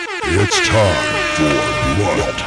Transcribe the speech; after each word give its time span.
It's 0.00 0.68
time 0.68 1.34
for 1.34 1.50
Blunt 1.98 2.38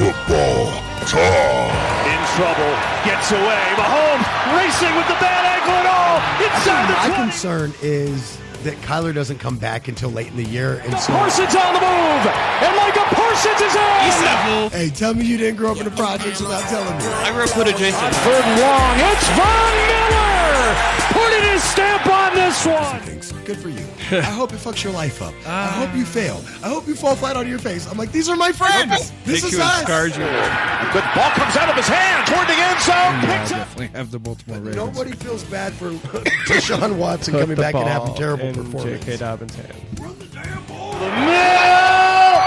Football 0.00 0.72
Talk. 1.04 1.68
in 2.08 2.20
trouble, 2.40 2.72
gets 3.04 3.30
away. 3.32 3.64
Mahomes 3.76 4.24
racing 4.56 4.96
with 4.96 5.06
the 5.06 5.18
bad 5.20 5.44
ankle 5.44 5.74
and 5.76 5.88
all 5.92 6.16
inside 6.40 6.88
My 6.88 7.08
the 7.08 7.14
20. 7.14 7.22
concern 7.22 7.72
is 7.82 8.38
that 8.64 8.74
Kyler 8.80 9.12
doesn't 9.14 9.38
come 9.40 9.58
back 9.58 9.88
until 9.88 10.08
late 10.10 10.28
in 10.28 10.36
the 10.38 10.44
year, 10.48 10.80
and 10.86 10.98
so 10.98 11.12
Parsons 11.12 11.54
on 11.54 11.74
the 11.74 11.80
move, 11.80 12.24
and 12.64 12.76
Micah 12.80 13.04
Parsons 13.14 13.60
is 13.60 13.74
in. 13.76 14.70
hey, 14.70 14.88
tell 14.88 15.12
me 15.12 15.26
you 15.26 15.36
didn't 15.36 15.56
grow 15.56 15.72
up 15.72 15.78
in 15.78 15.84
the 15.84 15.90
projects 15.90 16.40
without 16.40 16.62
telling 16.70 16.96
me. 16.96 17.04
I 17.04 17.30
grew 17.30 17.44
up 17.44 17.54
with 17.58 17.68
adjacent. 17.68 18.14
Third 18.24 18.42
and 18.42 18.60
long, 18.60 18.96
it's 19.12 19.28
Von 19.36 19.72
Miller 19.84 20.35
putting 21.12 21.42
his 21.50 21.62
stamp 21.62 22.06
on 22.06 22.34
this 22.34 22.66
one. 22.66 23.00
Things. 23.00 23.32
Good 23.44 23.58
for 23.58 23.68
you. 23.68 23.84
I 24.10 24.22
hope 24.22 24.52
it 24.52 24.56
fucks 24.56 24.82
your 24.84 24.92
life 24.92 25.22
up. 25.22 25.34
I 25.46 25.66
hope 25.68 25.94
you 25.96 26.04
fail. 26.04 26.42
I 26.62 26.68
hope 26.68 26.86
you 26.86 26.94
fall 26.94 27.14
flat 27.14 27.36
on 27.36 27.48
your 27.48 27.58
face. 27.58 27.90
I'm 27.90 27.96
like, 27.98 28.12
these 28.12 28.28
are 28.28 28.36
my 28.36 28.52
friends. 28.52 29.12
This 29.24 29.44
is 29.44 29.52
you 29.52 29.60
us. 29.60 29.82
scars 29.82 30.16
you. 30.16 30.24
Good 30.24 31.04
ball 31.14 31.30
comes 31.30 31.56
out 31.56 31.68
of 31.68 31.76
his 31.76 31.88
hand 31.88 32.26
toward 32.26 32.46
the 32.48 32.54
end 32.54 32.80
zone. 32.80 33.20
Picks 33.20 33.52
up. 33.52 33.58
definitely 33.58 33.86
have 33.98 34.10
the 34.10 34.18
Baltimore 34.18 34.58
Ravens. 34.58 34.76
Nobody 34.76 35.12
feels 35.12 35.44
bad 35.44 35.72
for 35.74 35.90
Deshaun 36.46 36.96
Watson 36.98 37.34
coming 37.34 37.56
back 37.56 37.74
and 37.74 37.88
having 37.88 38.14
a 38.14 38.16
terrible 38.16 38.52
performance. 38.52 39.04
J.K. 39.04 39.16
Dobbins' 39.18 39.54
hand. 39.54 39.74
Mill. 40.00 40.10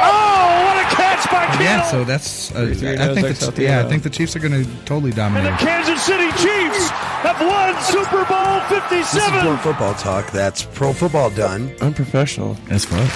Oh, 0.02 0.64
what 0.66 0.78
a 0.80 0.96
catch 0.96 1.19
by 1.32 1.46
Kittle. 1.48 1.64
Yeah, 1.64 1.84
so 1.84 2.04
that's. 2.04 2.54
Uh, 2.54 2.60
I 2.62 2.74
think. 2.74 2.90
that's 2.98 3.40
The, 3.40 3.46
healthy, 3.46 3.64
yeah, 3.64 3.86
I 3.86 3.90
think 3.90 4.04
the 4.04 4.10
Chiefs 4.10 4.36
are 4.36 4.40
going 4.40 4.64
to 4.64 4.70
totally 4.86 5.12
dominate. 5.12 5.52
And 5.52 5.60
the. 5.60 5.64
Kansas 5.66 6.02
City 6.04 6.30
Chiefs 6.32 6.90
have 7.24 7.40
won 7.42 7.82
Super 7.84 8.26
Bowl 8.26 8.60
57. 8.70 9.02
This 9.02 9.16
is 9.16 9.42
Pro 9.42 9.58
Football 9.58 9.94
Talk. 9.96 10.32
That's 10.32 10.64
pro 10.64 10.94
football 10.94 11.30
done. 11.30 11.74
Unprofessional. 11.82 12.54
That's 12.68 12.86
fun. 12.86 13.08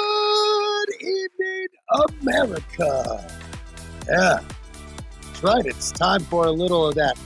Good 0.00 0.88
evening, 1.02 1.68
America. 2.22 3.28
Yeah, 4.08 4.40
that's 5.22 5.42
right. 5.42 5.66
It's 5.66 5.92
time 5.92 6.20
for 6.24 6.46
a 6.46 6.50
little 6.50 6.86
of 6.88 6.94
that 6.94 7.18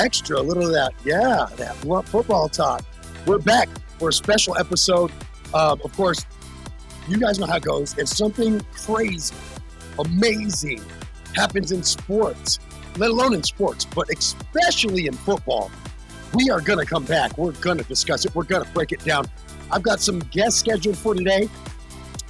extra, 0.00 0.38
a 0.38 0.42
little 0.42 0.66
of 0.66 0.72
that, 0.72 0.92
yeah, 1.04 1.46
that 1.56 1.78
blunt 1.82 2.08
football 2.08 2.48
talk. 2.48 2.84
We're 3.26 3.38
back 3.38 3.68
for 3.98 4.08
a 4.08 4.12
special 4.12 4.56
episode. 4.56 5.12
Um, 5.52 5.80
of 5.84 5.92
course, 5.92 6.24
you 7.08 7.18
guys 7.18 7.38
know 7.38 7.46
how 7.46 7.56
it 7.56 7.62
goes. 7.62 7.96
If 7.98 8.08
something 8.08 8.60
crazy, 8.72 9.34
amazing 9.98 10.82
happens 11.34 11.70
in 11.72 11.82
sports, 11.82 12.58
let 12.96 13.10
alone 13.10 13.34
in 13.34 13.42
sports, 13.42 13.84
but 13.84 14.08
especially 14.16 15.06
in 15.06 15.12
football, 15.12 15.70
we 16.32 16.48
are 16.50 16.60
going 16.60 16.78
to 16.78 16.86
come 16.86 17.04
back. 17.04 17.36
We're 17.36 17.52
going 17.52 17.78
to 17.78 17.84
discuss 17.84 18.24
it. 18.24 18.34
We're 18.34 18.44
going 18.44 18.64
to 18.64 18.70
break 18.72 18.92
it 18.92 19.04
down. 19.04 19.26
I've 19.70 19.82
got 19.82 20.00
some 20.00 20.20
guests 20.30 20.60
scheduled 20.60 20.96
for 20.96 21.14
today. 21.14 21.48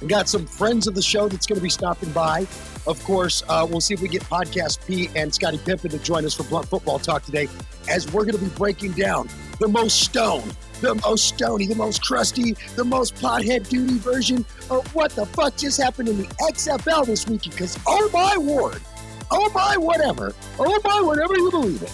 I've 0.01 0.07
got 0.07 0.27
some 0.27 0.45
friends 0.45 0.87
of 0.87 0.95
the 0.95 1.01
show 1.01 1.27
that's 1.27 1.45
going 1.45 1.57
to 1.57 1.63
be 1.63 1.69
stopping 1.69 2.11
by. 2.11 2.47
Of 2.87 3.03
course, 3.03 3.43
uh, 3.47 3.65
we'll 3.69 3.81
see 3.81 3.93
if 3.93 4.01
we 4.01 4.07
get 4.07 4.23
Podcast 4.23 4.85
P 4.87 5.09
and 5.15 5.33
Scotty 5.33 5.59
Pippen 5.59 5.91
to 5.91 5.99
join 5.99 6.25
us 6.25 6.33
for 6.33 6.43
Blunt 6.43 6.67
Football 6.67 6.97
Talk 6.99 7.23
today, 7.23 7.47
as 7.87 8.11
we're 8.11 8.25
going 8.25 8.37
to 8.37 8.43
be 8.43 8.49
breaking 8.55 8.93
down 8.93 9.29
the 9.59 9.67
most 9.67 10.01
stoned, 10.01 10.55
the 10.81 10.95
most 10.95 11.27
stony, 11.27 11.67
the 11.67 11.75
most 11.75 12.01
crusty, 12.03 12.53
the 12.75 12.83
most 12.83 13.13
pothead 13.15 13.69
duty 13.69 13.99
version 13.99 14.43
of 14.71 14.95
what 14.95 15.11
the 15.11 15.25
fuck 15.27 15.55
just 15.57 15.79
happened 15.79 16.09
in 16.09 16.17
the 16.17 16.27
XFL 16.51 17.05
this 17.05 17.27
weekend. 17.27 17.53
Because, 17.53 17.77
oh 17.85 18.09
my 18.11 18.35
word, 18.37 18.81
oh 19.29 19.51
my 19.53 19.77
whatever, 19.77 20.33
oh 20.57 20.81
my 20.83 21.01
whatever 21.01 21.35
you 21.35 21.51
believe 21.51 21.83
it. 21.83 21.93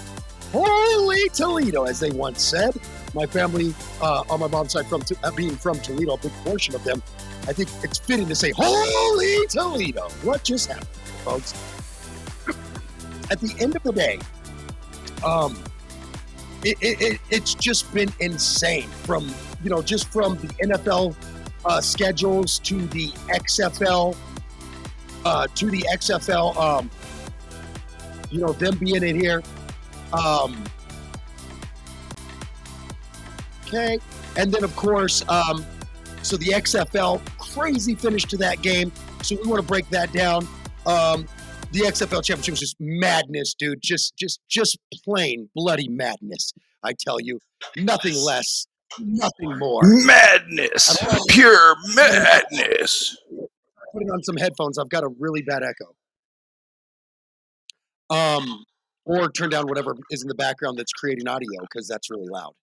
Holy 0.54 1.28
Toledo, 1.30 1.84
as 1.84 2.00
they 2.00 2.12
once 2.12 2.42
said. 2.42 2.74
My 3.14 3.26
family 3.26 3.74
uh, 4.02 4.24
on 4.30 4.40
my 4.40 4.48
mom's 4.48 4.74
side, 4.74 4.88
from 4.88 5.02
uh, 5.24 5.32
being 5.32 5.56
from 5.56 5.80
Toledo, 5.80 6.14
a 6.14 6.18
big 6.18 6.32
portion 6.44 6.76
of 6.76 6.84
them, 6.84 7.02
I 7.48 7.54
think 7.54 7.70
it's 7.82 7.98
fitting 7.98 8.28
to 8.28 8.36
say, 8.36 8.52
Holy 8.56 9.48
Toledo. 9.48 10.10
What 10.22 10.44
just 10.44 10.68
happened, 10.68 10.88
folks? 11.24 11.54
At 13.32 13.40
the 13.40 13.56
end 13.60 13.76
of 13.76 13.84
the 13.84 13.94
day, 13.94 14.20
um, 15.26 15.58
it, 16.64 16.78
it, 16.82 17.02
it, 17.02 17.22
it's 17.30 17.54
just 17.54 17.94
been 17.94 18.12
insane 18.20 18.90
from, 19.04 19.34
you 19.64 19.70
know, 19.70 19.82
just 19.82 20.10
from 20.10 20.36
the 20.38 20.48
NFL 20.62 21.16
uh, 21.66 21.80
schedules 21.80 22.60
to 22.60 22.86
the 22.88 23.10
XFL, 23.30 24.16
uh, 25.24 25.48
to 25.56 25.72
the 25.72 25.86
XFL, 25.94 26.56
um, 26.58 26.90
you 28.30 28.42
know, 28.42 28.52
them 28.54 28.78
being 28.78 29.04
in 29.04 29.20
here. 29.20 29.42
Um, 30.12 30.64
okay. 33.66 34.00
And 34.36 34.52
then, 34.52 34.66
of 34.66 34.76
course, 34.76 35.24
um, 35.30 35.66
so 36.22 36.36
the 36.36 36.48
XFL, 36.48 37.22
crazy 37.58 37.96
finish 37.96 38.26
to 38.26 38.38
that 38.38 38.62
game. 38.62 38.92
So 39.24 39.36
we 39.42 39.50
want 39.50 39.62
to 39.62 39.68
break 39.68 39.90
that 39.90 40.12
down. 40.14 40.48
Um, 40.86 41.28
the 41.72 41.82
XFL 41.82 42.24
championship 42.24 42.54
was 42.54 42.60
just 42.60 42.78
madness, 42.80 43.54
dude. 43.54 43.82
Just, 43.82 44.16
just, 44.16 44.40
just 44.50 44.78
plain 45.04 45.50
bloody 45.56 45.88
madness. 45.90 46.54
I 46.84 46.94
tell 46.98 47.20
you, 47.20 47.40
nothing 47.76 48.16
less, 48.16 48.68
nothing 49.00 49.58
more. 49.58 49.82
Madness. 49.84 50.98
Pure 51.30 51.76
madness. 51.96 53.18
Putting 53.94 54.10
on 54.10 54.24
some 54.24 54.38
headphones, 54.38 54.78
I've 54.78 54.90
got 54.90 55.04
a 55.04 55.10
really 55.20 55.42
bad 55.42 55.64
echo. 55.64 55.94
Um, 58.10 58.64
or 59.06 59.30
turn 59.32 59.50
down 59.50 59.68
whatever 59.68 59.96
is 60.12 60.22
in 60.22 60.28
the 60.28 60.36
background 60.36 60.78
that's 60.78 60.94
creating 60.94 61.28
audio 61.28 61.62
because 61.62 61.88
that's 61.88 62.10
really 62.10 62.28
loud. 62.30 62.54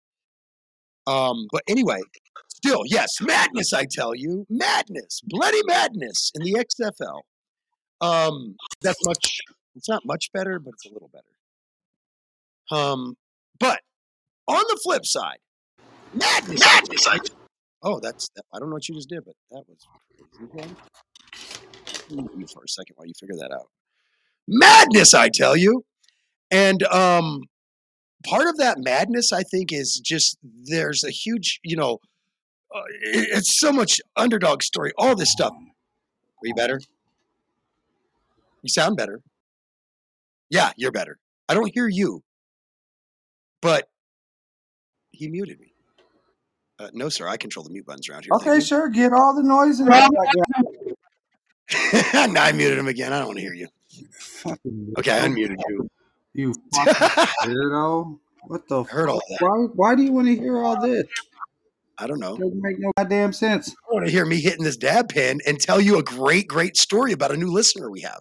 Um, 1.07 1.49
but 1.53 1.63
anyway, 1.69 2.01
still, 2.65 2.83
yes, 2.87 3.21
madness, 3.21 3.73
I 3.73 3.85
tell 3.91 4.15
you, 4.15 4.47
madness, 4.49 5.21
bloody 5.25 5.61
madness 5.67 6.33
in 6.35 6.43
the 6.43 6.65
XFL. 6.65 7.21
Um, 8.01 8.57
that's 8.81 9.05
much, 9.05 9.41
it's 9.77 9.89
not 9.89 10.03
much 10.05 10.33
better, 10.33 10.59
but 10.59 10.75
it's 10.75 10.87
a 10.87 10.93
little 10.93 11.11
better. 11.13 12.81
Um, 12.81 13.17
but 13.59 13.81
on 14.47 14.65
the 14.69 14.81
flip 14.83 15.05
side, 15.05 15.39
madness, 16.15 16.61
madness, 16.61 17.07
I, 17.07 17.19
oh, 17.83 18.01
that's, 18.01 18.29
I 18.53 18.59
don't 18.59 18.71
know 18.71 18.75
what 18.75 18.89
you 18.89 18.95
just 18.95 19.09
did, 19.09 19.25
but 19.25 19.35
that 19.51 19.65
was 19.69 19.87
crazy. 20.51 20.75
You 22.11 22.47
for 22.47 22.65
a 22.65 22.69
second 22.69 22.97
while 22.97 23.07
you 23.07 23.15
figure 23.19 23.37
that 23.37 23.53
out. 23.53 23.69
Madness, 24.47 25.15
I 25.15 25.29
tell 25.29 25.57
you. 25.57 25.85
And 26.51 26.83
um, 26.85 27.43
part 28.27 28.47
of 28.47 28.59
that 28.59 28.79
madness, 28.79 29.33
I 29.33 29.43
think, 29.43 29.73
is 29.73 30.01
just 30.05 30.39
there's 30.43 31.03
a 31.03 31.11
huge, 31.11 31.61
you 31.63 31.77
know, 31.77 31.99
it's 33.03 33.59
so 33.59 33.73
much 33.73 34.01
underdog 34.17 34.63
story, 34.63 34.93
all 34.99 35.15
this 35.15 35.31
stuff. 35.31 35.53
Are 35.53 36.47
you 36.47 36.55
better? 36.55 36.81
You 38.63 38.69
sound 38.69 38.97
better. 38.97 39.21
Yeah, 40.51 40.73
you're 40.77 40.93
better. 40.93 41.19
I 41.49 41.55
don't 41.55 41.73
hear 41.73 41.89
you, 41.89 42.23
but 43.61 43.89
he 45.11 45.29
muted 45.29 45.61
me. 45.61 45.73
Uh, 46.79 46.89
no, 46.93 47.09
sir, 47.09 47.29
I 47.29 47.37
control 47.37 47.65
the 47.65 47.71
mute 47.71 47.87
buttons 47.87 48.09
around 48.09 48.25
here. 48.25 48.33
Okay, 48.35 48.57
you. 48.57 48.61
sure. 48.61 48.89
Get 48.89 49.13
all 49.13 49.35
the 49.35 49.43
noise 49.43 49.79
in 49.79 49.87
the 49.87 49.91
background. 49.91 50.27
I 52.39 52.53
muted 52.53 52.79
him 52.79 52.89
again. 52.89 53.13
I 53.13 53.19
don't 53.19 53.29
want 53.29 53.39
to 53.39 53.43
hear 53.43 53.55
you. 53.55 53.69
Okay, 54.99 55.13
I 55.13 55.29
unmuted 55.29 55.57
you. 55.69 55.89
You 56.35 56.55
fucking 56.75 56.93
weirdo. 57.45 58.19
What 58.47 58.69
the 58.69 58.83
Heard 58.83 59.09
all 59.09 59.23
that. 59.29 59.39
Why, 59.41 59.67
why 59.75 59.95
do 59.95 60.03
you 60.03 60.13
want 60.13 60.27
to 60.27 60.37
hear 60.37 60.63
all 60.63 60.81
this? 60.81 61.05
I 61.99 62.07
don't 62.07 62.19
know. 62.19 62.37
Doesn't 62.37 62.61
make 62.61 62.79
no 62.79 62.93
goddamn 62.97 63.33
sense. 63.33 63.71
I 63.71 63.95
want 63.95 64.07
to 64.07 64.13
hear 64.13 64.27
me 64.27 64.41
hitting 64.41 64.65
this 64.65 64.77
dab 64.77 65.09
pen 65.09 65.41
and 65.47 65.61
tell 65.61 65.81
you 65.81 65.99
a 65.99 66.03
great, 66.03 66.49
great 66.49 66.77
story 66.77 67.13
about 67.13 67.31
a 67.31 67.37
new 67.37 67.53
listener 67.53 67.91
we 67.91 68.01
have. 68.01 68.21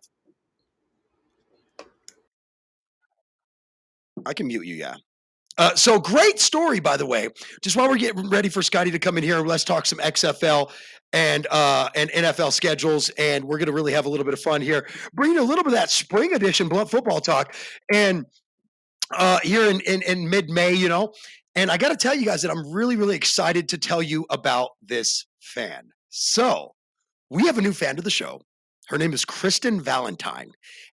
I 4.26 4.34
can 4.34 4.48
mute 4.48 4.66
you, 4.66 4.76
yeah. 4.76 4.96
Uh, 5.58 5.76
so 5.76 6.00
great 6.00 6.40
story, 6.40 6.80
by 6.80 6.98
the 6.98 7.06
way. 7.06 7.30
Just 7.62 7.76
while 7.76 7.90
we're 7.90 7.98
getting 7.98 8.30
ready 8.30 8.50
for 8.50 8.62
Scotty 8.62 8.92
to 8.92 9.00
come 9.00 9.18
in 9.18 9.24
here, 9.24 9.40
let's 9.40 9.64
talk 9.64 9.86
some 9.86 10.00
XFL 10.00 10.72
and 11.12 11.46
uh, 11.52 11.90
and 11.96 12.10
NFL 12.10 12.52
schedules, 12.54 13.10
and 13.18 13.44
we're 13.44 13.58
going 13.58 13.68
to 13.68 13.74
really 13.74 13.94
have 13.94 14.06
a 14.06 14.10
little 14.10 14.26
bit 14.26 14.34
of 14.34 14.40
fun 14.40 14.62
here, 14.62 14.88
bringing 15.14 15.38
a 15.38 15.44
little 15.44 15.64
bit 15.64 15.74
of 15.74 15.80
that 15.80 15.92
spring 15.92 16.34
edition 16.34 16.68
blunt 16.68 16.90
football 16.90 17.22
talk, 17.22 17.56
and 17.92 18.26
uh, 19.18 19.40
here 19.44 19.70
in 19.70 19.80
in, 19.82 20.02
in 20.04 20.30
mid 20.30 20.50
May, 20.50 20.74
you 20.74 20.90
know. 20.90 21.14
And 21.56 21.70
I 21.70 21.78
got 21.78 21.90
to 21.90 21.96
tell 21.96 22.16
you 22.16 22.26
guys 22.26 22.42
that 22.42 22.52
I'm 22.52 22.72
really, 22.72 22.96
really 22.96 23.16
excited 23.16 23.70
to 23.70 23.78
tell 23.78 24.02
you 24.02 24.26
about 24.30 24.72
this 24.82 25.26
fan. 25.40 25.90
So 26.10 26.74
we 27.30 27.46
have 27.46 27.58
a 27.58 27.62
new 27.62 27.74
fan 27.74 27.96
to 27.96 28.02
the 28.02 28.10
show. 28.10 28.42
Her 28.88 28.98
name 28.98 29.14
is 29.14 29.24
Kristen 29.24 29.80
Valentine, 29.80 30.52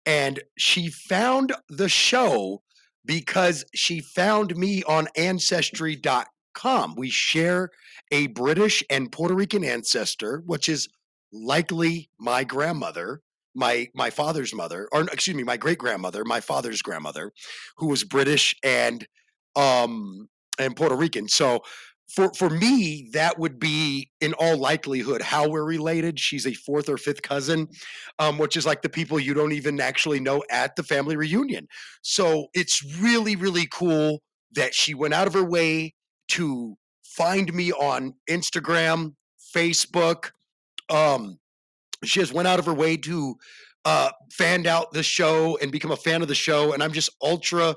and 0.05 0.41
she 0.57 0.89
found 0.89 1.53
the 1.69 1.89
show 1.89 2.63
because 3.05 3.63
she 3.75 3.99
found 3.99 4.55
me 4.55 4.81
on 4.83 5.07
ancestry.com. 5.15 6.95
We 6.97 7.09
share 7.09 7.69
a 8.11 8.27
British 8.27 8.83
and 8.89 9.11
Puerto 9.11 9.35
Rican 9.35 9.63
ancestor, 9.63 10.41
which 10.45 10.69
is 10.69 10.87
likely 11.31 12.09
my 12.19 12.43
grandmother, 12.43 13.21
my 13.55 13.87
my 13.95 14.09
father's 14.09 14.53
mother, 14.53 14.87
or 14.91 15.01
excuse 15.03 15.35
me, 15.35 15.43
my 15.43 15.57
great 15.57 15.77
grandmother, 15.77 16.23
my 16.25 16.41
father's 16.41 16.81
grandmother, 16.81 17.31
who 17.77 17.87
was 17.87 18.03
British 18.03 18.55
and 18.63 19.07
um 19.55 20.27
and 20.59 20.75
Puerto 20.75 20.95
Rican. 20.95 21.27
So 21.27 21.61
for 22.07 22.31
for 22.33 22.49
me, 22.49 23.09
that 23.13 23.39
would 23.39 23.59
be 23.59 24.11
in 24.21 24.33
all 24.33 24.57
likelihood 24.57 25.21
how 25.21 25.49
we're 25.49 25.63
related. 25.63 26.19
She's 26.19 26.45
a 26.45 26.53
fourth 26.53 26.89
or 26.89 26.97
fifth 26.97 27.21
cousin, 27.21 27.67
um, 28.19 28.37
which 28.37 28.55
is 28.57 28.65
like 28.65 28.81
the 28.81 28.89
people 28.89 29.19
you 29.19 29.33
don't 29.33 29.53
even 29.53 29.79
actually 29.79 30.19
know 30.19 30.43
at 30.51 30.75
the 30.75 30.83
family 30.83 31.15
reunion. 31.15 31.67
So 32.01 32.47
it's 32.53 32.83
really 32.99 33.35
really 33.35 33.67
cool 33.71 34.21
that 34.53 34.73
she 34.73 34.93
went 34.93 35.13
out 35.13 35.27
of 35.27 35.33
her 35.33 35.43
way 35.43 35.93
to 36.29 36.77
find 37.03 37.53
me 37.53 37.71
on 37.71 38.13
Instagram, 38.29 39.15
Facebook. 39.55 40.31
Um, 40.89 41.39
she 42.03 42.19
has 42.19 42.33
went 42.33 42.47
out 42.47 42.59
of 42.59 42.65
her 42.65 42.73
way 42.73 42.97
to 42.97 43.35
uh, 43.85 44.11
fan 44.31 44.65
out 44.67 44.91
the 44.91 45.03
show 45.03 45.57
and 45.61 45.71
become 45.71 45.91
a 45.91 45.97
fan 45.97 46.21
of 46.21 46.27
the 46.27 46.35
show, 46.35 46.73
and 46.73 46.81
I'm 46.83 46.91
just 46.91 47.09
ultra 47.21 47.75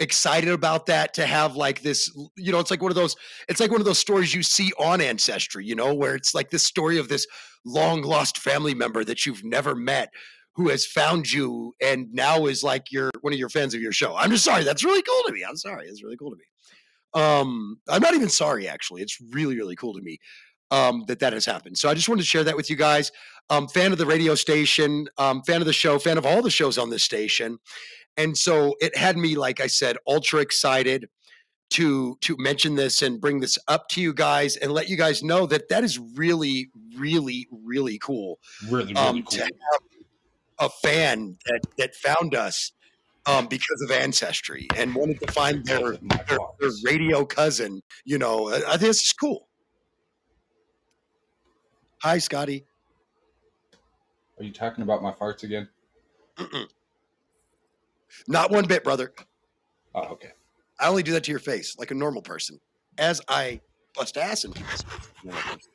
excited 0.00 0.50
about 0.50 0.86
that 0.86 1.14
to 1.14 1.24
have 1.24 1.54
like 1.54 1.80
this 1.82 2.10
you 2.36 2.50
know 2.50 2.58
it's 2.58 2.70
like 2.70 2.82
one 2.82 2.90
of 2.90 2.96
those 2.96 3.14
it's 3.48 3.60
like 3.60 3.70
one 3.70 3.80
of 3.80 3.86
those 3.86 3.98
stories 3.98 4.34
you 4.34 4.42
see 4.42 4.72
on 4.76 5.00
ancestry 5.00 5.64
you 5.64 5.76
know 5.76 5.94
where 5.94 6.16
it's 6.16 6.34
like 6.34 6.50
this 6.50 6.64
story 6.64 6.98
of 6.98 7.08
this 7.08 7.28
long 7.64 8.02
lost 8.02 8.38
family 8.38 8.74
member 8.74 9.04
that 9.04 9.24
you've 9.24 9.44
never 9.44 9.76
met 9.76 10.10
who 10.56 10.68
has 10.68 10.86
found 10.86 11.30
you 11.30 11.74
and 11.82 12.12
now 12.12 12.46
is 12.46 12.62
like 12.62 12.90
your 12.90 13.10
one 13.20 13.32
of 13.32 13.38
your 13.38 13.48
fans 13.48 13.74
of 13.74 13.80
your 13.80 13.92
show. 13.92 14.14
I'm 14.16 14.30
just 14.30 14.44
sorry 14.44 14.64
that's 14.64 14.84
really 14.84 15.02
cool 15.02 15.22
to 15.26 15.32
me 15.32 15.44
i'm 15.48 15.56
sorry 15.56 15.86
it's 15.86 16.02
really 16.02 16.16
cool 16.16 16.30
to 16.30 16.36
me. 16.36 17.22
Um 17.22 17.78
i'm 17.88 18.02
not 18.02 18.14
even 18.14 18.28
sorry 18.28 18.68
actually 18.68 19.02
it's 19.02 19.18
really 19.30 19.56
really 19.56 19.76
cool 19.76 19.94
to 19.94 20.02
me 20.02 20.18
um 20.74 21.04
that 21.06 21.18
that 21.20 21.32
has 21.32 21.44
happened 21.46 21.76
so 21.78 21.88
i 21.88 21.94
just 21.94 22.08
wanted 22.08 22.22
to 22.22 22.26
share 22.26 22.44
that 22.44 22.56
with 22.56 22.68
you 22.68 22.76
guys 22.76 23.12
um 23.50 23.68
fan 23.68 23.92
of 23.92 23.98
the 23.98 24.06
radio 24.06 24.34
station 24.34 25.06
um 25.18 25.42
fan 25.42 25.60
of 25.60 25.66
the 25.66 25.72
show 25.72 25.98
fan 25.98 26.18
of 26.18 26.26
all 26.26 26.42
the 26.42 26.50
shows 26.50 26.76
on 26.78 26.90
this 26.90 27.04
station 27.04 27.58
and 28.16 28.36
so 28.36 28.74
it 28.80 28.96
had 28.96 29.16
me 29.16 29.36
like 29.36 29.60
i 29.60 29.66
said 29.66 29.96
ultra 30.06 30.40
excited 30.40 31.08
to 31.70 32.16
to 32.20 32.36
mention 32.38 32.74
this 32.74 33.02
and 33.02 33.20
bring 33.20 33.40
this 33.40 33.58
up 33.68 33.88
to 33.88 34.00
you 34.00 34.12
guys 34.12 34.56
and 34.56 34.72
let 34.72 34.88
you 34.88 34.96
guys 34.96 35.22
know 35.22 35.46
that 35.46 35.68
that 35.68 35.82
is 35.84 35.98
really 36.16 36.70
really 36.96 37.46
really 37.64 37.98
cool 37.98 38.38
Really, 38.68 38.92
really 38.92 38.96
um, 38.96 39.22
cool. 39.22 39.38
to 39.38 39.42
have 39.42 39.82
a 40.60 40.68
fan 40.68 41.36
that 41.46 41.60
that 41.78 41.94
found 41.94 42.34
us 42.34 42.72
um, 43.26 43.46
because 43.46 43.80
of 43.82 43.90
ancestry 43.90 44.68
and 44.76 44.94
wanted 44.94 45.20
to 45.20 45.32
find 45.32 45.64
their 45.64 45.96
their, 46.28 46.38
their 46.60 46.70
radio 46.84 47.24
cousin. 47.24 47.82
You 48.04 48.18
know, 48.18 48.50
I, 48.50 48.56
I 48.56 48.76
think 48.76 48.80
this 48.80 49.02
is 49.02 49.12
cool. 49.12 49.48
Hi, 52.04 52.18
Scotty. 52.18 52.66
Are 54.38 54.44
you 54.44 54.52
talking 54.52 54.82
about 54.82 55.02
my 55.02 55.10
farts 55.10 55.42
again? 55.42 55.70
Mm-mm. 56.36 56.68
Not 58.28 58.50
one 58.50 58.66
bit, 58.66 58.84
brother. 58.84 59.14
Oh, 59.94 60.08
okay. 60.08 60.32
I 60.78 60.88
only 60.88 61.02
do 61.02 61.12
that 61.12 61.24
to 61.24 61.30
your 61.30 61.40
face, 61.40 61.78
like 61.78 61.92
a 61.92 61.94
normal 61.94 62.20
person, 62.20 62.60
as 62.98 63.22
I 63.26 63.62
bust 63.94 64.18
ass 64.18 64.44
in 64.44 64.52
people's 64.52 64.82
faces, 64.82 65.08
like 65.14 65.16
a 65.22 65.26
normal 65.28 65.42
person. 65.44 65.72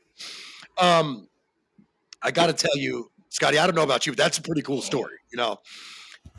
Um, 0.77 1.27
I 2.21 2.29
got 2.29 2.45
to 2.45 2.53
tell 2.53 2.77
you, 2.77 3.09
Scotty. 3.29 3.57
I 3.57 3.65
don't 3.65 3.75
know 3.75 3.81
about 3.81 4.05
you, 4.05 4.11
but 4.11 4.19
that's 4.19 4.37
a 4.37 4.43
pretty 4.43 4.61
cool 4.61 4.83
story. 4.83 5.17
You 5.31 5.37
know, 5.37 5.57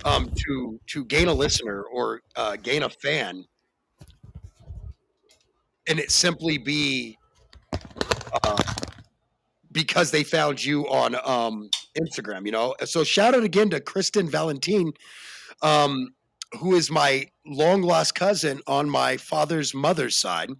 um, 0.05 0.31
to 0.47 0.81
to 0.91 1.05
gain 1.05 1.27
a 1.27 1.35
listener 1.35 1.83
or 1.83 2.21
uh, 2.37 2.55
gain 2.63 2.85
a 2.85 2.91
fan, 2.91 3.45
and 5.89 5.99
it 5.99 6.13
simply 6.13 6.59
be 6.59 7.19
because 9.73 10.11
they 10.11 10.25
found 10.25 10.65
you 10.65 10.89
on 10.89 11.15
um, 11.25 11.69
Instagram. 11.99 12.47
You 12.47 12.53
know, 12.53 12.75
so 12.85 13.05
shout 13.05 13.35
out 13.35 13.45
again 13.45 13.71
to 13.71 13.81
Kristen 13.81 14.29
Valentine. 14.29 14.93
Um, 15.63 16.09
who 16.59 16.75
is 16.75 16.91
my 16.91 17.27
long 17.47 17.83
lost 17.83 18.15
cousin 18.15 18.61
on 18.67 18.91
my 18.91 19.17
father's 19.17 19.75
mother's 19.75 20.19
side, 20.19 20.51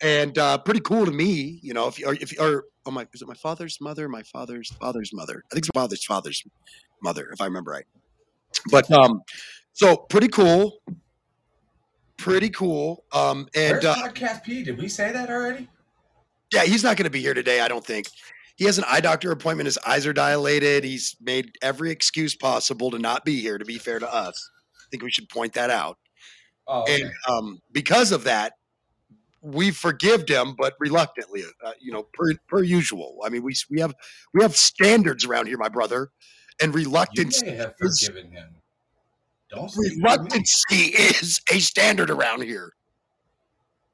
and 0.00 0.36
uh, 0.38 0.58
pretty 0.58 0.80
cool 0.80 1.04
to 1.04 1.12
me. 1.12 1.60
You 1.62 1.74
know, 1.74 1.88
if 1.88 1.98
you 1.98 2.06
or 2.06 2.14
if 2.14 2.32
or 2.40 2.64
oh 2.86 2.90
my 2.90 3.06
is 3.12 3.22
it 3.22 3.28
my 3.28 3.34
father's 3.34 3.78
mother, 3.80 4.08
my 4.08 4.22
father's 4.22 4.70
father's 4.80 5.10
mother? 5.12 5.42
I 5.50 5.54
think 5.54 5.66
it's 5.66 5.70
my 5.74 5.82
father's 5.82 6.04
father's 6.04 6.42
mother, 7.02 7.28
if 7.32 7.40
I 7.40 7.44
remember 7.44 7.70
right. 7.72 7.84
But 8.70 8.90
um, 8.90 9.22
so 9.72 9.96
pretty 9.96 10.28
cool, 10.28 10.80
pretty 12.16 12.50
cool. 12.50 13.04
Um, 13.12 13.48
and 13.54 13.72
Where's 13.72 13.84
uh, 13.84 13.94
Podcast 13.96 14.44
P? 14.44 14.62
Did 14.62 14.78
we 14.78 14.88
say 14.88 15.12
that 15.12 15.30
already? 15.30 15.68
Yeah, 16.52 16.64
he's 16.64 16.82
not 16.82 16.96
going 16.96 17.04
to 17.04 17.10
be 17.10 17.20
here 17.20 17.34
today. 17.34 17.60
I 17.60 17.68
don't 17.68 17.84
think. 17.84 18.08
He 18.56 18.66
has 18.66 18.76
an 18.76 18.84
eye 18.86 19.00
doctor 19.00 19.32
appointment. 19.32 19.66
His 19.66 19.78
eyes 19.86 20.06
are 20.06 20.12
dilated. 20.12 20.84
He's 20.84 21.16
made 21.20 21.52
every 21.62 21.90
excuse 21.90 22.34
possible 22.34 22.90
to 22.90 22.98
not 22.98 23.24
be 23.24 23.40
here. 23.40 23.56
To 23.56 23.64
be 23.64 23.78
fair 23.78 23.98
to 23.98 24.12
us, 24.12 24.50
I 24.76 24.84
think 24.90 25.02
we 25.02 25.10
should 25.10 25.28
point 25.30 25.54
that 25.54 25.70
out. 25.70 25.96
Oh, 26.68 26.82
okay. 26.82 27.02
and 27.02 27.12
um, 27.28 27.60
because 27.72 28.12
of 28.12 28.24
that, 28.24 28.52
we 29.42 29.70
forgive 29.70 30.28
him, 30.28 30.54
but 30.58 30.74
reluctantly, 30.78 31.42
uh, 31.64 31.72
you 31.80 31.92
know, 31.92 32.02
per, 32.12 32.34
per 32.48 32.62
usual. 32.62 33.20
I 33.24 33.30
mean, 33.30 33.42
we 33.42 33.54
we 33.70 33.80
have 33.80 33.94
we 34.34 34.42
have 34.42 34.56
standards 34.56 35.24
around 35.24 35.46
here, 35.46 35.56
my 35.56 35.70
brother, 35.70 36.10
and 36.60 36.74
reluctance. 36.74 37.40
you 37.40 37.52
may 37.52 37.56
have 37.56 37.74
is- 37.80 38.06
forgiven 38.06 38.30
him. 38.30 38.48
Don't 39.50 39.72
reluctancy 39.76 40.76
is 40.94 41.40
a 41.50 41.58
standard 41.58 42.10
around 42.10 42.42
here. 42.42 42.72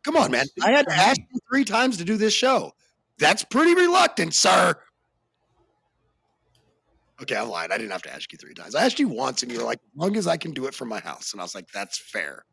Come 0.05 0.17
on, 0.17 0.31
man! 0.31 0.47
I 0.63 0.73
had 0.73 0.87
to 0.89 0.95
ask 0.95 1.19
you 1.33 1.36
three 1.49 1.65
times 1.65 1.97
to 1.99 2.05
do 2.05 2.17
this 2.17 2.35
show. 2.35 2.73
That's 3.19 3.45
pretty 3.45 3.75
reluctant, 3.75 4.35
sir. 4.35 4.75
Okay, 7.23 7.37
I 7.37 7.43
lied. 7.43 7.73
I 7.73 7.79
didn't 7.79 7.93
have 7.93 8.03
to 8.03 8.13
ask 8.13 8.31
you 8.31 8.39
three 8.39 8.53
times. 8.53 8.75
I 8.75 8.85
asked 8.85 8.99
you 8.99 9.09
once, 9.09 9.43
and 9.43 9.51
you 9.51 9.59
were 9.59 9.65
like, 9.65 9.79
"As 9.79 9.97
long 9.97 10.17
as 10.17 10.27
I 10.27 10.37
can 10.37 10.53
do 10.53 10.67
it 10.67 10.75
from 10.75 10.89
my 10.89 11.01
house," 11.01 11.33
and 11.33 11.41
I 11.41 11.45
was 11.45 11.55
like, 11.55 11.71
"That's 11.73 11.99
fair." 11.99 12.45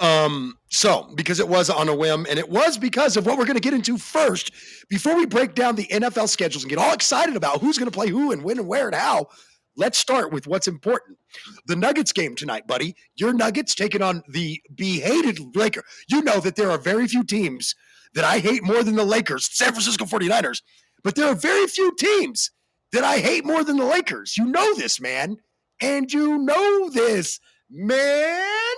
Um, 0.00 0.58
so 0.70 1.08
because 1.14 1.40
it 1.40 1.48
was 1.48 1.70
on 1.70 1.88
a 1.88 1.94
whim, 1.94 2.26
and 2.28 2.38
it 2.38 2.48
was 2.48 2.76
because 2.76 3.16
of 3.16 3.26
what 3.26 3.38
we're 3.38 3.46
going 3.46 3.56
to 3.56 3.62
get 3.62 3.74
into 3.74 3.96
first, 3.96 4.50
before 4.88 5.16
we 5.16 5.24
break 5.24 5.54
down 5.54 5.76
the 5.76 5.86
NFL 5.86 6.28
schedules 6.28 6.64
and 6.64 6.70
get 6.70 6.78
all 6.78 6.92
excited 6.92 7.36
about 7.36 7.60
who's 7.60 7.78
going 7.78 7.90
to 7.90 7.96
play 7.96 8.08
who 8.08 8.32
and 8.32 8.42
when 8.42 8.58
and 8.58 8.68
where 8.68 8.86
and 8.86 8.94
how. 8.94 9.28
Let's 9.76 9.98
start 9.98 10.32
with 10.32 10.46
what's 10.46 10.68
important. 10.68 11.18
The 11.66 11.74
Nuggets 11.74 12.12
game 12.12 12.36
tonight, 12.36 12.66
buddy. 12.66 12.94
Your 13.16 13.32
Nuggets 13.32 13.74
taking 13.74 14.02
on 14.02 14.22
the 14.28 14.60
be-hated 14.74 15.56
Laker. 15.56 15.82
You 16.08 16.22
know 16.22 16.38
that 16.40 16.54
there 16.54 16.70
are 16.70 16.78
very 16.78 17.08
few 17.08 17.24
teams 17.24 17.74
that 18.14 18.24
I 18.24 18.38
hate 18.38 18.62
more 18.62 18.82
than 18.82 18.96
the 18.96 19.04
Lakers, 19.04 19.48
San 19.52 19.72
Francisco 19.72 20.04
49ers, 20.04 20.62
but 21.02 21.14
there 21.14 21.26
are 21.26 21.34
very 21.34 21.66
few 21.66 21.94
teams 21.96 22.50
that 22.92 23.04
I 23.04 23.18
hate 23.18 23.44
more 23.44 23.64
than 23.64 23.76
the 23.76 23.84
Lakers. 23.84 24.36
You 24.36 24.46
know 24.46 24.74
this, 24.74 25.00
man. 25.00 25.36
And 25.80 26.12
you 26.12 26.38
know 26.38 26.88
this, 26.90 27.40
man. 27.70 28.74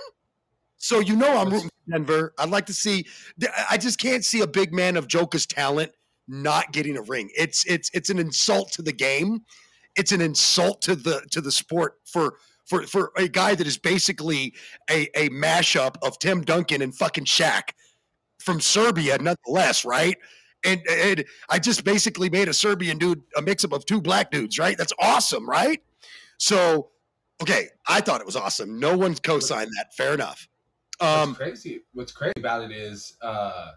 So 0.77 0.99
you 0.99 1.15
know 1.15 1.37
I'm 1.37 1.49
rooting 1.49 1.69
for 1.69 1.91
Denver. 1.91 2.33
I'd 2.37 2.49
like 2.49 2.65
to 2.67 2.73
see 2.73 3.05
I 3.69 3.77
just 3.77 3.99
can't 3.99 4.25
see 4.25 4.41
a 4.41 4.47
big 4.47 4.73
man 4.73 4.97
of 4.97 5.07
Joker's 5.07 5.45
talent 5.45 5.91
not 6.27 6.71
getting 6.71 6.97
a 6.97 7.01
ring. 7.01 7.29
It's 7.35 7.65
it's 7.65 7.89
it's 7.93 8.09
an 8.09 8.19
insult 8.19 8.71
to 8.73 8.81
the 8.81 8.91
game. 8.91 9.41
It's 9.95 10.11
an 10.11 10.21
insult 10.21 10.81
to 10.83 10.95
the 10.95 11.21
to 11.31 11.41
the 11.41 11.51
sport 11.51 11.95
for 12.05 12.35
for 12.65 12.83
for 12.83 13.11
a 13.15 13.27
guy 13.27 13.55
that 13.55 13.67
is 13.67 13.77
basically 13.77 14.53
a 14.89 15.07
a 15.15 15.29
mashup 15.29 15.95
of 16.03 16.19
Tim 16.19 16.41
Duncan 16.41 16.81
and 16.81 16.93
fucking 16.93 17.25
Shaq 17.25 17.69
from 18.47 18.61
Serbia, 18.61 19.17
nonetheless, 19.19 19.83
right? 19.83 20.17
And, 20.65 20.81
and 20.89 21.25
I 21.49 21.59
just 21.59 21.83
basically 21.83 22.29
made 22.29 22.47
a 22.47 22.53
Serbian 22.53 22.97
dude 22.97 23.21
a 23.35 23.41
mix 23.41 23.65
up 23.65 23.73
of 23.73 23.85
two 23.85 23.99
black 23.99 24.31
dudes, 24.31 24.57
right? 24.57 24.77
That's 24.77 24.93
awesome, 24.99 25.47
right? 25.47 25.83
So, 26.37 26.91
okay, 27.41 27.67
I 27.89 27.99
thought 27.99 28.21
it 28.21 28.25
was 28.25 28.37
awesome. 28.37 28.79
No 28.79 28.97
one 28.97 29.15
co-signed 29.15 29.69
that. 29.77 29.93
Fair 29.97 30.13
enough. 30.13 30.47
Um, 31.01 31.29
what's 31.29 31.37
crazy? 31.37 31.81
What's 31.93 32.11
crazy 32.13 32.33
about 32.37 32.63
it 32.63 32.71
is 32.71 33.17
uh, 33.21 33.71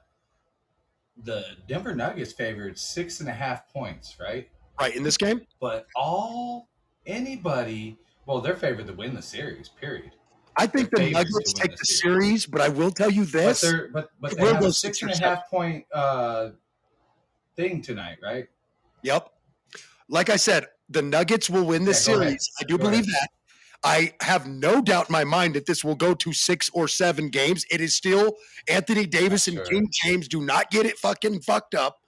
the 1.25 1.45
Denver 1.67 1.95
Nuggets 1.97 2.33
favored 2.33 2.79
six 2.79 3.19
and 3.19 3.29
a 3.29 3.33
half 3.33 3.69
points, 3.73 4.19
right? 4.21 4.49
right 4.81 4.95
in 4.95 5.03
this 5.03 5.17
game, 5.17 5.41
But 5.61 5.87
all 5.97 6.69
anybody, 7.07 7.99
well, 8.25 8.41
they're 8.41 8.57
favored 8.57 8.87
to 8.87 8.93
win 8.93 9.15
the 9.15 9.23
series. 9.23 9.69
Period. 9.69 10.13
I 10.57 10.67
think 10.67 10.91
the 10.91 11.11
Nuggets 11.11 11.53
take 11.53 11.71
the 11.73 11.77
the 11.79 11.85
series. 11.87 12.47
but 12.47 12.61
I 12.61 12.69
will 12.69 12.91
tell 12.91 13.11
you 13.11 13.23
But 13.23 13.33
this: 13.33 13.61
they're 13.63 13.89
but 13.89 14.11
but 14.21 14.37
they 14.37 14.47
have 14.47 14.63
a 14.65 14.73
six 14.73 15.03
and 15.03 15.11
a 15.13 15.17
half 15.19 15.49
point 15.51 15.85
uh, 15.93 16.51
thing 17.57 17.83
tonight, 17.83 18.19
right? 18.23 18.47
Yep. 19.03 19.31
Like 20.09 20.29
I 20.29 20.37
said, 20.37 20.67
the 20.89 21.03
Nuggets 21.03 21.49
will 21.49 21.65
win 21.65 21.85
this 21.85 22.07
Yeah, 22.07 22.15
series. 22.15 22.51
I 22.61 22.65
do 22.65 22.77
Go 22.77 22.85
believe 22.85 23.05
ahead. 23.05 23.15
that. 23.23 23.29
I 23.83 24.13
have 24.21 24.47
no 24.47 24.83
doubt 24.83 25.09
in 25.09 25.13
my 25.13 25.25
mind 25.25 25.55
that 25.55 25.65
this 25.65 25.83
will 25.83 25.95
go 25.95 26.13
to 26.15 26.33
six 26.35 26.69
or 26.75 26.87
seven 26.87 27.29
games. 27.31 27.65
It 27.71 27.81
is 27.81 27.95
still 27.95 28.37
Anthony 28.69 29.07
Davis 29.07 29.49
and 29.49 29.57
Sure. 29.57 29.65
King 29.65 29.89
James. 30.05 30.29
Do 30.29 30.43
not 30.45 30.71
get 30.71 30.85
it 30.85 30.99
fucking 30.99 31.41
fucked 31.41 31.75
up. 31.75 31.99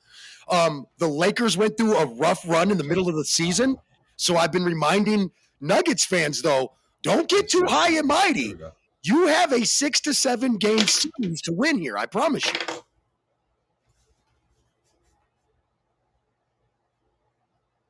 Um, 0.51 0.87
the 0.99 1.07
Lakers 1.09 1.57
went 1.57 1.79
through 1.79 1.97
a 1.97 2.05
rough 2.05 2.47
run 2.47 2.71
in 2.71 2.77
the 2.77 2.85
middle 2.85 3.09
of 3.09 3.15
the 3.15 3.25
season. 3.25 3.77
So 4.17 4.37
I've 4.37 4.53
been 4.53 4.65
reminding 4.65 5.31
Nuggets 5.63 6.05
fans, 6.05 6.43
though, 6.43 6.73
don't 7.03 7.29
get 7.29 7.49
too 7.49 7.65
high 7.67 7.93
and 7.93 8.07
mighty. 8.07 8.55
You 9.05 9.27
have 9.27 9.53
a 9.53 9.65
six 9.65 10.01
to 10.03 10.15
seven 10.15 10.57
game 10.57 10.87
series 10.87 11.43
to 11.43 11.53
win 11.53 11.79
here. 11.79 11.99
I 11.99 12.07
promise 12.07 12.47
you. 12.47 12.53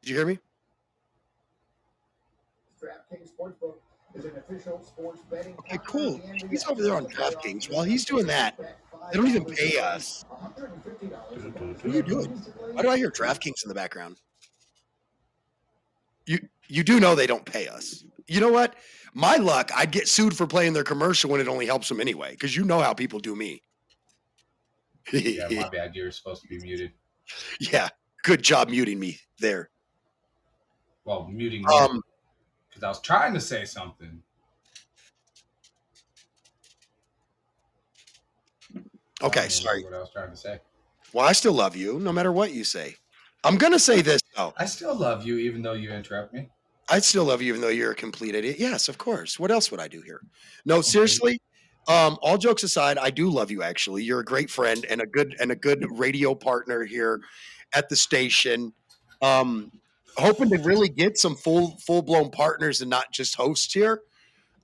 Did 0.02 0.10
you 0.10 0.16
hear 0.16 0.26
me? 0.26 0.38
DraftKings 2.82 3.30
Sportsbook 3.38 3.74
is 4.14 4.24
an 4.24 4.32
official 4.36 4.82
sports 4.82 5.20
betting. 5.30 5.54
Okay, 5.60 5.78
cool. 5.86 6.20
He's 6.50 6.66
over 6.66 6.82
there 6.82 6.96
on 6.96 7.06
DraftKings. 7.06 7.72
While 7.72 7.84
he's 7.84 8.04
doing 8.04 8.26
that, 8.26 8.58
they 8.58 9.18
don't 9.18 9.28
even 9.28 9.44
pay 9.44 9.78
us. 9.78 10.24
What 10.28 11.84
are 11.84 11.88
you 11.88 12.02
doing? 12.02 12.30
Why 12.72 12.82
do 12.82 12.88
I 12.88 12.96
hear 12.96 13.10
DraftKings 13.10 13.62
in 13.64 13.68
the 13.68 13.74
background? 13.74 14.16
You 16.26 16.38
you 16.68 16.82
do 16.82 16.98
know 16.98 17.14
they 17.14 17.26
don't 17.26 17.44
pay 17.44 17.68
us. 17.68 18.04
You 18.26 18.40
know 18.40 18.50
what? 18.50 18.74
My 19.14 19.36
luck, 19.36 19.70
I'd 19.74 19.90
get 19.90 20.08
sued 20.08 20.36
for 20.36 20.46
playing 20.46 20.72
their 20.72 20.84
commercial 20.84 21.30
when 21.30 21.40
it 21.40 21.48
only 21.48 21.66
helps 21.66 21.88
them 21.88 22.00
anyway, 22.00 22.30
because 22.32 22.56
you 22.56 22.64
know 22.64 22.80
how 22.80 22.94
people 22.94 23.18
do 23.18 23.36
me. 23.36 23.62
Yeah, 25.12 25.48
my 25.50 25.68
bad. 25.72 25.94
You're 25.94 26.10
supposed 26.10 26.42
to 26.42 26.48
be 26.48 26.58
muted. 26.58 26.92
yeah, 27.60 27.88
good 28.24 28.42
job 28.42 28.70
muting 28.70 28.98
me 28.98 29.18
there. 29.38 29.70
Well, 31.04 31.28
muting 31.28 31.64
Um, 31.68 32.00
because 32.68 32.82
I 32.82 32.88
was 32.88 33.00
trying 33.02 33.34
to 33.34 33.40
say 33.40 33.64
something. 33.64 34.22
Okay, 39.22 39.48
sorry. 39.48 39.84
What 39.84 39.94
I 39.94 39.98
was 39.98 40.10
trying 40.10 40.30
to 40.30 40.36
say. 40.36 40.60
Well, 41.12 41.26
I 41.26 41.32
still 41.32 41.52
love 41.52 41.76
you, 41.76 41.98
no 41.98 42.12
matter 42.12 42.32
what 42.32 42.52
you 42.52 42.64
say. 42.64 42.96
I'm 43.44 43.56
gonna 43.56 43.78
say 43.78 44.00
this 44.00 44.20
though. 44.36 44.54
I 44.56 44.64
still 44.66 44.94
love 44.94 45.26
you, 45.26 45.36
even 45.38 45.62
though 45.62 45.72
you 45.74 45.92
interrupt 45.92 46.32
me. 46.32 46.48
I 46.92 46.98
still 46.98 47.24
love 47.24 47.40
you, 47.40 47.48
even 47.48 47.62
though 47.62 47.68
you're 47.68 47.92
a 47.92 47.94
complete 47.94 48.34
idiot. 48.34 48.56
Yes, 48.58 48.86
of 48.86 48.98
course. 48.98 49.40
What 49.40 49.50
else 49.50 49.70
would 49.70 49.80
I 49.80 49.88
do 49.88 50.02
here? 50.02 50.20
No, 50.66 50.82
seriously. 50.82 51.40
Um, 51.88 52.18
all 52.20 52.36
jokes 52.36 52.64
aside, 52.64 52.98
I 52.98 53.08
do 53.08 53.30
love 53.30 53.50
you. 53.50 53.62
Actually, 53.62 54.04
you're 54.04 54.20
a 54.20 54.24
great 54.24 54.50
friend 54.50 54.84
and 54.90 55.00
a 55.00 55.06
good 55.06 55.34
and 55.40 55.50
a 55.50 55.56
good 55.56 55.86
radio 55.90 56.34
partner 56.34 56.84
here 56.84 57.22
at 57.74 57.88
the 57.88 57.96
station. 57.96 58.74
Um, 59.22 59.72
hoping 60.18 60.50
to 60.50 60.58
really 60.58 60.90
get 60.90 61.16
some 61.16 61.34
full 61.34 61.78
full 61.78 62.02
blown 62.02 62.30
partners 62.30 62.82
and 62.82 62.90
not 62.90 63.10
just 63.10 63.36
hosts 63.36 63.72
here. 63.72 64.02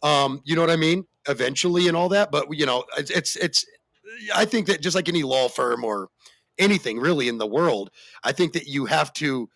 Um, 0.02 0.42
you 0.44 0.54
know 0.54 0.60
what 0.60 0.70
I 0.70 0.76
mean? 0.76 1.06
Eventually 1.28 1.88
and 1.88 1.96
all 1.96 2.10
that, 2.10 2.30
but 2.30 2.46
you 2.50 2.66
know, 2.66 2.84
it's 2.98 3.10
it's, 3.10 3.36
it's 3.36 3.64
I 4.34 4.44
think 4.44 4.66
that 4.66 4.82
just 4.82 4.94
like 4.94 5.08
any 5.08 5.22
law 5.22 5.48
firm 5.48 5.82
or 5.82 6.10
anything 6.58 7.00
really 7.00 7.28
in 7.28 7.38
the 7.38 7.46
world, 7.46 7.90
I 8.22 8.32
think 8.32 8.52
that 8.52 8.66
you 8.66 8.84
have 8.84 9.14
to 9.14 9.48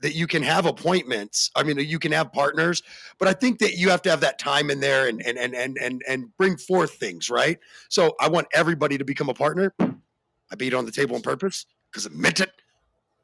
that 0.00 0.14
you 0.14 0.26
can 0.26 0.42
have 0.42 0.66
appointments. 0.66 1.50
I 1.54 1.62
mean, 1.62 1.78
you 1.78 1.98
can 1.98 2.12
have 2.12 2.32
partners, 2.32 2.82
but 3.18 3.28
I 3.28 3.32
think 3.32 3.58
that 3.58 3.74
you 3.74 3.90
have 3.90 4.02
to 4.02 4.10
have 4.10 4.20
that 4.20 4.38
time 4.38 4.70
in 4.70 4.80
there 4.80 5.08
and 5.08 5.24
and 5.24 5.38
and 5.38 5.54
and 5.54 5.76
and, 5.78 6.02
and 6.08 6.36
bring 6.36 6.56
forth 6.56 6.94
things, 6.94 7.30
right? 7.30 7.58
So 7.88 8.14
I 8.20 8.28
want 8.28 8.48
everybody 8.52 8.98
to 8.98 9.04
become 9.04 9.28
a 9.28 9.34
partner. 9.34 9.74
I 9.80 10.56
beat 10.56 10.74
on 10.74 10.84
the 10.84 10.92
table 10.92 11.16
on 11.16 11.22
purpose 11.22 11.66
because 11.90 12.06
I 12.06 12.10
meant 12.10 12.40
it. 12.40 12.50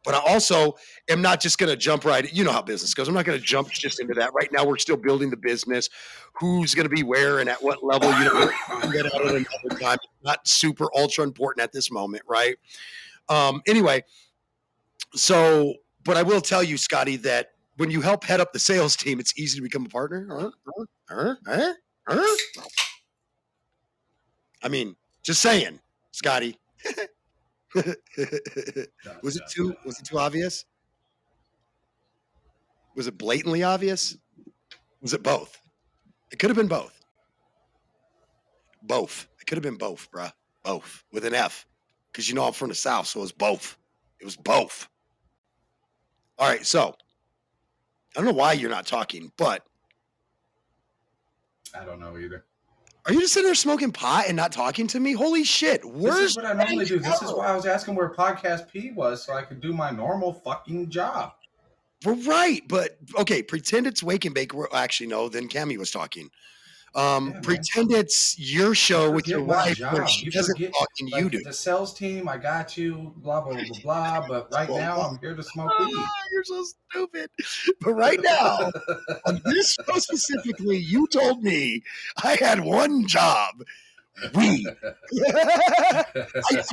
But 0.05 0.15
I 0.15 0.19
also 0.19 0.77
am 1.11 1.21
not 1.21 1.41
just 1.41 1.59
going 1.59 1.69
to 1.69 1.77
jump 1.77 2.05
right. 2.05 2.33
You 2.33 2.45
know 2.45 2.53
how 2.53 2.63
business 2.63 2.95
goes. 2.95 3.09
I'm 3.09 3.15
not 3.15 3.25
going 3.25 3.41
to 3.41 3.45
jump 3.45 3.71
just 3.71 3.99
into 3.99 4.15
that. 4.15 4.33
Right 4.35 4.53
now, 4.53 4.65
we're 4.65 4.77
still 4.77 4.97
building 4.97 5.31
the 5.31 5.37
business. 5.37 5.91
Who's 6.35 6.77
going 6.77 6.89
to 6.89 6.95
be 6.95 7.03
where 7.03 7.41
and 7.41 7.49
at 7.51 7.61
what 7.61 7.83
level? 7.83 8.09
You 8.13 8.27
know, 8.27 8.51
get 8.93 9.07
out 9.07 9.27
at 9.27 9.35
another 9.35 9.81
time. 9.81 9.99
Not 10.23 10.47
super 10.47 10.89
ultra 10.97 11.25
important 11.25 11.65
at 11.65 11.73
this 11.73 11.91
moment, 11.91 12.23
right? 12.29 12.57
Um, 13.29 13.63
anyway, 13.67 14.05
so 15.17 15.75
but 16.07 16.17
I 16.17 16.23
will 16.23 16.41
tell 16.41 16.63
you, 16.63 16.77
Scotty, 16.77 17.17
that 17.17 17.51
when 17.77 17.91
you 17.91 18.01
help 18.01 18.25
head 18.25 18.41
up 18.41 18.53
the 18.53 18.59
sales 18.59 18.97
team, 18.97 19.21
it's 19.21 19.39
easy 19.39 19.59
to 19.59 19.63
become 19.63 19.85
a 19.87 19.89
partner. 19.89 20.27
Huh? 20.31 20.51
Huh? 21.09 21.35
Huh? 21.47 21.75
Huh? 22.09 22.37
Huh? 22.57 22.67
I 24.63 24.69
mean, 24.69 24.97
just 25.23 25.43
saying, 25.43 25.81
Scotty. 26.13 26.57
was 27.75 29.37
it 29.37 29.43
too 29.51 29.75
was 29.85 29.99
it 29.99 30.07
too 30.07 30.19
obvious? 30.19 30.65
Was 32.95 33.07
it 33.07 33.19
blatantly 33.19 33.63
obvious? 33.63 34.17
Was 35.03 35.13
it 35.13 35.23
both? 35.23 35.61
It 36.33 36.39
could 36.39 36.49
have 36.49 36.57
been 36.57 36.69
both. 36.69 37.05
Both. 38.83 39.29
It 39.41 39.47
could 39.47 39.57
have 39.57 39.63
been 39.63 39.77
both, 39.77 40.09
bruh. 40.11 40.33
Both 40.63 41.05
with 41.13 41.25
an 41.25 41.35
F. 41.35 41.67
Because 42.11 42.29
you 42.29 42.35
know 42.35 42.47
I'm 42.47 42.53
from 42.53 42.69
the 42.69 42.75
South, 42.75 43.07
so 43.07 43.21
it 43.21 43.23
was 43.23 43.33
both. 43.33 43.77
It 44.21 44.25
was 44.25 44.37
both. 44.37 44.89
All 46.39 46.49
right, 46.49 46.65
so 46.67 46.95
I 48.15 48.21
don't 48.21 48.27
know 48.27 48.33
why 48.33 48.53
you're 48.53 48.71
not 48.71 48.87
talking, 48.87 49.33
but 49.37 49.65
I 51.79 51.85
don't 51.85 52.01
know 52.01 52.17
either. 52.19 52.45
are 53.07 53.13
you 53.13 53.21
just 53.21 53.33
sitting 53.35 53.49
there 53.49 53.55
smoking 53.55 53.93
pot 53.93 54.25
and 54.29 54.37
not 54.37 54.53
talking 54.53 54.87
to 54.89 55.01
me? 55.01 55.13
Holy 55.13 55.45
shit! 55.45 55.83
This 55.83 55.93
Where's 55.93 56.31
is 56.31 56.37
what 56.37 56.47
I 56.47 56.53
normally 56.53 56.85
do. 56.85 56.99
This 56.99 57.23
is 57.23 57.33
why 57.33 57.47
I 57.47 57.55
was 57.55 57.67
asking 57.67 57.95
where 57.95 58.11
Podcast 58.11 58.71
P 58.71 58.93
was, 58.93 59.25
so 59.25 59.33
I 59.33 59.43
could 59.43 59.61
do 59.61 59.73
my 59.73 59.91
normal 59.91 60.33
fucking 60.33 60.91
job. 60.91 61.33
We're 62.05 62.15
right, 62.15 62.63
but 62.69 62.99
okay. 63.19 63.43
Pretend 63.43 63.87
it's 63.87 64.03
Wake 64.03 64.27
and 64.27 64.35
Bake. 64.35 64.55
Well, 64.55 64.69
Actually, 64.73 65.09
no. 65.09 65.29
Then 65.29 65.49
Cammy 65.49 65.77
was 65.79 65.91
talking. 65.91 66.31
Um, 66.97 67.27
Yeah, 67.27 67.33
man. 67.35 67.43
pretend 67.43 67.93
it's 67.93 68.39
your 68.39 68.75
show 68.75 69.11
with 69.11 69.29
your 69.29 69.43
wife, 69.43 69.79
where 69.79 70.07
she 70.09 70.25
You 70.25 70.31
doesn't 70.31 70.57
forget, 70.57 70.73
talk 70.73 70.89
and 70.99 71.11
you 71.11 71.29
do. 71.29 71.43
the 71.45 71.53
sales 71.53 71.93
team, 71.93 72.27
I 72.29 72.39
got 72.39 72.77
you, 72.79 73.13
blah 73.19 73.43
blah 73.43 73.53
blah 73.55 73.81
blah. 73.83 74.27
but 74.27 74.51
right 74.53 74.69
now, 74.71 75.01
I'm 75.03 75.19
here 75.19 75.35
to 75.37 75.43
smoke 75.53 75.79
weed. 75.79 75.95
Ah, 75.99 76.11
you're 76.33 76.45
so 76.45 76.65
stupid. 76.91 77.31
But 77.83 77.93
right 77.93 78.19
now, 78.23 78.71
on 79.27 79.43
this 79.45 79.75
show 79.75 79.99
specifically, 79.99 80.79
you 80.79 81.07
told 81.13 81.43
me 81.43 81.83
I 82.25 82.37
had 82.41 82.61
one 82.61 83.07
job. 83.07 83.63
Weed. 84.35 84.67
I, 85.29 86.05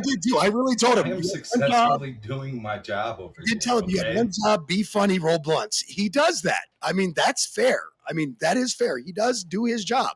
did 0.04 0.24
too. 0.26 0.38
I 0.40 0.46
really 0.48 0.76
told 0.78 0.98
him. 0.98 1.06
I 1.08 1.10
am 1.10 1.22
"You 1.22 1.24
had 1.24 1.24
one 1.24 1.24
job." 1.24 2.00
successfully 2.00 2.12
doing 2.14 2.62
my 2.62 2.78
job 2.78 3.20
over 3.20 3.34
I 3.38 3.44
here. 3.46 3.56
did 3.56 3.62
tell 3.62 3.80
him 3.80 3.90
you 3.90 3.98
had 4.02 4.16
one 4.16 4.32
job, 4.46 4.68
be 4.68 4.84
funny, 4.84 5.20
roll 5.20 5.40
blunts. 5.40 5.82
He 5.82 6.08
does 6.08 6.42
that. 6.44 6.64
I 6.82 6.94
mean, 6.94 7.14
that's 7.16 7.46
fair. 7.46 7.82
I 8.08 8.14
mean, 8.14 8.36
that 8.42 8.58
is 8.58 8.74
fair. 8.74 8.98
He 8.98 9.12
does 9.12 9.44
do 9.44 9.66
his 9.66 9.86
job. 9.86 10.12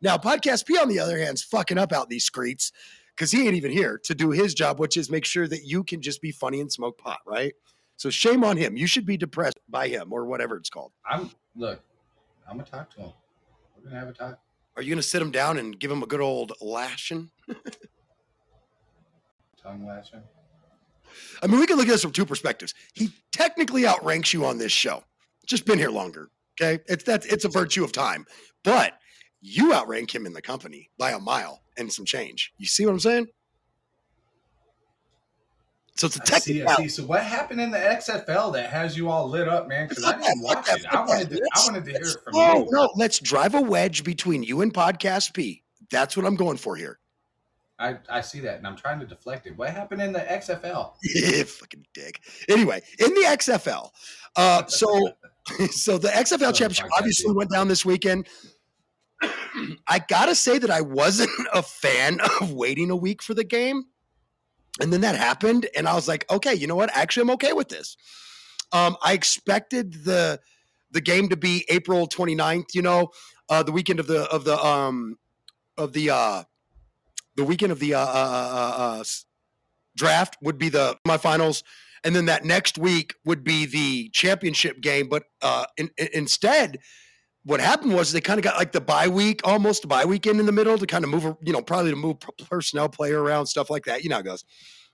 Now, 0.00 0.16
Podcast 0.16 0.66
P, 0.66 0.78
on 0.78 0.88
the 0.88 0.98
other 0.98 1.18
hand, 1.18 1.34
is 1.34 1.42
fucking 1.42 1.78
up 1.78 1.92
out 1.92 2.08
these 2.08 2.24
streets 2.24 2.72
because 3.16 3.30
he 3.30 3.46
ain't 3.46 3.54
even 3.54 3.70
here 3.70 4.00
to 4.04 4.14
do 4.14 4.30
his 4.30 4.54
job, 4.54 4.78
which 4.78 4.96
is 4.96 5.10
make 5.10 5.24
sure 5.24 5.48
that 5.48 5.64
you 5.64 5.84
can 5.84 6.02
just 6.02 6.20
be 6.20 6.32
funny 6.32 6.60
and 6.60 6.70
smoke 6.70 6.98
pot, 6.98 7.20
right? 7.26 7.54
So 7.96 8.10
shame 8.10 8.44
on 8.44 8.56
him. 8.56 8.76
You 8.76 8.86
should 8.86 9.06
be 9.06 9.16
depressed 9.16 9.58
by 9.68 9.88
him 9.88 10.12
or 10.12 10.26
whatever 10.26 10.56
it's 10.56 10.68
called. 10.68 10.92
I'm 11.08 11.30
look. 11.56 11.80
I'm 12.48 12.58
gonna 12.58 12.68
talk 12.68 12.90
to 12.96 13.00
him. 13.00 13.12
We're 13.76 13.84
gonna 13.88 14.00
have 14.00 14.08
a 14.08 14.12
talk. 14.12 14.40
Are 14.76 14.82
you 14.82 14.90
going 14.90 14.98
to 14.98 15.06
sit 15.06 15.22
him 15.22 15.30
down 15.30 15.58
and 15.58 15.78
give 15.78 15.90
him 15.90 16.02
a 16.02 16.06
good 16.06 16.20
old 16.20 16.52
lashing? 16.60 17.30
Tongue 19.62 19.86
lashing. 19.86 20.22
I 21.42 21.46
mean, 21.46 21.60
we 21.60 21.66
can 21.66 21.76
look 21.76 21.86
at 21.86 21.92
this 21.92 22.02
from 22.02 22.10
two 22.10 22.26
perspectives. 22.26 22.74
He 22.92 23.10
technically 23.32 23.86
outranks 23.86 24.32
you 24.32 24.44
on 24.44 24.58
this 24.58 24.72
show. 24.72 25.04
Just 25.46 25.64
been 25.64 25.78
here 25.78 25.90
longer. 25.90 26.28
Okay. 26.60 26.82
It's 26.86 27.04
that's 27.04 27.26
it's 27.26 27.44
a 27.44 27.48
virtue 27.48 27.84
of 27.84 27.92
time. 27.92 28.26
But 28.62 28.94
you 29.40 29.72
outrank 29.74 30.14
him 30.14 30.26
in 30.26 30.32
the 30.32 30.42
company 30.42 30.90
by 30.98 31.10
a 31.12 31.18
mile 31.18 31.62
and 31.76 31.92
some 31.92 32.04
change. 32.04 32.52
You 32.58 32.66
see 32.66 32.86
what 32.86 32.92
I'm 32.92 33.00
saying? 33.00 33.26
So 35.96 36.08
it's 36.08 36.16
a 36.16 36.34
I 36.34 36.38
see, 36.40 36.62
I 36.64 36.74
see. 36.76 36.88
So 36.88 37.04
what 37.04 37.22
happened 37.22 37.60
in 37.60 37.70
the 37.70 37.78
XFL 37.78 38.52
that 38.54 38.68
has 38.70 38.96
you 38.96 39.08
all 39.08 39.28
lit 39.28 39.46
up, 39.48 39.68
man? 39.68 39.86
Because 39.86 40.04
I 40.04 40.18
didn't 40.18 40.42
watch 40.42 40.68
it. 40.70 40.84
I 40.90 41.04
wanted 41.04 41.30
to. 41.30 41.40
I 41.54 41.60
wanted 41.66 41.84
to 41.84 41.90
hear 41.92 42.00
it 42.00 42.16
from 42.24 42.32
Oh 42.34 42.58
you. 42.64 42.68
no, 42.72 42.90
let's 42.96 43.20
drive 43.20 43.54
a 43.54 43.60
wedge 43.60 44.02
between 44.02 44.42
you 44.42 44.60
and 44.62 44.74
Podcast 44.74 45.34
P. 45.34 45.62
That's 45.90 46.16
what 46.16 46.26
I'm 46.26 46.34
going 46.34 46.56
for 46.56 46.74
here. 46.74 46.98
I, 47.84 47.98
I 48.08 48.20
see 48.22 48.40
that, 48.40 48.56
and 48.56 48.66
I'm 48.66 48.76
trying 48.76 48.98
to 49.00 49.06
deflect 49.06 49.46
it. 49.46 49.58
What 49.58 49.68
happened 49.68 50.00
in 50.00 50.12
the 50.12 50.20
XFL? 50.20 50.92
Yeah, 51.14 51.44
fucking 51.44 51.86
dick. 51.92 52.20
Anyway, 52.48 52.80
in 52.98 53.10
the 53.10 53.26
XFL, 53.26 53.90
uh, 54.36 54.66
so 54.66 55.10
so 55.70 55.98
the 55.98 56.08
XFL 56.08 56.54
championship 56.54 56.86
obviously 56.96 57.32
went 57.32 57.50
down 57.50 57.68
this 57.68 57.84
weekend. 57.84 58.26
I 59.86 60.00
gotta 60.08 60.34
say 60.34 60.58
that 60.58 60.70
I 60.70 60.80
wasn't 60.80 61.30
a 61.52 61.62
fan 61.62 62.20
of 62.40 62.52
waiting 62.52 62.90
a 62.90 62.96
week 62.96 63.22
for 63.22 63.34
the 63.34 63.44
game, 63.44 63.84
and 64.80 64.90
then 64.90 65.02
that 65.02 65.16
happened, 65.16 65.66
and 65.76 65.86
I 65.86 65.94
was 65.94 66.08
like, 66.08 66.24
okay, 66.30 66.54
you 66.54 66.66
know 66.66 66.76
what? 66.76 66.90
Actually, 66.96 67.22
I'm 67.22 67.30
okay 67.32 67.52
with 67.52 67.68
this. 67.68 67.96
Um, 68.72 68.96
I 69.04 69.12
expected 69.12 70.04
the 70.04 70.40
the 70.90 71.02
game 71.02 71.28
to 71.28 71.36
be 71.36 71.66
April 71.68 72.08
29th, 72.08 72.74
you 72.74 72.80
know, 72.80 73.10
uh, 73.50 73.62
the 73.62 73.72
weekend 73.72 74.00
of 74.00 74.06
the 74.06 74.22
of 74.30 74.44
the 74.44 74.56
um 74.64 75.18
of 75.76 75.92
the 75.92 76.08
uh 76.08 76.44
the 77.36 77.44
weekend 77.44 77.72
of 77.72 77.78
the 77.80 77.94
uh, 77.94 78.00
uh, 78.00 78.04
uh, 78.04 78.82
uh, 78.96 79.00
s- 79.00 79.24
draft 79.96 80.36
would 80.42 80.58
be 80.58 80.68
the 80.68 80.96
semifinals, 81.06 81.62
and 82.04 82.14
then 82.14 82.26
that 82.26 82.44
next 82.44 82.78
week 82.78 83.14
would 83.24 83.44
be 83.44 83.66
the 83.66 84.10
championship 84.10 84.80
game. 84.80 85.08
But 85.08 85.24
uh, 85.42 85.64
in, 85.76 85.90
in- 85.96 86.08
instead, 86.12 86.78
what 87.44 87.60
happened 87.60 87.94
was 87.94 88.12
they 88.12 88.20
kind 88.20 88.38
of 88.38 88.44
got 88.44 88.56
like 88.56 88.72
the 88.72 88.80
bye 88.80 89.08
week, 89.08 89.40
almost 89.44 89.84
a 89.84 89.86
bye 89.86 90.04
weekend 90.04 90.40
in 90.40 90.46
the 90.46 90.52
middle 90.52 90.78
to 90.78 90.86
kind 90.86 91.04
of 91.04 91.10
move, 91.10 91.36
you 91.42 91.52
know, 91.52 91.62
probably 91.62 91.90
to 91.90 91.96
move 91.96 92.16
personnel 92.48 92.88
player 92.88 93.22
around, 93.22 93.46
stuff 93.46 93.70
like 93.70 93.84
that. 93.84 94.02
You 94.02 94.08
know 94.08 94.16
how 94.16 94.20
it 94.20 94.24
goes. 94.24 94.44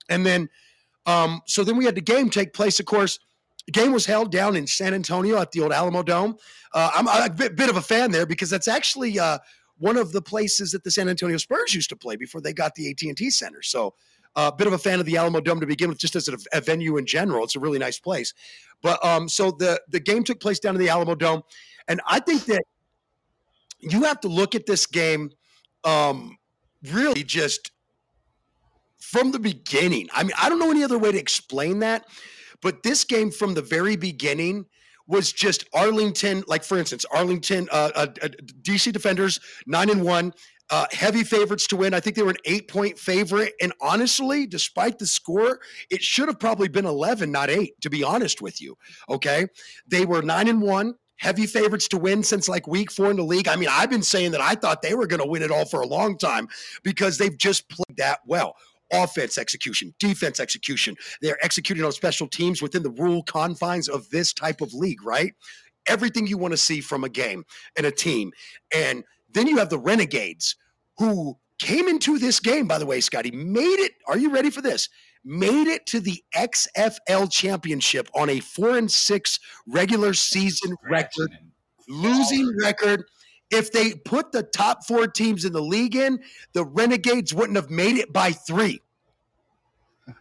And 0.08 0.26
then, 0.26 0.48
um, 1.06 1.40
so 1.46 1.62
then 1.62 1.76
we 1.76 1.84
had 1.84 1.94
the 1.94 2.00
game 2.00 2.28
take 2.30 2.52
place. 2.52 2.80
Of 2.80 2.86
course, 2.86 3.18
the 3.66 3.72
game 3.72 3.92
was 3.92 4.06
held 4.06 4.32
down 4.32 4.56
in 4.56 4.66
San 4.66 4.94
Antonio 4.94 5.38
at 5.38 5.52
the 5.52 5.60
old 5.60 5.70
Alamodome. 5.72 6.38
Uh, 6.74 6.90
I'm 6.94 7.06
a 7.06 7.32
bit, 7.32 7.56
bit 7.56 7.70
of 7.70 7.76
a 7.76 7.82
fan 7.82 8.10
there 8.10 8.26
because 8.26 8.50
that's 8.50 8.68
actually 8.68 9.18
uh, 9.18 9.38
one 9.80 9.96
of 9.96 10.12
the 10.12 10.22
places 10.22 10.70
that 10.72 10.84
the 10.84 10.90
San 10.90 11.08
Antonio 11.08 11.38
Spurs 11.38 11.74
used 11.74 11.88
to 11.88 11.96
play 11.96 12.14
before 12.14 12.40
they 12.40 12.52
got 12.52 12.74
the 12.74 12.90
AT&T 12.90 13.30
Center. 13.30 13.62
So 13.62 13.94
a 14.36 14.40
uh, 14.40 14.50
bit 14.52 14.66
of 14.68 14.72
a 14.72 14.78
fan 14.78 15.00
of 15.00 15.06
the 15.06 15.14
Alamodome 15.14 15.58
to 15.58 15.66
begin 15.66 15.88
with, 15.88 15.98
just 15.98 16.14
as 16.14 16.28
a, 16.28 16.36
a 16.52 16.60
venue 16.60 16.98
in 16.98 17.06
general. 17.06 17.42
It's 17.42 17.56
a 17.56 17.60
really 17.60 17.80
nice 17.80 17.98
place. 17.98 18.32
But 18.80 19.04
um, 19.04 19.28
so 19.28 19.50
the 19.50 19.80
the 19.88 19.98
game 19.98 20.22
took 20.22 20.38
place 20.38 20.60
down 20.60 20.76
in 20.76 20.80
the 20.80 20.86
Alamodome, 20.86 21.42
And 21.88 22.00
I 22.06 22.20
think 22.20 22.44
that 22.44 22.62
you 23.80 24.04
have 24.04 24.20
to 24.20 24.28
look 24.28 24.54
at 24.54 24.66
this 24.66 24.86
game 24.86 25.30
um, 25.82 26.36
really 26.92 27.24
just 27.24 27.72
from 28.98 29.32
the 29.32 29.40
beginning. 29.40 30.08
I 30.12 30.22
mean, 30.22 30.32
I 30.40 30.48
don't 30.48 30.60
know 30.60 30.70
any 30.70 30.84
other 30.84 30.98
way 30.98 31.10
to 31.10 31.18
explain 31.18 31.80
that, 31.80 32.06
but 32.60 32.82
this 32.84 33.02
game 33.04 33.32
from 33.32 33.54
the 33.54 33.62
very 33.62 33.96
beginning 33.96 34.66
was 35.10 35.32
just 35.32 35.64
Arlington. 35.74 36.44
Like 36.46 36.64
for 36.64 36.78
instance, 36.78 37.04
Arlington, 37.12 37.68
uh, 37.70 37.90
uh, 37.94 38.06
uh, 38.22 38.28
DC 38.62 38.92
Defenders 38.92 39.40
nine 39.66 39.90
and 39.90 40.02
one, 40.02 40.32
uh, 40.70 40.86
heavy 40.92 41.24
favorites 41.24 41.66
to 41.66 41.76
win. 41.76 41.92
I 41.92 42.00
think 42.00 42.16
they 42.16 42.22
were 42.22 42.30
an 42.30 42.36
eight 42.44 42.68
point 42.68 42.98
favorite, 42.98 43.54
and 43.60 43.72
honestly, 43.80 44.46
despite 44.46 44.98
the 44.98 45.06
score, 45.06 45.60
it 45.90 46.02
should 46.02 46.28
have 46.28 46.38
probably 46.38 46.68
been 46.68 46.86
eleven, 46.86 47.32
not 47.32 47.50
eight. 47.50 47.74
To 47.82 47.90
be 47.90 48.04
honest 48.04 48.40
with 48.40 48.62
you, 48.62 48.76
okay, 49.08 49.46
they 49.86 50.06
were 50.06 50.22
nine 50.22 50.48
and 50.48 50.62
one 50.62 50.94
heavy 51.20 51.46
favorites 51.46 51.86
to 51.86 51.98
win 51.98 52.22
since 52.22 52.48
like 52.48 52.66
week 52.66 52.90
four 52.90 53.10
in 53.10 53.16
the 53.16 53.22
league. 53.22 53.46
I 53.46 53.54
mean, 53.54 53.68
I've 53.70 53.90
been 53.90 54.02
saying 54.02 54.30
that 54.30 54.40
I 54.40 54.54
thought 54.54 54.80
they 54.80 54.94
were 54.94 55.06
going 55.06 55.20
to 55.20 55.28
win 55.28 55.42
it 55.42 55.50
all 55.50 55.66
for 55.66 55.82
a 55.82 55.86
long 55.86 56.16
time 56.16 56.48
because 56.82 57.18
they've 57.18 57.36
just 57.36 57.68
played 57.68 57.98
that 57.98 58.20
well. 58.26 58.56
Offense 58.92 59.38
execution, 59.38 59.94
defense 59.98 60.40
execution. 60.40 60.96
They're 61.22 61.42
executing 61.44 61.84
on 61.84 61.92
special 61.92 62.28
teams 62.28 62.62
within 62.62 62.82
the 62.82 62.90
rule 62.90 63.22
confines 63.22 63.88
of 63.88 64.08
this 64.10 64.32
type 64.32 64.60
of 64.60 64.72
league, 64.74 65.04
right? 65.04 65.34
Everything 65.86 66.26
you 66.26 66.38
want 66.38 66.52
to 66.52 66.58
see 66.58 66.80
from 66.80 67.04
a 67.04 67.08
game 67.08 67.44
and 67.76 67.86
a 67.86 67.90
team. 67.90 68.32
And 68.74 69.04
then 69.32 69.46
you 69.46 69.58
have 69.58 69.70
the 69.70 69.78
Renegades 69.78 70.56
who 70.98 71.36
came 71.58 71.88
into 71.88 72.18
this 72.18 72.40
game, 72.40 72.66
by 72.66 72.78
the 72.78 72.86
way, 72.86 73.00
Scotty, 73.00 73.30
made 73.30 73.80
it. 73.80 73.92
Are 74.08 74.18
you 74.18 74.30
ready 74.30 74.50
for 74.50 74.62
this? 74.62 74.88
made 75.24 75.66
it 75.66 75.86
to 75.86 76.00
the 76.00 76.22
XFL 76.34 77.30
championship 77.30 78.08
on 78.14 78.30
a 78.30 78.40
four 78.40 78.76
and 78.76 78.90
six 78.90 79.38
regular 79.66 80.14
season 80.14 80.74
record, 80.88 81.30
losing 81.88 82.52
record. 82.62 83.04
If 83.50 83.72
they 83.72 83.94
put 83.94 84.32
the 84.32 84.42
top 84.42 84.84
four 84.84 85.06
teams 85.06 85.44
in 85.44 85.52
the 85.52 85.62
league 85.62 85.96
in, 85.96 86.20
the 86.52 86.64
Renegades 86.64 87.34
wouldn't 87.34 87.56
have 87.56 87.70
made 87.70 87.96
it 87.96 88.12
by 88.12 88.32
three 88.32 88.80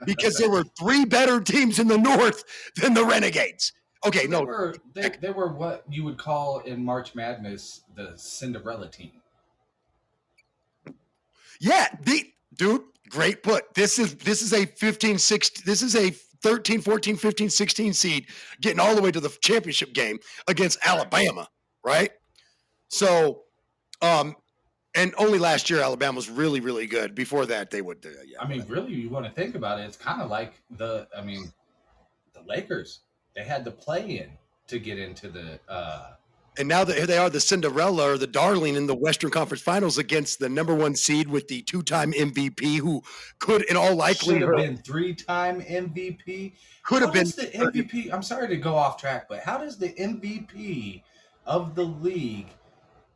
because 0.06 0.38
there 0.38 0.50
were 0.50 0.64
three 0.78 1.06
better 1.06 1.40
teams 1.40 1.80
in 1.80 1.88
the 1.88 1.98
North 1.98 2.44
than 2.76 2.94
the 2.94 3.06
Renegades. 3.06 3.74
Okay, 4.06 4.22
They 4.26 4.28
no, 4.28 4.44
were 4.44 4.76
they, 4.94 5.10
they 5.22 5.32
were 5.32 5.52
what 5.52 5.84
you 5.90 6.06
would 6.06 6.18
call 6.18 6.60
in 6.60 6.84
March 6.84 7.16
Madness 7.16 7.82
the 7.96 8.14
Cinderella 8.16 8.88
team. 8.88 9.12
Yeah, 11.60 11.88
the 12.04 12.24
dude, 12.56 12.84
great 13.10 13.44
put. 13.44 13.74
This 13.74 14.00
is 14.00 14.16
this 14.16 14.42
is 14.42 14.54
a 14.54 14.66
15 14.66 15.18
16 15.18 15.64
this 15.66 15.82
is 15.82 15.96
a 15.96 16.12
13 16.42 16.80
14 16.80 17.18
15 17.18 17.50
16 17.50 17.94
seed 17.94 18.28
getting 18.62 18.80
all 18.80 18.96
the 18.96 19.02
way 19.02 19.12
to 19.12 19.20
the 19.20 19.30
championship 19.42 19.94
game 19.94 20.18
against 20.48 20.80
Alabama, 20.86 21.50
right? 21.84 22.12
So 22.90 23.44
um 24.02 24.36
and 24.96 25.14
only 25.18 25.40
last 25.40 25.70
year 25.70 25.82
Alabama 25.82 26.18
was 26.18 26.30
really 26.30 26.60
really 26.60 26.88
good. 26.88 27.16
Before 27.16 27.46
that 27.46 27.72
they 27.72 27.82
would 27.82 28.06
uh, 28.06 28.10
yeah. 28.28 28.42
I 28.42 28.48
mean, 28.48 28.66
really, 28.68 28.94
you 28.94 29.10
want 29.10 29.26
to 29.26 29.32
think 29.32 29.56
about 29.56 29.80
it, 29.80 29.84
it's 29.84 29.98
kind 29.98 30.22
of 30.22 30.30
like 30.30 30.62
the 30.72 31.08
I 31.18 31.22
mean, 31.22 31.52
the 32.34 32.42
Lakers. 32.46 33.02
They 33.36 33.44
had 33.44 33.64
to 33.66 33.72
play 33.72 34.18
in 34.18 34.32
to 34.68 34.80
get 34.80 35.00
into 35.00 35.30
the 35.30 35.60
uh 35.70 36.12
and 36.58 36.68
now 36.68 36.84
that 36.84 36.98
here 36.98 37.06
they 37.06 37.18
are 37.18 37.30
the 37.30 37.40
Cinderella 37.40 38.14
or 38.14 38.18
the 38.18 38.28
darling 38.28 38.76
in 38.76 38.86
the 38.86 38.96
Western 38.96 39.30
Conference 39.30 39.62
Finals 39.62 39.98
against 39.98 40.40
the 40.40 40.50
number 40.50 40.76
1 40.76 40.94
seed 40.96 41.30
with 41.30 41.48
the 41.48 41.62
two-time 41.62 42.12
MVP 42.12 42.80
who 42.80 43.02
could 43.40 43.62
in 43.64 43.78
all 43.78 43.84
should 43.84 43.92
have 43.92 43.98
likelihood 43.98 44.58
been 44.58 44.78
three-time 44.78 45.62
MVP. 45.62 46.54
could 46.84 47.02
have 47.02 47.10
How 47.10 47.14
been 47.14 47.24
does 47.24 47.36
the 47.36 47.46
MVP. 47.46 48.12
I'm 48.12 48.24
sorry 48.24 48.50
to 48.50 48.58
go 48.58 48.76
off 48.76 48.98
track, 49.00 49.30
but 49.30 49.40
how 49.40 49.58
does 49.58 49.78
the 49.78 49.90
MVP 49.90 51.04
of 51.46 51.76
the 51.76 51.84
league 51.84 52.48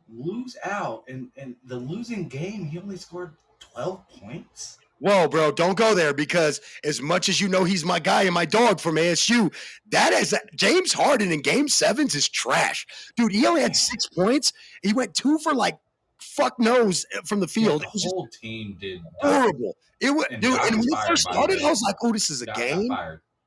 lose 0.08 0.56
out? 0.64 1.04
And 1.08 1.30
and 1.36 1.56
the 1.64 1.76
losing 1.76 2.28
game, 2.28 2.64
he 2.66 2.78
only 2.78 2.96
scored 2.96 3.32
12 3.60 4.08
points. 4.08 4.78
Whoa, 5.00 5.28
bro, 5.28 5.50
don't 5.52 5.76
go 5.76 5.94
there 5.94 6.14
because 6.14 6.60
as 6.82 7.02
much 7.02 7.28
as 7.28 7.40
you 7.40 7.48
know 7.48 7.64
he's 7.64 7.84
my 7.84 7.98
guy 7.98 8.22
and 8.22 8.32
my 8.32 8.44
dog 8.46 8.80
from 8.80 8.94
ASU, 8.94 9.52
that 9.90 10.12
is 10.12 10.34
James 10.54 10.92
Harden 10.92 11.30
in 11.32 11.42
game 11.42 11.68
sevens 11.68 12.14
is 12.14 12.28
trash. 12.28 12.86
Dude, 13.16 13.32
he 13.32 13.44
only 13.46 13.60
had 13.60 13.76
six 13.76 14.06
points. 14.08 14.52
He 14.82 14.92
went 14.92 15.14
two 15.14 15.38
for 15.38 15.52
like 15.52 15.78
fuck 16.20 16.58
knows 16.58 17.04
eh, 17.12 17.18
from 17.26 17.40
the 17.40 17.48
field. 17.48 17.82
the 17.82 17.86
It 17.86 17.92
was 17.92 18.02
just 18.02 18.14
whole 18.14 18.28
team 18.28 18.76
did. 18.80 19.00
horrible. 19.20 19.76
It 20.00 20.10
was 20.10 20.26
And 20.30 20.40
dude, 20.40 20.58
and 20.60 20.76
when 20.76 20.82
he 20.88 20.96
first 21.08 21.22
started. 21.22 21.62
I 21.62 21.68
was 21.70 21.82
like, 21.82 21.96
oh, 22.02 22.12
this 22.12 22.30
is 22.30 22.42
a 22.42 22.46
Doc 22.46 22.56
game. 22.56 22.88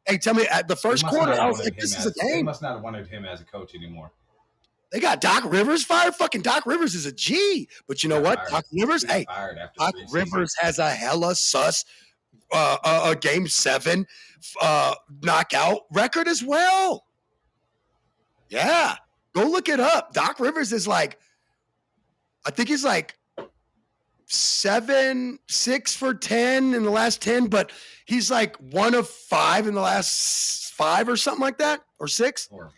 Hey, 0.06 0.18
tell 0.18 0.34
me 0.34 0.46
at 0.48 0.68
the 0.68 0.76
first 0.76 1.06
quarter, 1.06 1.34
I 1.34 1.48
was 1.48 1.60
like, 1.60 1.78
this 1.78 1.98
is 1.98 2.06
a 2.06 2.12
They 2.22 2.34
game. 2.36 2.46
must 2.46 2.62
not 2.62 2.74
have 2.76 2.82
wanted 2.84 3.08
him 3.08 3.26
as 3.26 3.42
a 3.42 3.46
coach 3.46 3.74
anymore. 3.74 4.12
They 4.92 5.00
got 5.00 5.20
Doc 5.20 5.44
Rivers 5.46 5.84
fired. 5.84 6.16
Fucking 6.16 6.42
Doc 6.42 6.66
Rivers 6.66 6.96
is 6.96 7.06
a 7.06 7.12
G. 7.12 7.68
But 7.88 8.04
you 8.04 8.10
know 8.10 8.22
what? 8.22 8.40
fired. 8.40 8.50
Doc 8.50 8.66
Rivers, 8.72 9.04
hey, 9.04 9.26
Doc. 9.78 9.96
Rivers 10.12 10.56
has 10.60 10.80
a 10.80 10.90
hella 10.90 11.36
sus 11.36 11.84
uh, 12.52 12.78
uh, 12.84 13.02
uh, 13.04 13.14
game 13.16 13.48
seven 13.48 14.08
uh, 14.62 14.96
knockout 15.22 15.82
record 15.92 16.28
as 16.28 16.44
well. 16.44 17.06
Yeah, 18.50 18.96
go 19.36 19.46
look 19.46 19.68
it 19.68 19.80
up. 19.80 20.14
Doc 20.14 20.40
Rivers 20.40 20.72
is 20.72 20.88
like, 20.88 21.20
I 22.46 22.52
think 22.52 22.70
he's 22.70 22.86
like 22.86 23.18
seven, 24.28 25.40
six 25.48 25.96
for 25.96 26.14
10 26.14 26.74
in 26.74 26.84
the 26.84 26.90
last 26.90 27.22
10, 27.22 27.48
but 27.48 27.72
he's 28.06 28.32
like 28.32 28.56
one 28.58 28.94
of 28.94 29.10
five 29.10 29.68
in 29.68 29.74
the 29.74 29.82
last 29.82 30.74
five 30.74 31.10
or 31.10 31.18
something 31.18 31.42
like 31.42 31.58
that, 31.58 31.82
or 32.00 32.08
six. 32.08 32.48
Or 32.52 32.72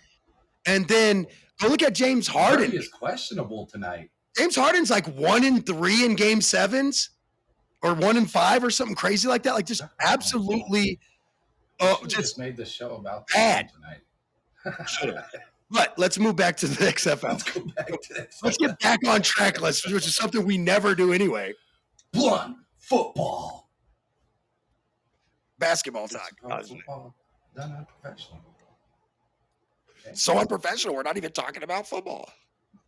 And 0.65 0.87
then 0.87 1.27
go 1.59 1.67
look 1.67 1.83
at 1.83 1.93
James 1.93 2.27
Harden 2.27 2.59
Harden. 2.59 2.77
is 2.77 2.87
questionable 2.89 3.65
tonight. 3.65 4.09
James 4.37 4.55
Harden's 4.55 4.89
like 4.89 5.07
one 5.07 5.43
in 5.43 5.61
three 5.61 6.05
in 6.05 6.15
game 6.15 6.41
sevens 6.41 7.09
or 7.81 7.93
one 7.93 8.17
in 8.17 8.25
five 8.25 8.63
or 8.63 8.69
something 8.69 8.95
crazy 8.95 9.27
like 9.27 9.43
that. 9.43 9.53
Like 9.53 9.65
just 9.65 9.81
absolutely 9.99 10.99
uh, 11.79 11.95
just 12.07 12.37
made 12.37 12.57
the 12.57 12.65
show 12.65 12.95
about 12.95 13.27
bad. 13.33 13.69
tonight. 13.73 14.01
but 15.71 15.97
let's 15.97 16.19
move 16.19 16.35
back 16.35 16.57
to 16.57 16.67
the 16.67 16.85
XFL. 16.93 17.23
Let's 17.23 17.43
go 17.43 17.61
back 17.75 17.87
to 17.87 18.13
this. 18.13 18.39
Let's 18.43 18.57
get 18.57 18.79
back 18.79 18.99
on 19.07 19.21
track, 19.21 19.61
let's 19.61 19.85
which 19.87 20.05
is 20.07 20.15
something 20.15 20.45
we 20.45 20.57
never 20.57 20.95
do 20.95 21.13
anyway. 21.13 21.53
blunt 22.11 22.57
football. 22.77 23.69
Basketball 25.57 26.07
talk. 26.07 26.31
Honestly. 26.43 26.77
football 26.77 27.15
done 27.55 27.75
unprofessional. 27.75 28.41
So 30.13 30.37
unprofessional. 30.37 30.95
We're 30.95 31.03
not 31.03 31.17
even 31.17 31.31
talking 31.31 31.63
about 31.63 31.87
football. 31.87 32.29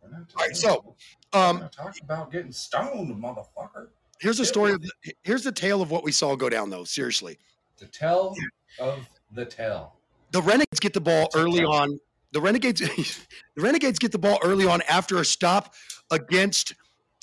All 0.02 0.10
right, 0.36 0.56
so 0.56 0.94
um, 1.32 1.68
talking 1.74 2.02
about 2.02 2.30
getting 2.32 2.52
stoned, 2.52 3.14
motherfucker. 3.22 3.88
here's 4.20 4.38
the 4.38 4.44
story 4.44 4.72
of 4.72 4.82
the, 4.82 4.90
here's 5.22 5.44
the 5.44 5.52
tale 5.52 5.80
of 5.80 5.90
what 5.90 6.04
we 6.04 6.12
saw 6.12 6.34
go 6.36 6.48
down 6.48 6.70
though. 6.70 6.84
Seriously. 6.84 7.38
The 7.78 7.86
tell 7.86 8.34
of 8.78 9.06
the 9.30 9.44
tell. 9.44 9.96
the 10.32 10.42
Renegades 10.42 10.80
get 10.80 10.92
the 10.92 11.00
ball 11.00 11.28
early 11.34 11.64
on. 11.64 11.98
The 12.32 12.40
Renegades, 12.40 12.80
the 13.56 13.62
Renegades 13.62 13.98
get 13.98 14.12
the 14.12 14.18
ball 14.18 14.38
early 14.42 14.66
on 14.66 14.82
after 14.88 15.18
a 15.18 15.24
stop 15.24 15.74
against 16.10 16.74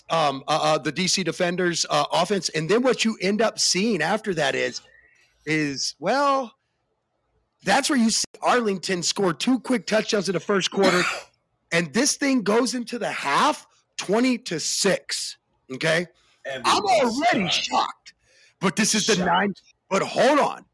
um, 0.09 0.43
uh, 0.47 0.59
uh, 0.61 0.77
the 0.77 0.91
DC 0.91 1.23
Defenders 1.23 1.85
uh, 1.89 2.05
offense, 2.11 2.49
and 2.49 2.69
then 2.69 2.81
what 2.81 3.05
you 3.05 3.17
end 3.21 3.41
up 3.41 3.59
seeing 3.59 4.01
after 4.01 4.33
that 4.33 4.55
is, 4.55 4.81
is 5.45 5.95
well, 5.99 6.53
that's 7.63 7.89
where 7.89 7.99
you 7.99 8.09
see 8.09 8.25
Arlington 8.41 9.03
score 9.03 9.33
two 9.33 9.59
quick 9.59 9.85
touchdowns 9.85 10.29
in 10.29 10.33
the 10.33 10.39
first 10.39 10.71
quarter, 10.71 11.01
and 11.71 11.93
this 11.93 12.15
thing 12.15 12.41
goes 12.43 12.73
into 12.75 12.97
the 12.99 13.11
half 13.11 13.67
twenty 13.97 14.37
to 14.37 14.59
six. 14.59 15.37
Okay, 15.73 16.07
I'm 16.65 16.83
already 16.85 17.43
shocked. 17.49 17.53
shocked, 17.53 18.13
but 18.59 18.75
this 18.75 18.95
is 18.95 19.05
the 19.07 19.15
Shocked. 19.15 19.27
nine. 19.27 19.53
But 19.89 20.01
hold 20.03 20.39
on, 20.39 20.65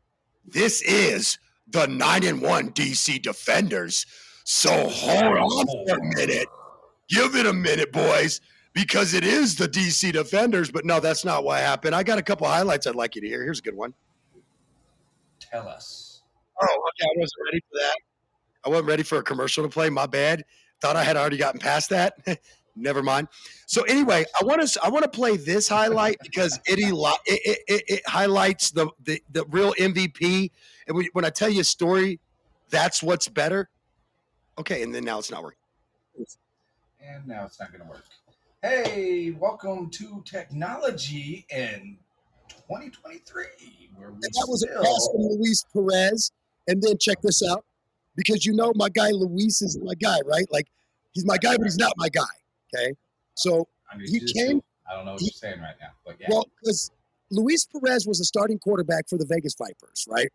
this 0.46 0.82
is 0.84 1.38
the 1.68 1.88
nine 1.88 2.24
and 2.26 2.42
one 2.42 2.72
DC 2.72 3.22
Defenders. 3.22 4.06
So 4.44 4.88
hold 4.90 5.24
on 5.38 5.68
for 5.88 5.98
a 5.98 6.04
minute. 6.16 6.48
Give 7.10 7.36
it 7.36 7.46
a 7.46 7.54
minute, 7.54 7.92
boys, 7.92 8.42
because 8.74 9.14
it 9.14 9.24
is 9.24 9.56
the 9.56 9.68
DC 9.68 10.12
Defenders. 10.14 10.70
But 10.72 10.86
no, 10.86 11.00
that's 11.00 11.26
not 11.26 11.44
what 11.44 11.60
happened. 11.60 11.96
I 11.96 12.04
got 12.04 12.18
a 12.20 12.24
couple 12.24 12.48
highlights 12.48 12.86
I'd 12.88 12.96
like 12.96 13.16
you 13.16 13.22
to 13.22 13.28
hear. 13.28 13.44
Here's 13.44 13.60
a 13.60 13.64
good 13.64 13.76
one. 13.76 13.94
Tell 15.40 15.68
us. 15.68 16.05
Oh, 16.62 16.66
okay. 16.66 17.06
I 17.06 17.20
wasn't 17.20 17.42
ready 17.46 17.60
for 17.60 17.80
that. 17.80 17.96
I 18.66 18.70
wasn't 18.70 18.88
ready 18.88 19.04
for 19.04 19.18
a 19.20 19.24
commercial 19.24 19.64
to 19.64 19.70
play. 19.70 19.90
My 19.90 20.06
bad. 20.06 20.44
Thought 20.82 20.96
I 20.96 21.04
had 21.04 21.16
already 21.18 21.38
gotten 21.38 21.60
past 21.60 21.90
that. 21.92 22.16
Never 22.76 23.02
mind. 23.02 23.30
So 23.68 23.84
anyway, 23.84 24.26
I 24.40 24.44
want 24.44 24.68
to 24.68 24.80
I 24.84 24.90
want 24.90 25.04
to 25.04 25.10
play 25.10 25.38
this 25.38 25.68
highlight 25.70 26.18
because 26.22 26.60
it, 26.66 26.78
it, 26.80 26.94
it, 27.26 27.60
it, 27.68 27.84
it 27.88 28.02
highlights 28.08 28.72
the, 28.72 28.90
the 29.04 29.22
the 29.32 29.46
real 29.46 29.74
MVP. 29.76 30.52
And 30.88 30.98
when, 30.98 31.08
when 31.14 31.24
I 31.24 31.30
tell 31.30 31.48
you 31.50 31.62
a 31.62 31.64
story, 31.66 32.20
that's 32.70 33.02
what's 33.02 33.30
better. 33.30 33.70
Okay, 34.58 34.84
and 34.84 34.94
then 34.94 35.06
now 35.06 35.20
it's 35.20 35.32
not 35.32 35.42
working. 35.44 35.60
And 37.02 37.26
now 37.28 37.46
it's 37.46 37.60
not 37.60 37.72
going 37.72 37.84
to 37.84 37.88
work. 37.90 38.04
Hey, 38.62 39.32
welcome 39.32 39.90
to 39.92 40.22
technology 40.26 41.46
in 41.50 41.98
2023. 42.50 43.44
Where 43.96 44.10
we 44.10 44.16
And 44.16 44.24
that 44.24 44.46
was 44.50 44.64
a 44.64 44.68
still- 44.68 44.84
pass 44.84 45.10
from 45.14 45.22
Luis 45.22 45.64
Perez. 45.72 46.32
And 46.68 46.82
then 46.82 46.98
check 47.00 47.22
this 47.22 47.42
out, 47.44 47.64
because 48.16 48.46
you 48.46 48.54
know 48.54 48.72
my 48.76 48.90
guy 48.90 49.12
Luis 49.12 49.62
is 49.62 49.78
my 49.84 49.94
guy, 49.96 50.18
right? 50.26 50.46
Like 50.52 50.68
He's 51.14 51.26
my 51.26 51.38
guy, 51.38 51.56
but 51.56 51.64
he's 51.64 51.78
not 51.78 51.94
my 51.96 52.10
guy. 52.10 52.24
Okay. 52.76 52.94
So, 53.36 53.68
I 53.90 53.98
need 53.98 54.10
He 54.10 54.16
you 54.16 54.28
to- 54.28 54.34
came- 54.34 54.64
I 54.90 54.96
don't 54.96 55.06
know 55.06 55.14
what 55.14 55.22
he- 55.22 55.28
you're 55.28 55.32
saying 55.52 55.62
right 55.62 55.76
now, 55.80 55.92
but 56.06 56.18
yeah. 56.20 56.28
well, 56.30 56.46
because 56.60 56.92
Luis 57.32 57.66
Perez 57.66 58.06
was 58.06 58.20
a 58.20 58.26
starting 58.26 58.60
quarterback 58.60 59.08
for 59.08 59.18
the 59.18 59.26
Vegas 59.26 59.56
Vipers, 59.56 60.06
right? 60.10 60.28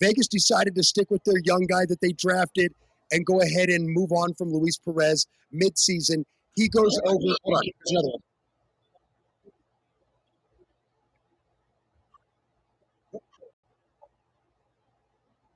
Vegas 0.00 0.28
decided 0.28 0.74
to 0.74 0.82
stick 0.82 1.10
with 1.10 1.24
their 1.24 1.38
young 1.44 1.62
guy 1.66 1.86
that 1.86 2.00
they 2.02 2.12
drafted 2.12 2.74
and 3.10 3.24
go 3.24 3.40
ahead 3.40 3.70
and 3.70 3.88
move 3.88 4.12
on 4.12 4.34
from 4.34 4.52
Luis 4.52 4.76
Perez 4.76 5.26
midseason. 5.54 6.24
He 6.56 6.68
goes 6.68 7.00
over. 7.06 7.34
Hold 7.44 7.56
on. 7.56 7.62
There's 7.64 7.90
another 7.90 8.08
one. 8.08 8.20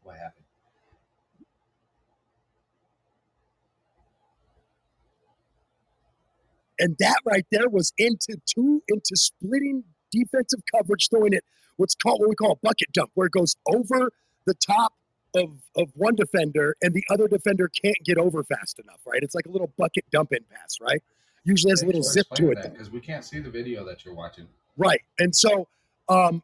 what 0.02 0.16
happened? 0.16 0.44
And 6.78 6.96
that 6.98 7.16
right 7.24 7.46
there 7.50 7.68
was 7.68 7.92
into 7.98 8.36
two, 8.46 8.82
into 8.88 9.14
splitting 9.16 9.84
defensive 10.10 10.60
coverage, 10.74 11.08
throwing 11.10 11.32
it 11.32 11.44
what's 11.76 11.94
called 11.94 12.20
what 12.20 12.28
we 12.28 12.34
call 12.34 12.52
a 12.52 12.56
bucket 12.62 12.90
dump, 12.92 13.10
where 13.14 13.26
it 13.26 13.32
goes 13.32 13.56
over 13.66 14.10
the 14.46 14.54
top 14.54 14.94
of, 15.36 15.50
of 15.76 15.90
one 15.94 16.14
defender 16.14 16.74
and 16.80 16.94
the 16.94 17.04
other 17.10 17.28
defender 17.28 17.68
can't 17.82 17.96
get 18.04 18.16
over 18.16 18.42
fast 18.44 18.78
enough, 18.78 19.00
right? 19.06 19.22
It's 19.22 19.34
like 19.34 19.44
a 19.46 19.50
little 19.50 19.70
bucket 19.76 20.04
dump 20.10 20.32
in 20.32 20.38
pass, 20.50 20.78
right? 20.80 21.02
Usually 21.44 21.70
has 21.70 21.82
a 21.82 21.86
little 21.86 22.02
zip 22.02 22.26
to 22.36 22.50
it. 22.52 22.58
because 22.72 22.90
we 22.90 23.00
can't 23.00 23.24
see 23.24 23.40
the 23.40 23.50
video 23.50 23.84
that 23.84 24.04
you're 24.04 24.14
watching. 24.14 24.46
Right. 24.78 25.00
And 25.18 25.34
so 25.36 25.68
um 26.08 26.42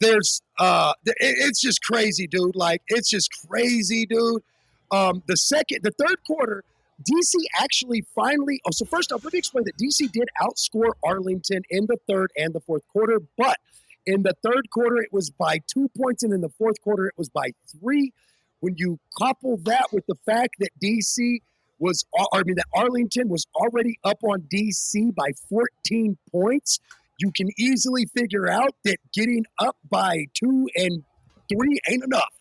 there's 0.00 0.42
uh 0.58 0.92
it- 1.06 1.16
it's 1.20 1.60
just 1.60 1.82
crazy, 1.82 2.26
dude. 2.26 2.56
Like 2.56 2.82
it's 2.88 3.10
just 3.10 3.30
crazy, 3.48 4.06
dude. 4.06 4.42
Um 4.90 5.22
the 5.26 5.36
second 5.36 5.80
the 5.82 5.92
third 5.92 6.18
quarter, 6.26 6.64
DC 7.02 7.34
actually 7.60 8.04
finally 8.14 8.60
oh 8.66 8.70
so 8.70 8.84
first 8.84 9.12
off, 9.12 9.24
let 9.24 9.32
me 9.32 9.38
explain 9.38 9.64
that 9.64 9.76
DC 9.76 10.10
did 10.12 10.28
outscore 10.40 10.92
Arlington 11.04 11.62
in 11.70 11.86
the 11.86 11.96
third 12.08 12.30
and 12.36 12.54
the 12.54 12.60
fourth 12.60 12.82
quarter, 12.88 13.20
but 13.36 13.58
in 14.06 14.22
the 14.22 14.34
third 14.42 14.70
quarter 14.70 14.98
it 14.98 15.12
was 15.12 15.30
by 15.30 15.60
two 15.72 15.88
points, 15.96 16.22
and 16.22 16.32
in 16.32 16.40
the 16.40 16.48
fourth 16.48 16.80
quarter 16.82 17.06
it 17.06 17.14
was 17.16 17.28
by 17.28 17.50
three. 17.78 18.12
When 18.60 18.74
you 18.76 19.00
couple 19.18 19.56
that 19.64 19.86
with 19.92 20.06
the 20.06 20.14
fact 20.24 20.56
that 20.60 20.70
DC 20.82 21.40
was, 21.80 22.04
uh, 22.16 22.26
I 22.32 22.44
mean, 22.44 22.54
that 22.56 22.66
Arlington 22.72 23.28
was 23.28 23.44
already 23.56 23.98
up 24.04 24.18
on 24.22 24.42
DC 24.42 25.12
by 25.16 25.32
14 25.48 26.16
points, 26.30 26.78
you 27.18 27.32
can 27.32 27.48
easily 27.58 28.06
figure 28.16 28.48
out 28.48 28.74
that 28.84 28.98
getting 29.12 29.44
up 29.58 29.76
by 29.90 30.26
two 30.32 30.68
and 30.76 31.02
three 31.48 31.80
ain't 31.90 32.04
enough. 32.04 32.32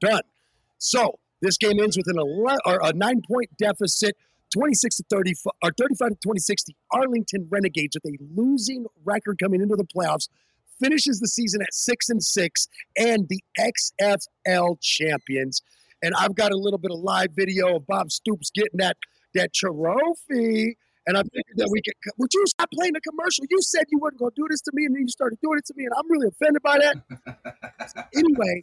Done. 0.00 0.22
So 0.78 1.20
this 1.42 1.58
game 1.58 1.78
ends 1.80 1.96
with 1.96 2.06
an 2.08 2.18
11, 2.18 2.60
or 2.64 2.80
a 2.82 2.92
nine 2.94 3.20
point 3.28 3.50
deficit, 3.58 4.16
26 4.54 4.96
to 4.96 5.04
30, 5.10 5.32
or 5.62 5.70
35 5.76 6.08
to 6.10 6.16
26. 6.22 6.64
The 6.64 6.74
Arlington 6.92 7.48
Renegades 7.50 7.96
with 7.96 8.14
a 8.14 8.16
losing 8.34 8.86
record 9.04 9.38
coming 9.42 9.60
into 9.60 9.76
the 9.76 9.84
playoffs 9.84 10.28
finishes 10.80 11.20
the 11.20 11.28
season 11.28 11.62
at 11.62 11.72
six 11.72 12.08
and 12.08 12.22
six 12.22 12.68
and 12.96 13.28
the 13.28 13.40
XFL 13.58 14.80
champions. 14.80 15.62
And 16.02 16.14
I've 16.18 16.34
got 16.34 16.50
a 16.50 16.56
little 16.56 16.78
bit 16.78 16.90
of 16.90 17.00
live 17.00 17.30
video 17.32 17.76
of 17.76 17.86
Bob 17.86 18.10
Stoops 18.10 18.50
getting 18.50 18.78
that 18.78 18.96
that 19.34 19.52
trophy. 19.52 20.76
And 21.04 21.16
I 21.16 21.22
figured 21.22 21.56
that 21.56 21.68
we 21.70 21.82
could. 21.82 21.94
Would 22.18 22.32
you 22.32 22.44
stop 22.46 22.68
playing 22.72 22.92
the 22.92 23.00
commercial? 23.00 23.44
You 23.50 23.58
said 23.60 23.84
you 23.90 23.98
weren't 23.98 24.18
going 24.18 24.30
to 24.30 24.36
do 24.36 24.46
this 24.48 24.60
to 24.62 24.70
me, 24.72 24.84
and 24.84 24.94
then 24.94 25.02
you 25.02 25.08
started 25.08 25.38
doing 25.42 25.58
it 25.58 25.66
to 25.66 25.74
me, 25.76 25.84
and 25.84 25.92
I'm 25.98 26.08
really 26.08 26.28
offended 26.28 26.62
by 26.62 26.78
that. 26.78 28.06
anyway, 28.14 28.62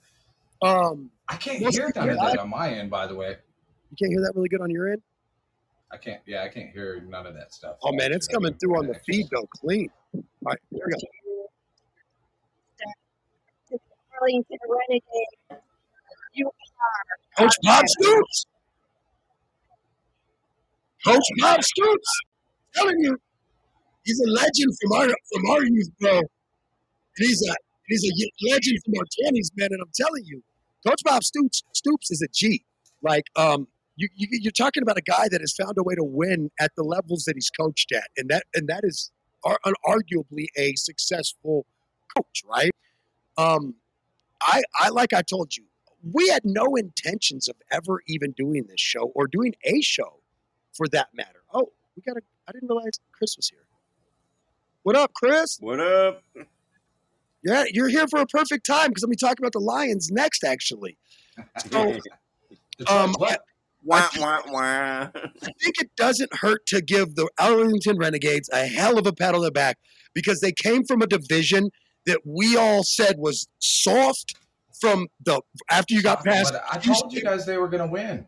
um, 0.62 1.10
I 1.28 1.36
can't 1.36 1.58
hear 1.60 1.70
you 1.88 1.92
none 1.96 2.10
of 2.10 2.18
can. 2.18 2.26
that 2.28 2.40
on 2.40 2.50
my 2.50 2.70
end, 2.72 2.90
by 2.90 3.08
the 3.08 3.16
way. 3.16 3.38
you 3.92 3.98
can't 3.98 4.12
hear 4.12 4.22
that 4.22 4.34
really 4.36 4.50
good 4.50 4.62
on 4.62 4.70
your 4.70 4.92
end. 4.92 5.02
I 5.92 5.98
can't. 5.98 6.22
Yeah, 6.26 6.44
I 6.44 6.50
can't 6.50 6.70
hear 6.72 7.02
none 7.02 7.26
of 7.26 7.34
that 7.36 7.54
stuff. 7.54 7.78
Oh 7.84 7.92
man, 7.94 8.12
it's 8.12 8.28
coming 8.28 8.54
through 8.56 8.78
on 8.78 8.88
the 8.88 8.94
feed 9.08 9.28
though, 9.32 9.48
clean. 9.60 9.90
All 10.14 10.22
right, 10.46 10.60
here 10.72 10.84
we 10.86 10.92
go. 10.94 11.00
Arlington 14.22 14.58
Renegade. 14.68 15.62
You 16.34 16.52
Coach 17.38 17.56
Bob 17.64 17.86
Stoops. 17.88 18.46
Coach 21.06 21.24
Bob 21.40 21.64
Stoops. 21.64 22.20
Telling 22.76 23.00
you, 23.00 23.18
he's 24.04 24.20
a 24.20 24.30
legend 24.30 24.74
from 24.82 24.92
our 25.00 25.08
from 25.08 25.52
our 25.52 25.64
youth, 25.64 25.90
bro. 26.00 26.18
And 26.20 26.28
he's 27.16 27.42
a 27.50 27.56
he's 27.88 28.04
a 28.04 28.12
y- 28.14 28.52
legend 28.54 28.78
from 28.86 28.94
our 29.00 29.06
twenties, 29.24 29.52
man. 29.56 29.70
And 29.72 29.82
I'm 29.82 29.92
telling 29.96 30.24
you, 30.26 30.44
Coach 30.86 31.02
Bob 31.04 31.24
Stoops 31.24 31.64
Stoops 31.74 32.12
is 32.12 32.22
a 32.22 32.28
G. 32.34 32.64
Like, 33.02 33.26
um, 33.36 33.68
you, 33.96 34.08
you 34.16 34.28
you're 34.32 34.52
talking 34.52 34.84
about 34.84 34.98
a 34.98 35.02
guy 35.02 35.28
that 35.30 35.42
has 35.42 35.54
found 35.54 35.78
a 35.78 35.84
way 35.84 35.96
to 35.96 36.04
win 36.04 36.52
at 36.60 36.72
the 36.76 36.84
levels 36.84 37.26
that 37.26 37.36
he's 37.36 37.50
coached 37.50 37.92
at, 37.92 38.08
and 38.18 38.30
that 38.30 38.44
and 38.54 38.68
that 38.68 38.82
is 38.84 39.12
ar- 39.44 39.60
arguably 39.86 40.48
a 40.58 40.74
successful 40.76 41.66
coach, 42.16 42.44
right? 42.50 42.72
Um, 43.38 43.76
I 44.42 44.64
I 44.80 44.90
like 44.90 45.14
I 45.14 45.22
told 45.22 45.56
you, 45.56 45.66
we 46.14 46.30
had 46.30 46.44
no 46.46 46.76
intentions 46.76 47.48
of 47.50 47.56
ever 47.72 48.02
even 48.08 48.32
doing 48.32 48.66
this 48.68 48.80
show 48.80 49.12
or 49.16 49.28
doing 49.28 49.56
a 49.64 49.82
show 49.82 50.22
for 50.74 50.88
that 50.90 51.10
matter. 51.14 51.44
Oh, 51.54 51.72
we 51.96 52.02
got 52.02 52.18
a 52.18 52.22
I 52.48 52.52
didn't 52.52 52.70
realize 52.70 52.94
Chris 53.12 53.36
was 53.36 53.50
here. 53.50 53.66
What 54.84 54.96
up, 54.96 55.14
Chris? 55.14 55.58
What 55.60 55.80
up? 55.82 56.24
Yeah, 57.44 57.64
you're 57.72 57.90
here 57.90 58.08
for 58.08 58.20
a 58.20 58.26
perfect 58.26 58.66
time 58.66 58.90
because 58.90 59.04
I'm 59.04 59.08
gonna 59.08 59.12
be 59.12 59.28
talking 59.28 59.44
about 59.44 59.54
the 59.54 59.60
Lions 59.60 60.10
next, 60.12 60.44
actually. 60.44 60.98
So 61.72 61.94
um, 62.88 63.16
I, 63.22 63.38
wah, 63.84 64.10
wah, 64.18 64.42
wah. 64.48 64.62
I 64.62 65.52
think 65.62 65.80
it 65.80 65.90
doesn't 65.96 66.34
hurt 66.36 66.66
to 66.68 66.82
give 66.82 67.16
the 67.16 67.30
Arlington 67.40 67.98
Renegades 67.98 68.50
a 68.52 68.68
hell 68.68 68.98
of 68.98 69.08
a 69.08 69.14
pat 69.14 69.36
on 69.36 69.42
the 69.42 69.52
back 69.52 69.78
because 70.14 70.42
they 70.42 70.52
came 70.52 70.84
from 70.84 71.02
a 71.02 71.08
division 71.08 71.70
that 72.06 72.20
we 72.26 72.58
all 72.58 72.84
said 72.84 73.16
was 73.18 73.48
soft 73.60 74.36
from 74.80 75.08
the 75.26 75.42
after 75.70 75.94
you 75.94 76.02
got 76.02 76.24
past. 76.24 76.54
But 76.54 76.64
I 76.72 76.78
told 76.78 77.14
you 77.14 77.22
guys 77.22 77.46
they 77.46 77.58
were 77.58 77.68
going 77.68 77.86
to 77.86 77.92
win. 77.92 78.28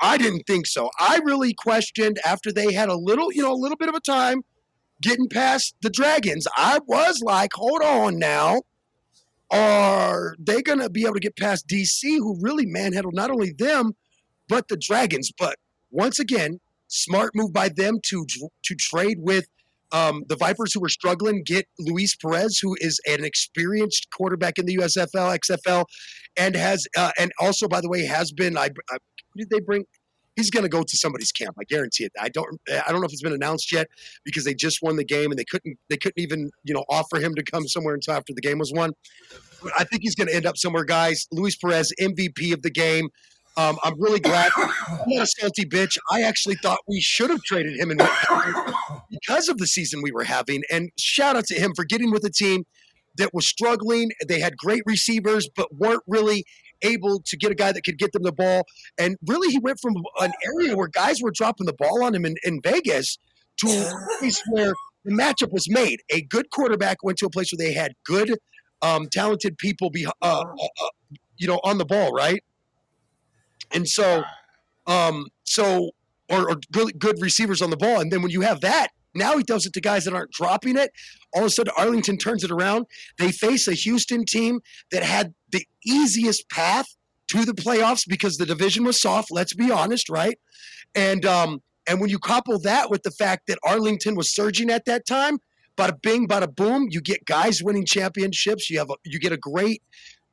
I 0.00 0.18
didn't 0.18 0.42
think 0.46 0.66
so. 0.66 0.90
I 0.98 1.20
really 1.24 1.54
questioned 1.54 2.18
after 2.26 2.52
they 2.52 2.72
had 2.72 2.88
a 2.88 2.96
little, 2.96 3.32
you 3.32 3.40
know, 3.40 3.52
a 3.52 3.56
little 3.56 3.76
bit 3.76 3.88
of 3.88 3.94
a 3.94 4.00
time 4.00 4.42
getting 5.02 5.28
past 5.28 5.74
the 5.82 5.90
Dragons. 5.90 6.46
I 6.56 6.78
was 6.86 7.20
like, 7.22 7.50
hold 7.54 7.82
on 7.82 8.18
now. 8.18 8.62
Are 9.50 10.34
they 10.38 10.62
going 10.62 10.78
to 10.78 10.88
be 10.88 11.02
able 11.02 11.14
to 11.14 11.20
get 11.20 11.36
past 11.36 11.68
DC, 11.68 12.00
who 12.02 12.38
really 12.40 12.64
manhandled 12.64 13.14
not 13.14 13.30
only 13.30 13.52
them, 13.52 13.92
but 14.48 14.68
the 14.68 14.78
Dragons? 14.78 15.30
But 15.38 15.56
once 15.90 16.18
again, 16.18 16.58
smart 16.88 17.32
move 17.34 17.52
by 17.52 17.68
them 17.68 17.98
to 18.06 18.26
to 18.64 18.74
trade 18.74 19.18
with 19.20 19.46
um, 19.92 20.24
the 20.28 20.36
Vipers, 20.36 20.72
who 20.72 20.80
were 20.80 20.88
struggling, 20.88 21.42
get 21.44 21.66
Luis 21.78 22.16
Perez, 22.16 22.58
who 22.58 22.74
is 22.80 22.98
an 23.06 23.24
experienced 23.24 24.08
quarterback 24.10 24.58
in 24.58 24.64
the 24.64 24.76
USFL, 24.78 25.38
XFL, 25.38 25.84
and 26.38 26.56
has 26.56 26.86
uh, 26.96 27.12
and 27.18 27.30
also, 27.38 27.68
by 27.68 27.80
the 27.80 27.90
way, 27.90 28.04
has 28.04 28.32
been. 28.32 28.56
I, 28.56 28.70
I 28.90 28.96
who 29.34 29.38
did 29.40 29.50
they 29.50 29.60
bring? 29.60 29.84
He's 30.36 30.50
going 30.50 30.62
to 30.62 30.68
go 30.68 30.82
to 30.82 30.96
somebody's 30.96 31.32
camp. 31.32 31.56
I 31.60 31.64
guarantee 31.64 32.04
it. 32.04 32.12
I 32.20 32.28
don't. 32.28 32.60
I 32.70 32.90
don't 32.90 33.00
know 33.00 33.06
if 33.06 33.12
it's 33.12 33.22
been 33.22 33.32
announced 33.32 33.72
yet 33.72 33.88
because 34.24 34.44
they 34.44 34.54
just 34.54 34.78
won 34.82 34.96
the 34.96 35.04
game 35.04 35.30
and 35.30 35.38
they 35.38 35.44
couldn't. 35.44 35.78
They 35.90 35.96
couldn't 35.96 36.20
even 36.20 36.50
you 36.64 36.74
know 36.74 36.84
offer 36.88 37.18
him 37.18 37.34
to 37.34 37.42
come 37.42 37.68
somewhere 37.68 37.94
until 37.94 38.14
after 38.14 38.32
the 38.32 38.40
game 38.40 38.58
was 38.58 38.72
won. 38.74 38.92
But 39.62 39.72
I 39.78 39.84
think 39.84 40.02
he's 40.02 40.14
going 40.14 40.28
to 40.28 40.34
end 40.34 40.46
up 40.46 40.56
somewhere, 40.56 40.84
guys. 40.84 41.26
Luis 41.30 41.56
Perez, 41.56 41.92
MVP 42.00 42.52
of 42.52 42.62
the 42.62 42.70
game. 42.70 43.08
Um, 43.56 43.78
I'm 43.84 44.00
really 44.00 44.20
glad. 44.20 44.50
I'm 44.56 45.02
not 45.06 45.22
a 45.22 45.26
salty 45.26 45.64
bitch. 45.64 45.98
I 46.10 46.22
actually 46.22 46.54
thought 46.56 46.78
we 46.88 47.00
should 47.00 47.30
have 47.30 47.42
traded 47.42 47.78
him 47.78 47.92
because 49.10 49.48
of 49.48 49.58
the 49.58 49.66
season 49.66 50.00
we 50.02 50.10
were 50.10 50.24
having. 50.24 50.62
And 50.70 50.90
shout 50.98 51.36
out 51.36 51.44
to 51.46 51.54
him 51.54 51.72
for 51.76 51.84
getting 51.84 52.10
with 52.10 52.24
a 52.24 52.30
team 52.30 52.64
that 53.16 53.34
was 53.34 53.46
struggling. 53.46 54.10
They 54.26 54.40
had 54.40 54.56
great 54.56 54.82
receivers, 54.86 55.48
but 55.54 55.68
weren't 55.74 56.02
really 56.06 56.44
able 56.82 57.20
to 57.24 57.36
get 57.36 57.50
a 57.50 57.54
guy 57.54 57.72
that 57.72 57.82
could 57.82 57.98
get 57.98 58.12
them 58.12 58.22
the 58.22 58.32
ball. 58.32 58.64
And 58.98 59.16
really, 59.26 59.48
he 59.48 59.58
went 59.58 59.78
from 59.80 59.94
an 60.20 60.32
area 60.44 60.76
where 60.76 60.88
guys 60.88 61.22
were 61.22 61.32
dropping 61.32 61.66
the 61.66 61.74
ball 61.74 62.04
on 62.04 62.14
him 62.14 62.24
in, 62.24 62.36
in 62.44 62.60
Vegas 62.62 63.18
to 63.58 63.68
a 63.68 63.92
place 64.18 64.42
where 64.50 64.72
the 65.04 65.12
matchup 65.12 65.52
was 65.52 65.68
made. 65.68 66.00
A 66.10 66.22
good 66.22 66.50
quarterback 66.50 67.02
went 67.02 67.18
to 67.18 67.26
a 67.26 67.30
place 67.30 67.52
where 67.52 67.66
they 67.66 67.74
had 67.74 67.92
good, 68.04 68.38
um, 68.82 69.08
talented 69.12 69.58
people 69.58 69.90
be, 69.90 70.06
uh, 70.06 70.10
uh, 70.22 70.40
uh, 70.40 71.16
you 71.36 71.46
know, 71.46 71.60
on 71.64 71.78
the 71.78 71.84
ball, 71.84 72.12
right? 72.12 72.42
And 73.72 73.88
so, 73.88 74.22
um, 74.86 75.28
so 75.44 75.90
or, 76.28 76.50
or 76.50 76.56
good, 76.70 76.98
good 76.98 77.20
receivers 77.20 77.62
on 77.62 77.70
the 77.70 77.76
ball. 77.76 78.00
And 78.00 78.12
then 78.12 78.22
when 78.22 78.30
you 78.30 78.40
have 78.42 78.60
that, 78.60 78.88
now 79.14 79.36
he 79.36 79.42
does 79.42 79.66
it 79.66 79.72
to 79.74 79.80
guys 79.80 80.04
that 80.04 80.14
aren't 80.14 80.32
dropping 80.32 80.76
it. 80.76 80.92
All 81.34 81.42
of 81.42 81.46
a 81.46 81.50
sudden, 81.50 81.72
Arlington 81.76 82.16
turns 82.16 82.44
it 82.44 82.50
around. 82.50 82.86
They 83.18 83.32
face 83.32 83.68
a 83.68 83.74
Houston 83.74 84.24
team 84.24 84.60
that 84.90 85.02
had 85.02 85.34
the 85.50 85.66
easiest 85.84 86.48
path 86.50 86.86
to 87.28 87.44
the 87.44 87.52
playoffs 87.52 88.04
because 88.06 88.36
the 88.36 88.46
division 88.46 88.84
was 88.84 89.00
soft. 89.00 89.30
Let's 89.30 89.54
be 89.54 89.70
honest, 89.70 90.08
right? 90.08 90.38
And 90.94 91.24
um, 91.24 91.62
and 91.88 92.00
when 92.00 92.10
you 92.10 92.18
couple 92.18 92.58
that 92.60 92.90
with 92.90 93.02
the 93.02 93.10
fact 93.10 93.46
that 93.48 93.58
Arlington 93.64 94.14
was 94.14 94.34
surging 94.34 94.70
at 94.70 94.84
that 94.84 95.06
time, 95.06 95.38
bada 95.76 96.00
bing, 96.00 96.28
bada 96.28 96.54
boom, 96.54 96.88
you 96.90 97.00
get 97.00 97.24
guys 97.24 97.62
winning 97.62 97.86
championships. 97.86 98.70
You 98.70 98.78
have 98.78 98.90
a, 98.90 98.94
you 99.04 99.18
get 99.18 99.32
a 99.32 99.36
great, 99.36 99.82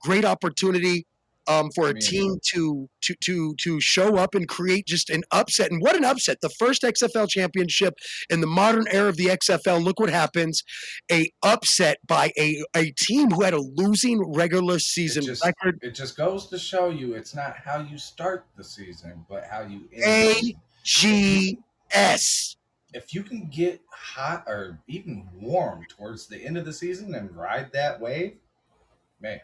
great 0.02 0.26
opportunity 0.26 1.06
um, 1.50 1.70
for 1.76 1.88
I 1.88 1.90
a 1.90 1.94
mean- 1.94 2.02
team 2.02 2.36
to 2.52 2.90
to 3.02 3.16
to 3.24 3.56
to 3.56 3.82
show 3.82 4.16
up 4.18 4.36
and 4.36 4.48
create 4.48 4.86
just 4.86 5.10
an 5.10 5.24
upset. 5.32 5.72
And 5.72 5.82
what 5.82 5.96
an 5.98 6.06
upset! 6.06 6.38
The 6.42 6.50
first 6.50 6.84
XFL 6.84 7.28
championship 7.28 7.96
in 8.30 8.40
the 8.42 8.48
modern 8.48 8.86
era 8.92 9.10
of 9.10 9.18
the 9.18 9.26
XFL. 9.26 9.84
Look 9.84 10.00
what 10.00 10.10
happens: 10.10 10.64
a 11.12 11.30
upset 11.44 11.98
by 12.08 12.32
a 12.38 12.64
a 12.76 12.92
team 12.92 13.32
who 13.32 13.42
had 13.44 13.54
a 13.54 13.62
losing 13.62 14.22
regular 14.34 14.80
season 14.80 15.24
it 15.24 15.28
just, 15.28 15.44
record. 15.46 15.80
It 15.82 15.96
just 15.96 16.16
goes 16.16 16.48
to 16.48 16.60
show 16.60 16.90
you 16.90 17.14
it's 17.16 17.34
not 17.36 17.58
how 17.58 17.82
you 17.82 17.98
start 17.98 18.46
the 18.56 18.64
season, 18.64 19.26
but 19.28 19.46
how 19.50 19.62
you 19.62 19.90
end 19.92 20.04
A- 20.04 20.28
the 20.28 20.34
season. 20.36 20.60
G 20.84 21.58
S. 21.92 22.56
If 22.94 23.14
you 23.14 23.22
can 23.24 23.48
get 23.50 23.82
hot 23.92 24.46
or 24.48 24.80
even 24.88 25.28
warm 25.40 25.86
towards 25.90 26.26
the 26.28 26.44
end 26.44 26.58
of 26.58 26.66
the 26.66 26.74
season 26.74 27.14
and 27.14 27.36
ride 27.36 27.72
that 27.74 28.00
wave, 28.00 28.38
man. 29.22 29.40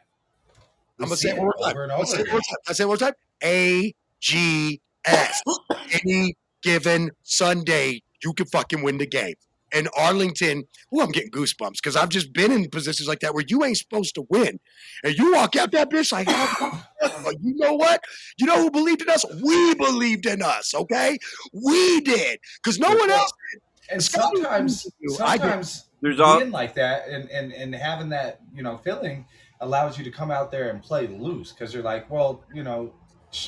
We 0.97 1.03
I'm 1.03 1.09
gonna 1.09 1.17
say 1.17 1.29
it 1.29 1.37
one 1.37 1.45
more 1.45 1.53
time. 1.53 1.77
I'm 1.77 1.87
gonna 1.87 1.93
over 1.95 2.05
say 2.05 2.19
it 2.19 2.27
one 2.27 2.31
more 2.33 2.41
time. 2.41 2.57
I 2.67 2.73
say 2.73 2.83
it 2.83 2.87
one 2.87 2.97
more 2.99 3.07
time. 3.07 3.13
A 3.43 3.95
G 4.19 4.81
S. 5.05 5.41
Any 6.05 6.35
given 6.61 7.11
Sunday, 7.23 8.01
you 8.23 8.33
can 8.33 8.47
fucking 8.47 8.83
win 8.83 8.97
the 8.97 9.05
game. 9.05 9.35
And 9.73 9.89
Arlington, 9.97 10.63
oh, 10.93 11.01
I'm 11.01 11.11
getting 11.11 11.31
goosebumps 11.31 11.73
because 11.73 11.95
I've 11.95 12.09
just 12.09 12.31
been 12.31 12.51
in 12.51 12.69
positions 12.69 13.09
like 13.09 13.19
that 13.19 13.33
where 13.33 13.43
you 13.47 13.63
ain't 13.65 13.77
supposed 13.77 14.15
to 14.15 14.25
win, 14.29 14.59
and 15.03 15.17
you 15.17 15.33
walk 15.33 15.55
out 15.55 15.71
that 15.71 15.89
bitch 15.89 16.11
like, 16.11 16.29
you 17.41 17.55
know 17.55 17.73
what? 17.73 18.01
You 18.37 18.45
know 18.45 18.61
who 18.61 18.71
believed 18.71 19.01
in 19.01 19.09
us? 19.09 19.25
We 19.43 19.75
believed 19.75 20.25
in 20.27 20.41
us. 20.41 20.73
Okay, 20.73 21.17
we 21.51 22.01
did 22.01 22.39
because 22.63 22.79
no 22.79 22.89
one 22.95 23.11
else. 23.11 23.31
And 23.91 24.01
Scotty 24.01 24.37
sometimes, 24.37 24.89
believes. 25.01 25.21
I 25.21 25.37
sometimes 25.37 25.85
There's 26.01 26.19
all 26.19 26.39
being 26.39 26.51
like 26.51 26.75
that 26.75 27.07
and, 27.07 27.29
and 27.29 27.51
and 27.51 27.75
having 27.75 28.09
that 28.09 28.39
you 28.53 28.63
know 28.63 28.77
feeling 28.77 29.25
allows 29.61 29.97
you 29.97 30.03
to 30.03 30.11
come 30.11 30.31
out 30.31 30.51
there 30.51 30.69
and 30.69 30.81
play 30.81 31.07
loose 31.07 31.51
because 31.51 31.73
you're 31.73 31.83
like 31.83 32.09
well 32.09 32.43
you 32.53 32.63
know 32.63 32.93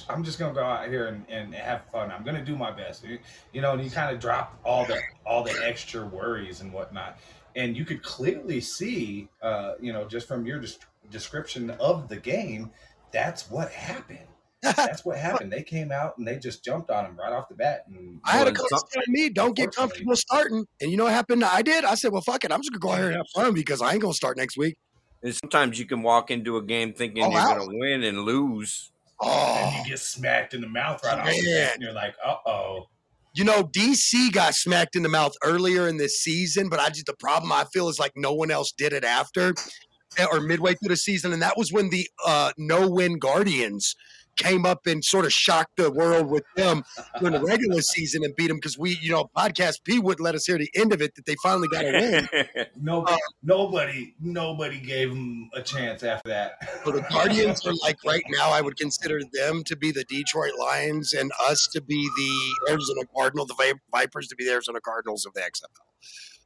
i'm 0.09 0.23
just 0.23 0.39
gonna 0.39 0.53
go 0.53 0.63
out 0.63 0.87
here 0.87 1.07
and, 1.07 1.25
and 1.29 1.53
have 1.53 1.81
fun 1.91 2.11
i'm 2.11 2.23
gonna 2.23 2.43
do 2.43 2.55
my 2.55 2.71
best 2.71 3.05
you, 3.53 3.61
know 3.61 3.73
and 3.73 3.83
you 3.83 3.89
kind 3.89 4.13
of 4.13 4.19
drop 4.21 4.59
all 4.63 4.85
the 4.85 4.99
all 5.25 5.43
the 5.43 5.53
extra 5.63 6.05
worries 6.05 6.61
and 6.61 6.71
whatnot 6.71 7.17
and 7.55 7.75
you 7.75 7.85
could 7.85 8.03
clearly 8.03 8.59
see 8.59 9.27
uh 9.41 9.73
you 9.79 9.93
know 9.93 10.05
just 10.05 10.27
from 10.27 10.45
your 10.45 10.59
des- 10.59 10.77
description 11.09 11.69
of 11.71 12.07
the 12.09 12.17
game 12.17 12.71
that's 13.11 13.49
what 13.49 13.69
happened 13.71 14.19
that's 14.61 15.05
what 15.05 15.17
happened 15.17 15.51
they 15.51 15.63
came 15.63 15.91
out 15.91 16.17
and 16.17 16.27
they 16.27 16.37
just 16.37 16.65
jumped 16.65 16.89
on 16.89 17.05
him 17.05 17.15
right 17.15 17.31
off 17.31 17.47
the 17.47 17.55
bat 17.55 17.85
and 17.87 18.19
I 18.25 18.31
had 18.31 18.47
a 18.47 18.51
coach 18.51 18.69
some- 18.69 18.81
tell 18.91 19.03
me, 19.07 19.29
"Don't 19.29 19.55
get 19.55 19.73
comfortable 19.73 20.15
starting." 20.15 20.65
And 20.81 20.91
you 20.91 20.97
know 20.97 21.03
what 21.05 21.13
happened? 21.13 21.43
I 21.45 21.61
did. 21.61 21.85
I 21.85 21.93
said, 21.95 22.11
"Well, 22.11 22.23
fuck 22.23 22.43
it. 22.43 22.51
I'm 22.51 22.59
just 22.59 22.71
gonna 22.71 22.79
go 22.79 22.89
out 22.89 22.97
here 22.97 23.07
and 23.09 23.17
have 23.17 23.27
fun 23.33 23.53
because 23.53 23.81
I 23.81 23.93
ain't 23.93 24.01
gonna 24.01 24.13
start 24.13 24.35
next 24.35 24.57
week." 24.57 24.75
And 25.23 25.35
sometimes 25.35 25.79
you 25.79 25.85
can 25.85 26.01
walk 26.03 26.31
into 26.31 26.57
a 26.57 26.61
game 26.63 26.93
thinking 26.93 27.23
Oh, 27.23 27.29
you're 27.29 27.39
wow. 27.39 27.57
gonna 27.57 27.77
win 27.77 28.03
and 28.03 28.21
lose. 28.21 28.91
Oh, 29.21 29.27
and 29.29 29.85
you 29.85 29.91
get 29.91 29.99
smacked 29.99 30.53
in 30.53 30.61
the 30.61 30.67
mouth 30.67 31.03
right 31.03 31.17
off 31.17 31.25
the 31.25 31.41
bat 31.55 31.73
and 31.75 31.81
you're 31.81 31.93
like 31.93 32.15
uh-oh 32.23 32.85
You 33.33 33.43
know, 33.45 33.63
DC 33.63 34.31
got 34.31 34.53
smacked 34.55 34.95
in 34.95 35.03
the 35.03 35.09
mouth 35.09 35.33
earlier 35.43 35.87
in 35.87 35.97
this 35.97 36.19
season, 36.21 36.69
but 36.69 36.79
I 36.79 36.89
just 36.89 37.05
the 37.07 37.15
problem 37.19 37.51
I 37.51 37.65
feel 37.73 37.89
is 37.89 37.99
like 37.99 38.11
no 38.15 38.33
one 38.33 38.51
else 38.51 38.71
did 38.71 38.93
it 38.93 39.03
after 39.03 39.53
eh, 40.17 40.25
or 40.31 40.39
midway 40.39 40.73
through 40.75 40.89
the 40.89 40.97
season, 40.97 41.33
and 41.33 41.41
that 41.41 41.57
was 41.57 41.71
when 41.71 41.89
the 41.89 42.07
uh, 42.25 42.51
no 42.57 42.89
win 42.89 43.19
Guardians 43.19 43.95
came 44.37 44.65
up 44.65 44.87
and 44.87 45.03
sort 45.03 45.25
of 45.25 45.33
shocked 45.33 45.77
the 45.77 45.91
world 45.91 46.27
with 46.27 46.43
them 46.55 46.83
during 47.19 47.33
the 47.33 47.41
regular 47.41 47.81
season 47.81 48.23
and 48.23 48.35
beat 48.35 48.47
them 48.47 48.57
because 48.57 48.77
we, 48.77 48.97
you 49.01 49.11
know, 49.11 49.29
podcast 49.35 49.83
P 49.83 49.99
wouldn't 49.99 50.23
let 50.23 50.35
us 50.35 50.45
hear 50.45 50.57
the 50.57 50.69
end 50.75 50.93
of 50.93 51.01
it 51.01 51.15
that 51.15 51.25
they 51.25 51.35
finally 51.43 51.67
got 51.67 51.85
a 51.85 51.91
win. 51.91 52.65
No, 52.79 53.03
Uh, 53.03 53.17
nobody, 53.43 54.13
nobody 54.21 54.79
gave 54.79 55.09
them 55.09 55.49
a 55.53 55.61
chance 55.61 56.03
after 56.03 56.29
that. 56.29 56.53
So 56.85 56.91
the 56.91 57.01
Guardians 57.01 57.65
are 57.65 57.73
like 57.83 57.97
right 58.05 58.23
now, 58.29 58.51
I 58.51 58.61
would 58.61 58.77
consider 58.77 59.19
them 59.33 59.63
to 59.65 59.75
be 59.75 59.91
the 59.91 60.05
Detroit 60.05 60.53
Lions 60.57 61.11
and 61.13 61.31
us 61.49 61.67
to 61.73 61.81
be 61.81 62.09
the 62.15 62.71
Arizona 62.71 63.01
Cardinal, 63.13 63.45
the 63.45 63.75
Vipers 63.91 64.27
to 64.27 64.35
be 64.35 64.45
the 64.45 64.51
Arizona 64.51 64.79
Cardinals 64.79 65.25
of 65.25 65.33
the 65.33 65.41
XFL. 65.41 65.83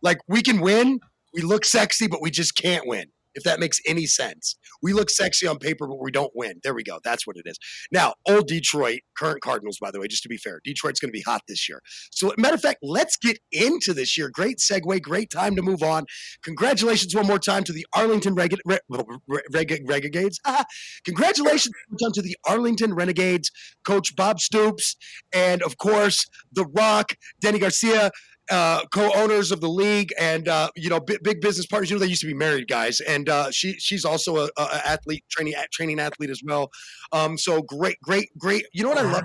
Like 0.01 0.17
we 0.27 0.41
can 0.41 0.61
win, 0.61 0.99
we 1.33 1.41
look 1.41 1.63
sexy, 1.65 2.07
but 2.07 2.21
we 2.21 2.31
just 2.31 2.55
can't 2.55 2.87
win. 2.87 3.11
If 3.35 3.43
that 3.43 3.59
makes 3.59 3.79
any 3.87 4.05
sense, 4.05 4.55
we 4.81 4.93
look 4.93 5.09
sexy 5.09 5.47
on 5.47 5.57
paper, 5.57 5.87
but 5.87 6.01
we 6.01 6.11
don't 6.11 6.31
win. 6.35 6.59
There 6.63 6.73
we 6.73 6.83
go. 6.83 6.99
That's 7.03 7.25
what 7.25 7.37
it 7.37 7.43
is. 7.45 7.57
Now, 7.91 8.13
old 8.27 8.47
Detroit, 8.47 8.99
current 9.17 9.41
Cardinals, 9.41 9.77
by 9.79 9.91
the 9.91 9.99
way, 9.99 10.07
just 10.07 10.23
to 10.23 10.29
be 10.29 10.37
fair, 10.37 10.59
Detroit's 10.63 10.99
going 10.99 11.09
to 11.09 11.17
be 11.17 11.21
hot 11.21 11.41
this 11.47 11.67
year. 11.69 11.81
So, 12.11 12.33
matter 12.37 12.55
of 12.55 12.61
fact, 12.61 12.79
let's 12.81 13.17
get 13.17 13.39
into 13.51 13.93
this 13.93 14.17
year. 14.17 14.29
Great 14.33 14.57
segue, 14.57 15.01
great 15.01 15.29
time 15.29 15.55
to 15.55 15.61
move 15.61 15.83
on. 15.83 16.05
Congratulations 16.43 17.15
one 17.15 17.27
more 17.27 17.39
time 17.39 17.63
to 17.65 17.73
the 17.73 17.85
Arlington 17.95 18.35
Reg- 18.35 18.57
Re- 18.65 18.79
Re- 18.89 19.41
Reg- 19.51 19.83
Renegades. 19.87 20.39
Ah, 20.45 20.65
congratulations 21.05 21.73
one 21.99 22.11
to 22.13 22.21
the 22.21 22.35
Arlington 22.47 22.93
Renegades, 22.93 23.51
Coach 23.85 24.15
Bob 24.15 24.39
Stoops, 24.39 24.95
and 25.33 25.61
of 25.61 25.77
course, 25.77 26.25
The 26.51 26.65
Rock, 26.65 27.13
Dany 27.43 27.59
Garcia. 27.59 28.11
Uh, 28.49 28.83
co-owners 28.93 29.51
of 29.51 29.61
the 29.61 29.69
league 29.69 30.11
and 30.19 30.47
uh, 30.49 30.69
you 30.75 30.89
know 30.89 30.99
big, 30.99 31.23
big 31.23 31.39
business 31.39 31.65
partners. 31.65 31.89
You 31.89 31.95
know 31.95 32.01
they 32.01 32.07
used 32.07 32.21
to 32.21 32.27
be 32.27 32.33
married 32.33 32.67
guys, 32.67 32.99
and 32.99 33.29
uh, 33.29 33.49
she 33.51 33.73
she's 33.73 34.03
also 34.03 34.37
a, 34.37 34.49
a 34.57 34.61
a 34.61 34.87
athlete, 34.87 35.23
training 35.29 35.53
training 35.71 35.99
athlete 35.99 36.29
as 36.29 36.41
well. 36.45 36.69
Um, 37.13 37.37
so 37.37 37.61
great, 37.61 37.97
great, 38.01 38.29
great. 38.37 38.65
You 38.73 38.83
know 38.83 38.89
what 38.89 38.97
I 38.97 39.09
love 39.09 39.23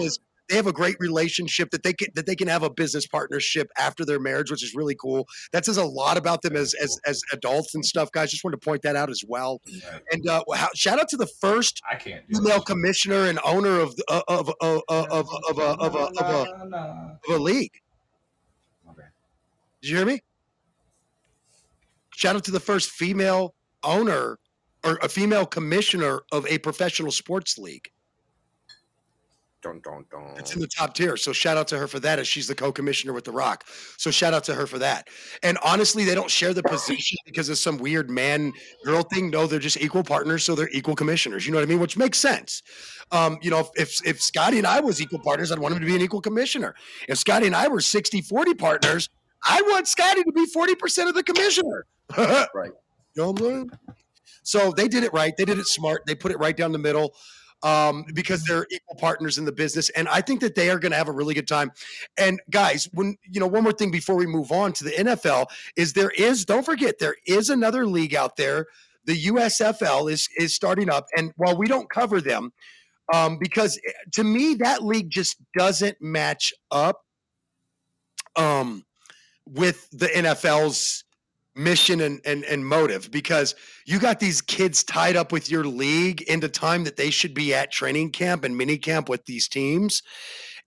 is 0.00 0.18
they 0.48 0.56
have 0.56 0.66
a 0.66 0.72
great 0.72 0.96
relationship 1.00 1.70
that 1.70 1.82
they 1.82 1.92
can 1.92 2.08
that 2.14 2.26
they 2.26 2.36
can 2.36 2.48
have 2.48 2.62
a 2.62 2.70
business 2.70 3.06
partnership 3.06 3.68
after 3.78 4.04
their 4.04 4.20
marriage, 4.20 4.50
which 4.50 4.62
is 4.62 4.74
really 4.74 4.94
cool. 4.94 5.26
That 5.52 5.64
says 5.64 5.76
a 5.76 5.84
lot 5.84 6.16
about 6.16 6.42
them 6.42 6.56
as 6.56 6.74
as 6.74 6.98
as 7.06 7.22
adults 7.32 7.74
and 7.74 7.84
stuff, 7.84 8.10
guys. 8.12 8.30
Just 8.30 8.44
wanted 8.44 8.60
to 8.60 8.64
point 8.64 8.82
that 8.82 8.96
out 8.96 9.10
as 9.10 9.22
well. 9.26 9.60
Right. 9.66 10.02
And 10.12 10.28
uh, 10.28 10.42
how, 10.54 10.68
shout 10.74 11.00
out 11.00 11.08
to 11.10 11.16
the 11.16 11.26
first 11.26 11.80
I 11.90 11.96
can't 11.96 12.24
female 12.26 12.60
commissioner 12.60 13.26
and 13.26 13.38
owner 13.44 13.80
of 13.80 13.94
uh, 14.08 14.22
of 14.28 14.52
of 14.60 14.82
of 14.88 15.06
of 15.10 15.28
of 15.48 15.58
a 15.58 15.62
of 15.62 15.94
a, 15.94 15.98
of 15.98 16.72
a, 16.72 17.18
of 17.28 17.34
a 17.34 17.38
league. 17.38 17.72
Did 19.86 19.92
you 19.92 19.98
hear 19.98 20.06
me? 20.06 20.20
Shout 22.10 22.34
out 22.34 22.42
to 22.46 22.50
the 22.50 22.58
first 22.58 22.90
female 22.90 23.54
owner 23.84 24.40
or 24.82 24.96
a 25.00 25.08
female 25.08 25.46
commissioner 25.46 26.22
of 26.32 26.44
a 26.48 26.58
professional 26.58 27.12
sports 27.12 27.56
league. 27.56 27.88
dun, 29.62 29.80
dun, 29.84 30.04
dun. 30.10 30.34
It's 30.38 30.56
in 30.56 30.60
the 30.60 30.66
top 30.66 30.94
tier. 30.94 31.16
So 31.16 31.32
shout 31.32 31.56
out 31.56 31.68
to 31.68 31.78
her 31.78 31.86
for 31.86 32.00
that 32.00 32.18
as 32.18 32.26
she's 32.26 32.48
the 32.48 32.54
co-commissioner 32.56 33.12
with 33.12 33.22
The 33.22 33.30
Rock. 33.30 33.62
So 33.96 34.10
shout 34.10 34.34
out 34.34 34.42
to 34.44 34.54
her 34.56 34.66
for 34.66 34.80
that. 34.80 35.06
And 35.44 35.56
honestly, 35.64 36.04
they 36.04 36.16
don't 36.16 36.30
share 36.32 36.52
the 36.52 36.64
position 36.64 37.18
because 37.24 37.48
of 37.48 37.56
some 37.56 37.78
weird 37.78 38.10
man 38.10 38.54
girl 38.84 39.04
thing. 39.04 39.30
No, 39.30 39.46
they're 39.46 39.60
just 39.60 39.80
equal 39.80 40.02
partners, 40.02 40.42
so 40.42 40.56
they're 40.56 40.68
equal 40.72 40.96
commissioners. 40.96 41.46
You 41.46 41.52
know 41.52 41.58
what 41.58 41.64
I 41.64 41.68
mean? 41.68 41.78
Which 41.78 41.96
makes 41.96 42.18
sense. 42.18 42.60
Um, 43.12 43.38
you 43.40 43.52
know, 43.52 43.60
if, 43.60 43.68
if 43.76 44.04
if 44.04 44.20
Scotty 44.20 44.58
and 44.58 44.66
I 44.66 44.80
was 44.80 45.00
equal 45.00 45.20
partners, 45.20 45.52
I'd 45.52 45.60
want 45.60 45.74
him 45.74 45.80
to 45.80 45.86
be 45.86 45.94
an 45.94 46.02
equal 46.02 46.20
commissioner. 46.20 46.74
If 47.08 47.18
Scotty 47.18 47.46
and 47.46 47.54
I 47.54 47.68
were 47.68 47.78
60-40 47.78 48.58
partners, 48.58 49.08
I 49.44 49.62
want 49.62 49.88
Scotty 49.88 50.22
to 50.24 50.32
be 50.32 50.46
40% 50.46 51.08
of 51.08 51.14
the 51.14 51.22
commissioner. 51.22 51.86
Right. 52.54 52.70
You 53.14 53.22
know 53.22 53.30
what 53.30 53.40
I'm 53.40 53.46
saying? 53.46 53.70
So 54.42 54.70
they 54.70 54.88
did 54.88 55.02
it 55.02 55.12
right. 55.12 55.36
They 55.36 55.44
did 55.44 55.58
it 55.58 55.66
smart. 55.66 56.02
They 56.06 56.14
put 56.14 56.30
it 56.30 56.38
right 56.38 56.56
down 56.56 56.70
the 56.70 56.78
middle 56.78 57.14
um, 57.62 58.04
because 58.14 58.44
they're 58.44 58.66
equal 58.70 58.94
partners 58.96 59.38
in 59.38 59.44
the 59.44 59.52
business. 59.52 59.88
And 59.90 60.08
I 60.08 60.20
think 60.20 60.40
that 60.40 60.54
they 60.54 60.70
are 60.70 60.78
going 60.78 60.92
to 60.92 60.98
have 60.98 61.08
a 61.08 61.12
really 61.12 61.34
good 61.34 61.48
time. 61.48 61.72
And 62.16 62.40
guys, 62.50 62.88
when 62.92 63.16
you 63.28 63.40
know, 63.40 63.46
one 63.46 63.62
more 63.62 63.72
thing 63.72 63.90
before 63.90 64.14
we 64.14 64.26
move 64.26 64.52
on 64.52 64.72
to 64.74 64.84
the 64.84 64.90
NFL 64.90 65.46
is 65.74 65.94
there 65.94 66.10
is 66.10 66.44
don't 66.44 66.64
forget 66.64 66.98
there 66.98 67.16
is 67.26 67.50
another 67.50 67.86
league 67.86 68.14
out 68.14 68.36
there. 68.36 68.66
The 69.04 69.26
USFL 69.26 70.10
is 70.10 70.28
is 70.36 70.54
starting 70.54 70.90
up, 70.90 71.06
and 71.16 71.32
while 71.36 71.56
we 71.56 71.66
don't 71.66 71.88
cover 71.88 72.20
them, 72.20 72.52
um, 73.12 73.38
because 73.38 73.78
eh, 73.86 73.92
to 74.12 74.24
me 74.24 74.54
that 74.56 74.82
league 74.84 75.10
just 75.10 75.36
doesn't 75.56 76.00
match 76.00 76.52
up 76.70 77.04
um, 78.36 78.84
with 79.46 79.88
the 79.90 80.06
NFL's 80.06 81.04
mission 81.56 82.02
and, 82.02 82.20
and 82.26 82.44
and 82.44 82.66
motive 82.66 83.10
because 83.10 83.54
you 83.86 83.98
got 83.98 84.20
these 84.20 84.42
kids 84.42 84.84
tied 84.84 85.16
up 85.16 85.32
with 85.32 85.50
your 85.50 85.64
league 85.64 86.20
into 86.22 86.48
time 86.48 86.84
that 86.84 86.96
they 86.96 87.08
should 87.08 87.32
be 87.32 87.54
at 87.54 87.72
training 87.72 88.10
camp 88.10 88.44
and 88.44 88.56
mini 88.56 88.76
camp 88.76 89.08
with 89.08 89.24
these 89.24 89.48
teams. 89.48 90.02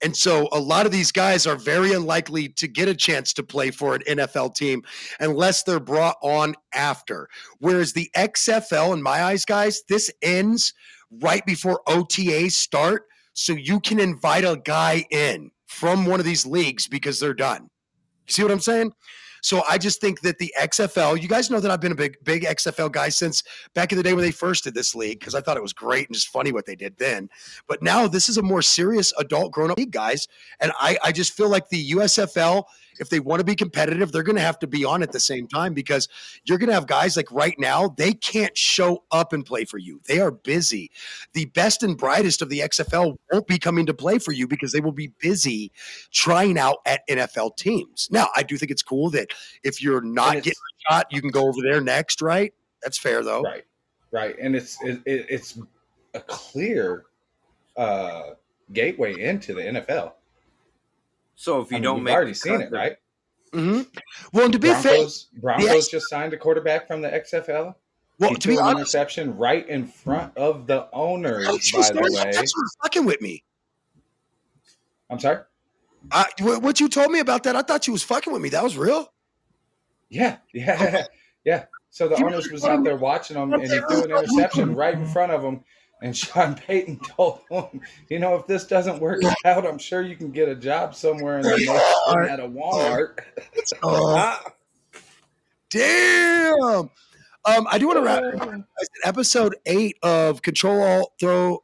And 0.02 0.16
so 0.16 0.48
a 0.52 0.60
lot 0.60 0.86
of 0.86 0.92
these 0.92 1.12
guys 1.12 1.46
are 1.46 1.58
very 1.58 1.94
unlikely 1.94 2.50
to 2.50 2.68
get 2.68 2.88
a 2.88 2.96
chance 2.96 3.34
to 3.34 3.44
play 3.44 3.70
for 3.70 3.96
an 3.96 4.02
NFL 4.08 4.56
team 4.56 4.82
unless 5.20 5.64
they're 5.64 5.80
brought 5.80 6.16
on 6.24 6.56
after. 6.74 7.28
Whereas 7.60 7.94
the 7.94 8.10
XFL, 8.16 8.94
in 8.94 9.04
my 9.04 9.24
eyes, 9.24 9.44
guys, 9.44 9.84
this 9.90 10.10
ends 10.22 10.74
right 11.22 11.46
before 11.46 11.82
OTAs 11.88 12.54
start. 12.54 13.04
So 13.34 13.54
you 13.54 13.82
can 13.82 14.00
invite 14.00 14.46
a 14.46 14.62
guy 14.64 15.06
in 15.12 15.52
from 15.68 16.06
one 16.06 16.20
of 16.20 16.26
these 16.26 16.46
leagues 16.46 16.88
because 16.88 17.20
they're 17.20 17.34
done. 17.34 17.70
You 18.30 18.34
see 18.34 18.44
what 18.44 18.52
I'm 18.52 18.60
saying? 18.60 18.94
So 19.42 19.64
I 19.70 19.78
just 19.78 20.02
think 20.02 20.22
that 20.22 20.38
the 20.38 20.54
XFL, 20.60 21.22
you 21.22 21.28
guys 21.28 21.50
know 21.50 21.60
that 21.60 21.72
I've 21.72 21.82
been 21.82 21.92
a 21.92 21.96
big, 21.96 22.18
big 22.24 22.44
XFL 22.44 22.92
guy 22.92 23.10
since 23.10 23.44
back 23.74 23.92
in 23.92 23.98
the 23.98 24.04
day 24.04 24.14
when 24.14 24.24
they 24.24 24.32
first 24.32 24.64
did 24.66 24.74
this 24.74 24.96
league 24.96 25.20
because 25.20 25.36
I 25.36 25.42
thought 25.42 25.58
it 25.58 25.64
was 25.64 25.74
great 25.74 26.08
and 26.08 26.16
just 26.16 26.28
funny 26.28 26.52
what 26.52 26.66
they 26.66 26.76
did 26.76 26.98
then. 26.98 27.30
But 27.68 27.82
now 27.82 28.08
this 28.08 28.30
is 28.30 28.38
a 28.38 28.42
more 28.42 28.62
serious 28.62 29.14
adult 29.18 29.52
grown 29.52 29.72
up 29.72 29.78
league, 29.78 29.92
guys. 29.92 30.28
And 30.60 30.72
I, 30.80 30.98
I 31.04 31.12
just 31.12 31.34
feel 31.34 31.50
like 31.50 31.70
the 31.70 31.92
USFL 31.92 32.66
if 33.00 33.10
they 33.10 33.20
want 33.20 33.40
to 33.40 33.46
be 33.46 33.56
competitive, 33.56 34.12
they're 34.12 34.24
going 34.24 34.36
to 34.36 34.42
have 34.42 34.60
to 34.60 34.68
be 34.68 34.86
on 34.86 35.02
at 35.02 35.12
the 35.12 35.20
same 35.20 35.48
time 35.48 35.74
because 35.74 36.08
you're 36.44 36.58
going 36.58 36.68
to 36.68 36.74
have 36.74 36.88
guys 36.88 37.16
like 37.18 37.32
right 37.32 37.56
now, 37.58 37.90
they 37.98 38.14
can't 38.14 38.58
show 38.58 39.04
up 39.12 39.34
and 39.34 39.46
play 39.46 39.66
for 39.66 39.78
you. 39.78 40.02
They 40.08 40.20
are 40.20 40.32
busy. 40.32 40.92
The 41.34 41.46
best 41.46 41.84
and 41.84 41.98
brightest 41.98 42.42
of 42.42 42.50
the 42.50 42.60
XFL 42.60 43.16
won't 43.32 43.48
be 43.48 43.58
coming 43.58 43.86
to 43.86 43.94
play 43.94 44.20
for 44.20 44.32
you 44.32 44.48
because 44.48 44.72
they 44.72 44.82
will 44.82 44.92
be 44.92 45.12
busy 45.20 45.72
trying 46.12 46.58
out 46.58 46.78
at 46.86 47.08
NFL 47.08 47.58
teams. 47.58 48.08
Now, 48.12 48.28
I 48.36 48.44
do 48.44 48.58
think 48.58 48.72
it's 48.72 48.84
cool 48.84 49.10
that 49.12 49.30
if 49.64 49.82
you're 49.82 50.02
not 50.02 50.36
getting 50.36 50.52
a 50.52 50.94
shot, 50.94 51.08
you 51.12 51.22
can 51.22 51.32
go 51.32 51.48
over 51.48 51.62
there 51.62 51.82
next, 51.82 52.22
right? 52.22 52.54
That's 52.82 52.98
fair 52.98 53.24
though. 53.24 53.42
Right, 53.42 53.66
right, 54.12 54.36
and 54.40 54.56
it's 54.56 54.82
it, 54.82 55.02
it, 55.06 55.26
it's 55.30 55.60
a 56.14 56.22
clear 56.22 57.06
uh, 57.76 58.32
gateway 58.74 59.22
into 59.22 59.54
the 59.54 59.62
NFL. 59.62 60.14
So 61.40 61.62
if 61.62 61.72
you 61.72 61.78
I 61.78 61.80
mean, 61.80 61.84
don't 61.84 61.96
you've 61.96 62.04
make 62.04 62.14
already 62.16 62.32
the 62.32 62.36
seen 62.36 62.58
cut, 62.58 62.62
it, 62.64 62.72
right? 62.74 62.98
Mm-hmm. 63.54 63.82
Well, 64.34 64.44
and 64.44 64.52
to 64.52 64.60
be 64.60 64.68
fair, 64.74 64.82
Broncos, 64.82 65.28
Broncos 65.40 65.88
just 65.88 66.10
signed 66.10 66.34
a 66.34 66.38
quarterback 66.38 66.86
from 66.86 67.02
the 67.02 67.08
XFL. 67.08 67.76
well, 68.20 68.30
he 68.32 68.36
to 68.36 68.48
be 68.50 68.56
an 68.56 68.60
honest, 68.60 68.80
interception 68.80 69.38
right 69.38 69.68
in 69.70 69.88
front 69.88 70.36
of 70.36 70.68
the 70.68 70.90
owners. 70.92 71.46
By 71.48 71.54
the 71.54 72.02
way, 72.02 72.32
That's 72.34 72.58
what's 72.58 72.76
fucking 72.84 73.06
with 73.06 73.22
me. 73.22 73.46
I'm 75.10 75.18
sorry. 75.18 75.44
I, 76.12 76.26
what 76.42 76.82
you 76.82 76.90
told 76.90 77.10
me 77.10 77.20
about 77.20 77.44
that, 77.44 77.56
I 77.56 77.62
thought 77.62 77.88
you 77.88 77.94
was 77.94 78.04
fucking 78.04 78.34
with 78.34 78.42
me. 78.42 78.50
That 78.50 78.64
was 78.64 78.76
real. 78.76 79.10
Yeah, 80.10 80.40
yeah, 80.54 81.06
yeah. 81.46 81.66
So 81.90 82.10
the 82.10 82.18
You 82.18 82.26
owners 82.26 82.52
was 82.52 82.66
out 82.66 82.84
there 82.84 82.98
watching 82.98 83.36
them, 83.38 83.54
and 83.54 83.64
he 83.64 83.80
threw 83.80 84.04
an 84.04 84.12
interception 84.12 84.76
right 84.76 84.94
in 84.94 85.06
front 85.06 85.32
of 85.32 85.42
them. 85.42 85.64
And 86.02 86.16
Sean 86.16 86.56
Payton 86.56 87.00
told 87.18 87.42
him, 87.50 87.82
"You 88.10 88.20
know, 88.20 88.36
if 88.36 88.48
this 88.48 88.66
doesn't 88.66 89.00
work 89.00 89.22
out, 89.46 89.66
I'm 89.66 89.78
sure 89.78 90.02
you 90.02 90.16
can 90.16 90.32
get 90.32 90.48
a 90.48 90.56
job 90.56 90.96
somewhere 90.96 91.38
in 91.40 91.44
the 91.44 91.58
nation 91.58 91.76
at 92.30 92.40
a 92.40 92.48
Walmart." 92.48 93.20
Oh, 93.84 94.16
Ah, 94.18 94.44
damn. 95.70 96.90
Um, 97.46 97.68
I 97.70 97.78
do 97.78 97.88
want 97.88 97.98
to 97.98 98.04
wrap. 98.04 98.60
Episode 99.04 99.56
eight 99.66 99.98
of 100.04 100.42
Control 100.42 100.82
Alt 100.82 101.14
Throw 101.20 101.64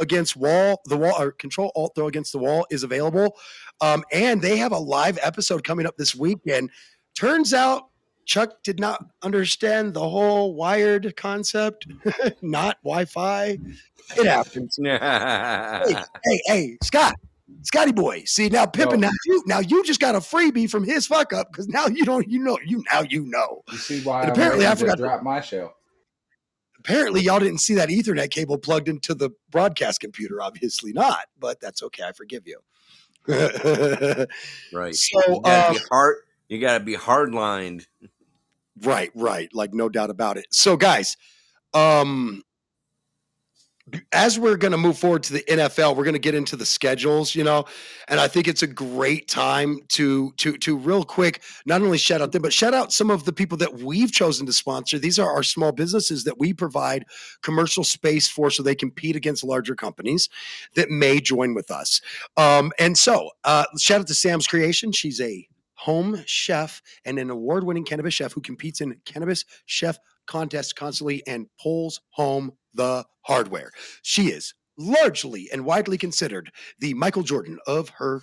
against 0.00 0.36
Wall, 0.36 0.80
the 0.86 0.96
wall, 0.96 1.14
or 1.20 1.32
Control 1.32 1.72
Alt 1.74 1.92
Throw 1.94 2.06
against 2.06 2.32
the 2.32 2.38
Wall 2.38 2.66
is 2.70 2.82
available, 2.82 3.36
um, 3.80 4.04
and 4.12 4.40
they 4.42 4.56
have 4.56 4.72
a 4.72 4.78
live 4.78 5.18
episode 5.22 5.64
coming 5.64 5.86
up 5.86 5.96
this 5.96 6.14
weekend. 6.14 6.70
Turns 7.14 7.54
out 7.54 7.88
Chuck 8.26 8.62
did 8.64 8.78
not 8.80 9.04
understand 9.22 9.94
the 9.94 10.06
whole 10.06 10.54
wired 10.54 11.16
concept, 11.16 11.86
not 12.42 12.76
Wi-Fi. 12.82 13.58
It 14.16 14.26
happens. 14.26 14.76
hey, 14.82 15.94
hey, 16.24 16.40
hey, 16.46 16.78
Scott, 16.82 17.14
Scotty 17.62 17.92
boy. 17.92 18.24
See 18.24 18.48
now, 18.48 18.66
Pippin. 18.66 19.00
No. 19.00 19.08
Now 19.08 19.12
you, 19.26 19.42
now 19.46 19.58
you 19.60 19.84
just 19.84 20.00
got 20.00 20.14
a 20.14 20.18
freebie 20.18 20.68
from 20.68 20.84
his 20.84 21.06
fuck 21.06 21.32
up 21.32 21.50
because 21.50 21.68
now 21.68 21.86
you 21.86 22.04
don't, 22.04 22.28
you 22.28 22.40
know, 22.40 22.58
you 22.64 22.82
now 22.92 23.02
you 23.08 23.24
know. 23.26 23.62
You 23.70 23.78
see 23.78 24.02
why 24.02 24.22
And 24.22 24.30
I'm 24.30 24.32
apparently 24.36 24.66
I 24.66 24.74
forgot 24.74 24.96
to- 24.96 25.02
drop 25.02 25.22
my 25.22 25.40
show. 25.40 25.72
Apparently, 26.78 27.20
y'all 27.20 27.40
didn't 27.40 27.58
see 27.58 27.74
that 27.74 27.88
Ethernet 27.88 28.30
cable 28.30 28.58
plugged 28.58 28.88
into 28.88 29.12
the 29.12 29.30
broadcast 29.50 29.98
computer. 29.98 30.40
Obviously 30.40 30.92
not, 30.92 31.26
but 31.36 31.60
that's 31.60 31.82
okay. 31.82 32.04
I 32.04 32.12
forgive 32.12 32.46
you. 32.46 32.60
right. 34.72 34.94
so, 34.94 35.20
You 35.26 35.40
gotta 35.42 35.68
um, 35.68 35.74
be 35.74 35.80
hard. 35.90 36.16
You 36.48 36.60
gotta 36.60 36.84
be 36.84 36.94
hard 36.94 37.34
lined. 37.34 37.88
Right, 38.82 39.10
right. 39.14 39.48
Like 39.54 39.72
no 39.72 39.88
doubt 39.88 40.10
about 40.10 40.36
it. 40.36 40.46
So 40.50 40.76
guys, 40.76 41.16
um 41.74 42.42
as 44.12 44.38
we're 44.38 44.56
going 44.56 44.72
to 44.72 44.78
move 44.78 44.98
forward 44.98 45.22
to 45.24 45.32
the 45.32 45.44
NFL, 45.48 45.96
we're 45.96 46.02
going 46.02 46.14
to 46.14 46.18
get 46.18 46.34
into 46.34 46.56
the 46.56 46.66
schedules, 46.66 47.36
you 47.36 47.44
know, 47.44 47.64
and 48.08 48.18
I 48.18 48.26
think 48.26 48.48
it's 48.48 48.62
a 48.62 48.66
great 48.66 49.28
time 49.28 49.78
to 49.90 50.32
to 50.38 50.56
to 50.58 50.76
real 50.76 51.04
quick 51.04 51.42
not 51.66 51.82
only 51.82 51.98
shout 51.98 52.20
out 52.20 52.32
them, 52.32 52.42
but 52.42 52.52
shout 52.52 52.74
out 52.74 52.92
some 52.92 53.10
of 53.10 53.24
the 53.24 53.32
people 53.32 53.56
that 53.58 53.74
we've 53.74 54.10
chosen 54.10 54.44
to 54.46 54.52
sponsor. 54.52 54.98
These 54.98 55.18
are 55.20 55.30
our 55.30 55.44
small 55.44 55.70
businesses 55.70 56.24
that 56.24 56.38
we 56.38 56.52
provide 56.52 57.04
commercial 57.42 57.84
space 57.84 58.26
for, 58.26 58.50
so 58.50 58.62
they 58.62 58.74
compete 58.74 59.14
against 59.14 59.44
larger 59.44 59.76
companies 59.76 60.28
that 60.74 60.90
may 60.90 61.20
join 61.20 61.54
with 61.54 61.70
us. 61.70 62.00
Um, 62.36 62.72
and 62.80 62.98
so, 62.98 63.30
uh, 63.44 63.66
shout 63.78 64.00
out 64.00 64.08
to 64.08 64.14
Sam's 64.14 64.48
Creation. 64.48 64.90
She's 64.90 65.20
a 65.20 65.46
home 65.76 66.22
chef 66.26 66.82
and 67.04 67.18
an 67.18 67.30
award-winning 67.30 67.84
cannabis 67.84 68.14
chef 68.14 68.32
who 68.32 68.40
competes 68.40 68.80
in 68.80 68.96
cannabis 69.04 69.44
chef 69.66 69.98
contests 70.26 70.72
constantly 70.72 71.22
and 71.26 71.46
pulls 71.62 72.00
home 72.10 72.52
the 72.74 73.04
hardware. 73.22 73.70
She 74.02 74.28
is 74.28 74.54
largely 74.78 75.48
and 75.52 75.64
widely 75.64 75.98
considered 75.98 76.50
the 76.78 76.94
Michael 76.94 77.22
Jordan 77.22 77.58
of 77.66 77.90
her 77.90 78.22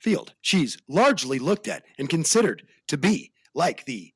field. 0.00 0.34
She's 0.42 0.76
largely 0.88 1.38
looked 1.38 1.68
at 1.68 1.84
and 1.98 2.08
considered 2.08 2.62
to 2.88 2.96
be 2.96 3.32
like 3.54 3.84
the 3.86 4.12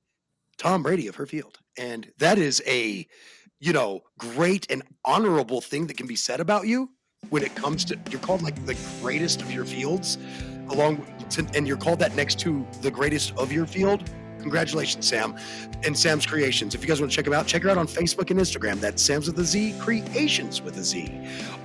Tom 0.58 0.82
Brady 0.82 1.06
of 1.06 1.16
her 1.16 1.26
field. 1.26 1.58
And 1.78 2.12
that 2.18 2.38
is 2.38 2.62
a, 2.66 3.06
you 3.58 3.72
know, 3.72 4.00
great 4.18 4.70
and 4.70 4.82
honorable 5.04 5.60
thing 5.60 5.86
that 5.86 5.96
can 5.96 6.06
be 6.06 6.16
said 6.16 6.40
about 6.40 6.66
you 6.66 6.90
when 7.30 7.42
it 7.42 7.54
comes 7.54 7.84
to 7.86 7.98
you're 8.10 8.20
called 8.20 8.42
like 8.42 8.64
the 8.66 8.76
greatest 9.00 9.42
of 9.42 9.50
your 9.52 9.64
fields 9.64 10.18
along 10.68 11.04
to, 11.30 11.46
and 11.54 11.66
you're 11.66 11.76
called 11.76 11.98
that 12.00 12.14
next 12.14 12.38
to 12.40 12.66
the 12.82 12.90
greatest 12.90 13.36
of 13.36 13.52
your 13.52 13.66
field. 13.66 14.08
Congratulations, 14.40 15.06
Sam, 15.06 15.36
and 15.84 15.96
Sam's 15.96 16.26
Creations. 16.26 16.74
If 16.74 16.82
you 16.82 16.88
guys 16.88 17.00
want 17.00 17.12
to 17.12 17.16
check 17.16 17.24
them 17.24 17.34
out, 17.34 17.46
check 17.46 17.62
her 17.62 17.70
out 17.70 17.78
on 17.78 17.86
Facebook 17.86 18.30
and 18.30 18.40
Instagram. 18.40 18.80
That's 18.80 19.02
Sam's 19.02 19.26
with 19.26 19.38
a 19.38 19.44
Z, 19.44 19.74
Creations 19.78 20.62
with 20.62 20.76
a 20.78 20.82
Z. 20.82 21.12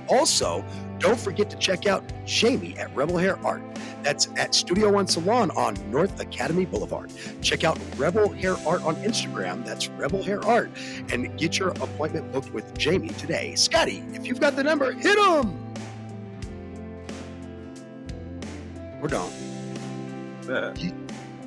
Also, 0.08 0.64
don't 0.98 1.18
forget 1.18 1.50
to 1.50 1.56
check 1.56 1.86
out 1.86 2.04
Jamie 2.24 2.76
at 2.78 2.94
Rebel 2.94 3.18
Hair 3.18 3.44
Art. 3.44 3.62
That's 4.02 4.28
at 4.36 4.54
Studio 4.54 4.90
One 4.92 5.06
Salon 5.06 5.50
on 5.52 5.74
North 5.90 6.20
Academy 6.20 6.64
Boulevard. 6.64 7.10
Check 7.42 7.64
out 7.64 7.78
Rebel 7.96 8.32
Hair 8.32 8.56
Art 8.66 8.82
on 8.84 8.96
Instagram. 8.96 9.64
That's 9.64 9.88
Rebel 9.88 10.22
Hair 10.22 10.44
Art. 10.44 10.70
And 11.10 11.36
get 11.38 11.58
your 11.58 11.70
appointment 11.70 12.30
booked 12.32 12.52
with 12.52 12.76
Jamie 12.78 13.08
today. 13.08 13.54
Scotty, 13.56 14.04
if 14.12 14.26
you've 14.26 14.40
got 14.40 14.54
the 14.54 14.62
number, 14.62 14.92
hit 14.92 15.18
him. 15.18 15.58
Or 19.02 19.08
don't. 19.08 19.32
Yeah. 20.48 20.74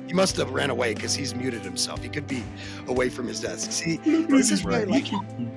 He 0.06 0.14
must 0.14 0.36
have 0.38 0.50
ran 0.50 0.70
away 0.70 0.94
because 0.94 1.14
he's 1.14 1.34
muted 1.34 1.62
himself. 1.62 2.02
He 2.02 2.08
could 2.08 2.26
be 2.26 2.42
away 2.88 3.08
from 3.08 3.28
his 3.28 3.40
desk. 3.40 3.70
See, 3.70 3.96
this 4.28 4.50
is 4.50 4.64
why 4.64 4.80
I 4.80 4.84
like 4.84 5.06
him. 5.06 5.50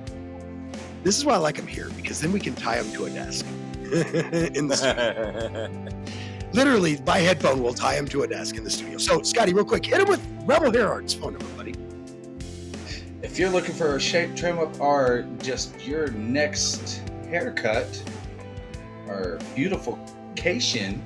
This 1.02 1.18
is 1.18 1.24
why 1.24 1.34
I 1.34 1.38
like 1.38 1.56
him 1.56 1.66
here 1.66 1.90
because 1.96 2.20
then 2.20 2.32
we 2.32 2.40
can 2.40 2.54
tie 2.54 2.76
him 2.76 2.90
to 2.92 3.06
a 3.06 3.10
desk. 3.10 3.44
in 3.94 4.68
the 4.68 4.76
studio. 4.76 5.92
Literally, 6.52 6.96
by 6.96 7.18
headphone, 7.18 7.62
we'll 7.62 7.74
tie 7.74 7.94
him 7.94 8.06
to 8.08 8.22
a 8.22 8.28
desk 8.28 8.56
in 8.56 8.64
the 8.64 8.70
studio. 8.70 8.96
So, 8.96 9.22
Scotty, 9.22 9.52
real 9.52 9.64
quick, 9.64 9.84
hit 9.84 10.00
him 10.00 10.08
with 10.08 10.24
Rebel 10.46 10.72
Hair 10.72 10.88
Art's 10.88 11.12
phone 11.12 11.32
number, 11.32 11.48
buddy. 11.56 11.74
If 13.22 13.38
you're 13.38 13.50
looking 13.50 13.74
for 13.74 13.96
a 13.96 14.00
shape, 14.00 14.36
trim 14.36 14.58
up, 14.58 14.80
or 14.80 15.26
just 15.38 15.84
your 15.84 16.08
next 16.12 17.02
haircut 17.28 18.02
or 19.08 19.38
beautification, 19.54 21.02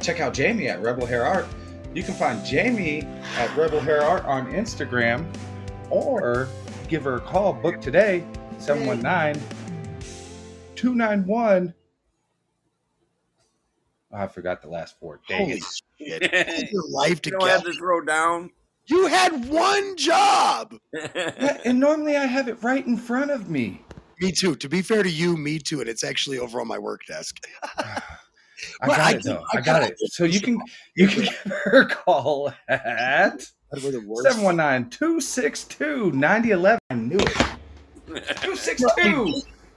check 0.00 0.20
out 0.20 0.34
Jamie 0.34 0.68
at 0.68 0.80
Rebel 0.82 1.06
Hair 1.06 1.24
Art. 1.26 1.46
You 1.94 2.02
can 2.02 2.14
find 2.14 2.44
Jamie 2.44 3.02
at 3.36 3.54
Rebel 3.56 3.80
Hair 3.80 4.02
Art 4.02 4.24
on 4.24 4.46
Instagram 4.52 5.26
or 5.90 6.48
give 6.88 7.04
her 7.04 7.16
a 7.16 7.20
call. 7.20 7.52
Book 7.52 7.80
today, 7.80 8.24
719 8.58 9.42
291. 10.76 11.74
I 14.12 14.26
forgot 14.26 14.62
the 14.62 14.68
last 14.68 14.98
four. 14.98 15.20
Dang 15.28 15.40
Holy 15.40 15.60
it. 16.00 16.30
shit. 16.32 16.72
Your 16.72 16.88
life 16.88 17.20
You 17.24 17.32
don't 17.32 17.46
have 17.48 17.58
together. 17.60 17.72
to 17.72 17.78
throw 17.78 18.00
down. 18.02 18.50
You 18.86 19.06
had 19.06 19.48
one 19.48 19.96
job. 19.96 20.74
Yeah, 21.14 21.58
and 21.64 21.78
normally 21.78 22.16
I 22.16 22.24
have 22.26 22.48
it 22.48 22.62
right 22.62 22.86
in 22.86 22.96
front 22.96 23.30
of 23.30 23.50
me. 23.50 23.82
Me 24.20 24.32
too. 24.32 24.54
To 24.56 24.68
be 24.68 24.82
fair 24.82 25.02
to 25.02 25.10
you, 25.10 25.36
me 25.36 25.58
too. 25.58 25.80
And 25.80 25.88
it's 25.88 26.02
actually 26.04 26.38
over 26.38 26.60
on 26.60 26.66
my 26.68 26.78
work 26.78 27.00
desk. 27.06 27.36
I 28.82 28.88
Well, 28.88 28.96
got 28.96 29.06
I 29.06 29.10
it 29.10 29.22
can- 29.22 29.32
though. 29.32 29.44
I 29.54 29.58
I 29.58 29.60
got 29.60 29.82
can- 29.82 29.92
it. 29.92 29.98
So 30.12 30.24
you 30.24 30.40
can 30.40 30.58
you 30.96 31.06
can 31.08 31.22
give 31.24 31.52
her 31.52 31.80
a 31.82 31.86
call 31.88 32.52
at 32.68 33.50
We're 33.82 33.90
the 33.92 34.00
worst. 34.00 34.26
719-262-9011. 34.38 36.78
I 36.90 36.94
knew 36.94 37.18
it. 37.18 37.36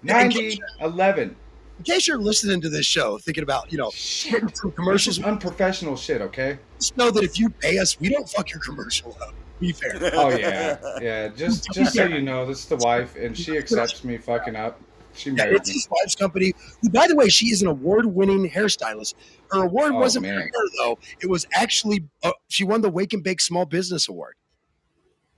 262-9011. 0.03 1.36
In 1.80 1.84
case 1.86 2.08
you're 2.08 2.20
listening 2.20 2.62
to 2.62 2.70
this 2.70 2.86
show, 2.86 3.18
thinking 3.18 3.43
about, 3.43 3.72
you 3.72 3.78
know, 3.78 3.91
getting 4.24 4.49
commercials, 4.76 5.22
unprofessional 5.22 5.95
shit, 5.95 6.22
okay? 6.22 6.60
just 6.80 6.95
know 6.95 7.10
that 7.12 7.24
if 7.24 7.39
you 7.39 7.49
pay 7.49 7.80
us, 7.80 7.99
we 7.99 8.10
don't 8.10 8.30
fuck 8.30 8.51
your 8.51 8.60
commercial 8.60 9.18
up. 9.22 9.34
Be 9.60 9.72
fair. 9.72 9.93
Oh 10.14 10.30
yeah. 10.30 10.78
Yeah. 11.01 11.28
Just 11.30 11.68
just 11.74 11.93
so 11.95 12.05
you 12.05 12.22
know, 12.22 12.45
this 12.47 12.60
is 12.60 12.66
the 12.66 12.78
wife 12.78 13.16
and 13.16 13.38
she 13.38 13.58
accepts 13.58 14.03
me 14.03 14.18
fucking 14.18 14.55
up. 14.55 14.80
She 15.22 15.30
Yeah, 15.32 15.45
it's 15.45 15.69
his 15.69 15.88
wife's 15.91 16.15
company. 16.15 16.53
Who, 16.82 16.89
by 16.89 17.07
the 17.07 17.15
way, 17.15 17.30
she 17.30 17.47
is 17.47 17.61
an 17.61 17.67
award-winning 17.67 18.49
hairstylist. 18.49 19.13
Her 19.51 19.63
award 19.63 19.93
Oh, 19.93 19.99
wasn't 19.99 20.26
for 20.26 20.32
her 20.34 20.67
though; 20.80 20.97
it 21.22 21.30
was 21.30 21.45
actually 21.53 22.07
uh, 22.24 22.32
she 22.47 22.63
won 22.63 22.82
the 22.82 22.89
Wake 22.89 23.13
and 23.13 23.24
Bake 23.24 23.41
Small 23.41 23.65
Business 23.65 24.07
Award, 24.07 24.36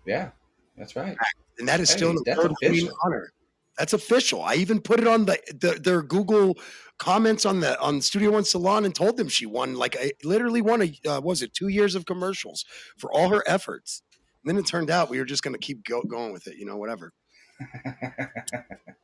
Yeah, 0.06 0.32
that's 0.78 0.96
right. 0.96 1.18
and 1.60 1.68
that 1.68 1.80
is 1.80 1.90
Hey, 1.90 1.98
still 1.98 2.12
an 2.12 2.18
award-winning 2.28 2.78
official. 2.80 2.98
honor. 3.04 3.32
That's 3.78 3.94
official. 3.94 4.42
I 4.44 4.54
even 4.56 4.80
put 4.82 5.00
it 5.00 5.08
on 5.08 5.26
the, 5.26 5.40
the 5.60 5.80
their 5.84 6.04
Google 6.04 6.58
comments 7.00 7.44
on 7.46 7.60
the 7.60 7.80
on 7.82 8.02
Studio 8.02 8.32
One 8.32 8.44
Salon 8.46 8.86
and 8.86 8.94
told 8.94 9.18
them 9.18 9.28
she 9.28 9.48
won 9.48 9.74
like 9.76 9.98
I 10.00 10.12
literally 10.24 10.62
won 10.62 10.84
a 10.84 11.10
uh, 11.10 11.22
was 11.22 11.42
it 11.42 11.54
two 11.54 11.70
years 11.70 11.96
of 11.96 12.06
commercials 12.06 12.66
for 12.98 13.12
all 13.12 13.30
her 13.30 13.44
efforts. 13.48 14.04
And 14.46 14.50
then 14.50 14.58
it 14.64 14.68
turned 14.68 14.92
out 14.92 15.10
we 15.10 15.18
were 15.18 15.26
just 15.26 15.42
going 15.42 15.54
to 15.56 15.60
keep 15.60 15.84
go, 15.86 16.02
going 16.04 16.32
with 16.34 16.48
it, 16.48 16.58
you 16.58 16.66
know, 16.66 16.78
whatever. 16.78 17.14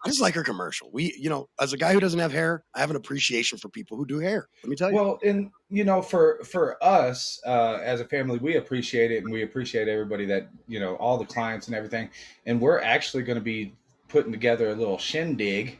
I 0.05 0.07
just 0.07 0.22
like 0.22 0.34
her 0.36 0.43
commercial. 0.43 0.89
We, 0.93 1.14
you 1.20 1.30
know, 1.30 1.49
as 1.60 1.74
a 1.74 1.78
guy 1.78 1.93
who 1.93 1.99
doesn't 1.99 2.20
have 2.20 2.32
hair, 2.32 2.64
I 2.74 2.80
have 2.80 2.89
an 2.89 2.95
appreciation 2.95 3.57
for 3.57 3.68
people 3.70 3.97
who 3.97 4.05
do 4.05 4.20
hair. 4.20 4.47
Let 4.64 4.70
me 4.70 4.76
tell 4.76 4.89
you. 4.89 4.95
Well, 4.95 5.20
and 5.24 5.51
you 5.70 5.84
know, 5.84 6.01
for 6.01 6.41
for 6.45 6.82
us 6.84 7.41
uh, 7.45 7.80
as 7.84 7.99
a 7.99 8.05
family, 8.05 8.38
we 8.38 8.55
appreciate 8.55 9.12
it, 9.12 9.24
and 9.24 9.32
we 9.32 9.43
appreciate 9.43 9.88
everybody 9.88 10.26
that 10.28 10.49
you 10.68 10.80
know, 10.80 10.95
all 10.95 11.18
the 11.18 11.26
clients 11.26 11.68
and 11.68 11.76
everything. 11.76 12.10
And 12.45 12.62
we're 12.62 12.82
actually 12.82 13.24
going 13.24 13.38
to 13.38 13.43
be 13.43 13.74
putting 14.07 14.32
together 14.32 14.70
a 14.70 14.76
little 14.76 14.97
shindig 14.97 15.80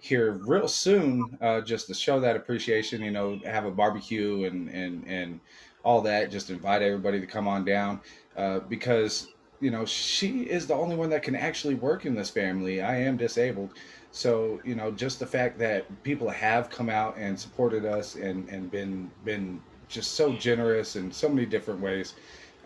here 0.00 0.40
real 0.46 0.68
soon, 0.68 1.36
uh, 1.40 1.60
just 1.60 1.88
to 1.88 1.94
show 1.94 2.20
that 2.20 2.36
appreciation. 2.36 3.02
You 3.02 3.10
know, 3.10 3.38
have 3.44 3.66
a 3.66 3.70
barbecue 3.70 4.44
and 4.44 4.70
and 4.70 5.04
and 5.06 5.40
all 5.84 6.00
that. 6.02 6.30
Just 6.30 6.48
invite 6.48 6.80
everybody 6.82 7.20
to 7.20 7.26
come 7.26 7.46
on 7.46 7.64
down 7.64 8.00
uh, 8.36 8.60
because 8.60 9.28
you 9.60 9.70
know 9.70 9.84
she 9.84 10.42
is 10.42 10.66
the 10.66 10.74
only 10.74 10.96
one 10.96 11.10
that 11.10 11.22
can 11.22 11.34
actually 11.36 11.74
work 11.74 12.06
in 12.06 12.14
this 12.14 12.30
family. 12.30 12.80
I 12.82 12.96
am 13.00 13.16
disabled. 13.16 13.70
So 14.10 14.60
you 14.64 14.74
know, 14.74 14.90
just 14.90 15.18
the 15.20 15.26
fact 15.26 15.58
that 15.58 15.84
people 16.02 16.28
have 16.30 16.70
come 16.70 16.88
out 16.88 17.16
and 17.18 17.38
supported 17.38 17.84
us 17.84 18.14
and 18.16 18.48
and 18.48 18.70
been 18.70 19.10
been 19.24 19.60
just 19.88 20.12
so 20.12 20.32
generous 20.34 20.96
in 20.96 21.10
so 21.10 21.28
many 21.28 21.46
different 21.46 21.80
ways, 21.80 22.14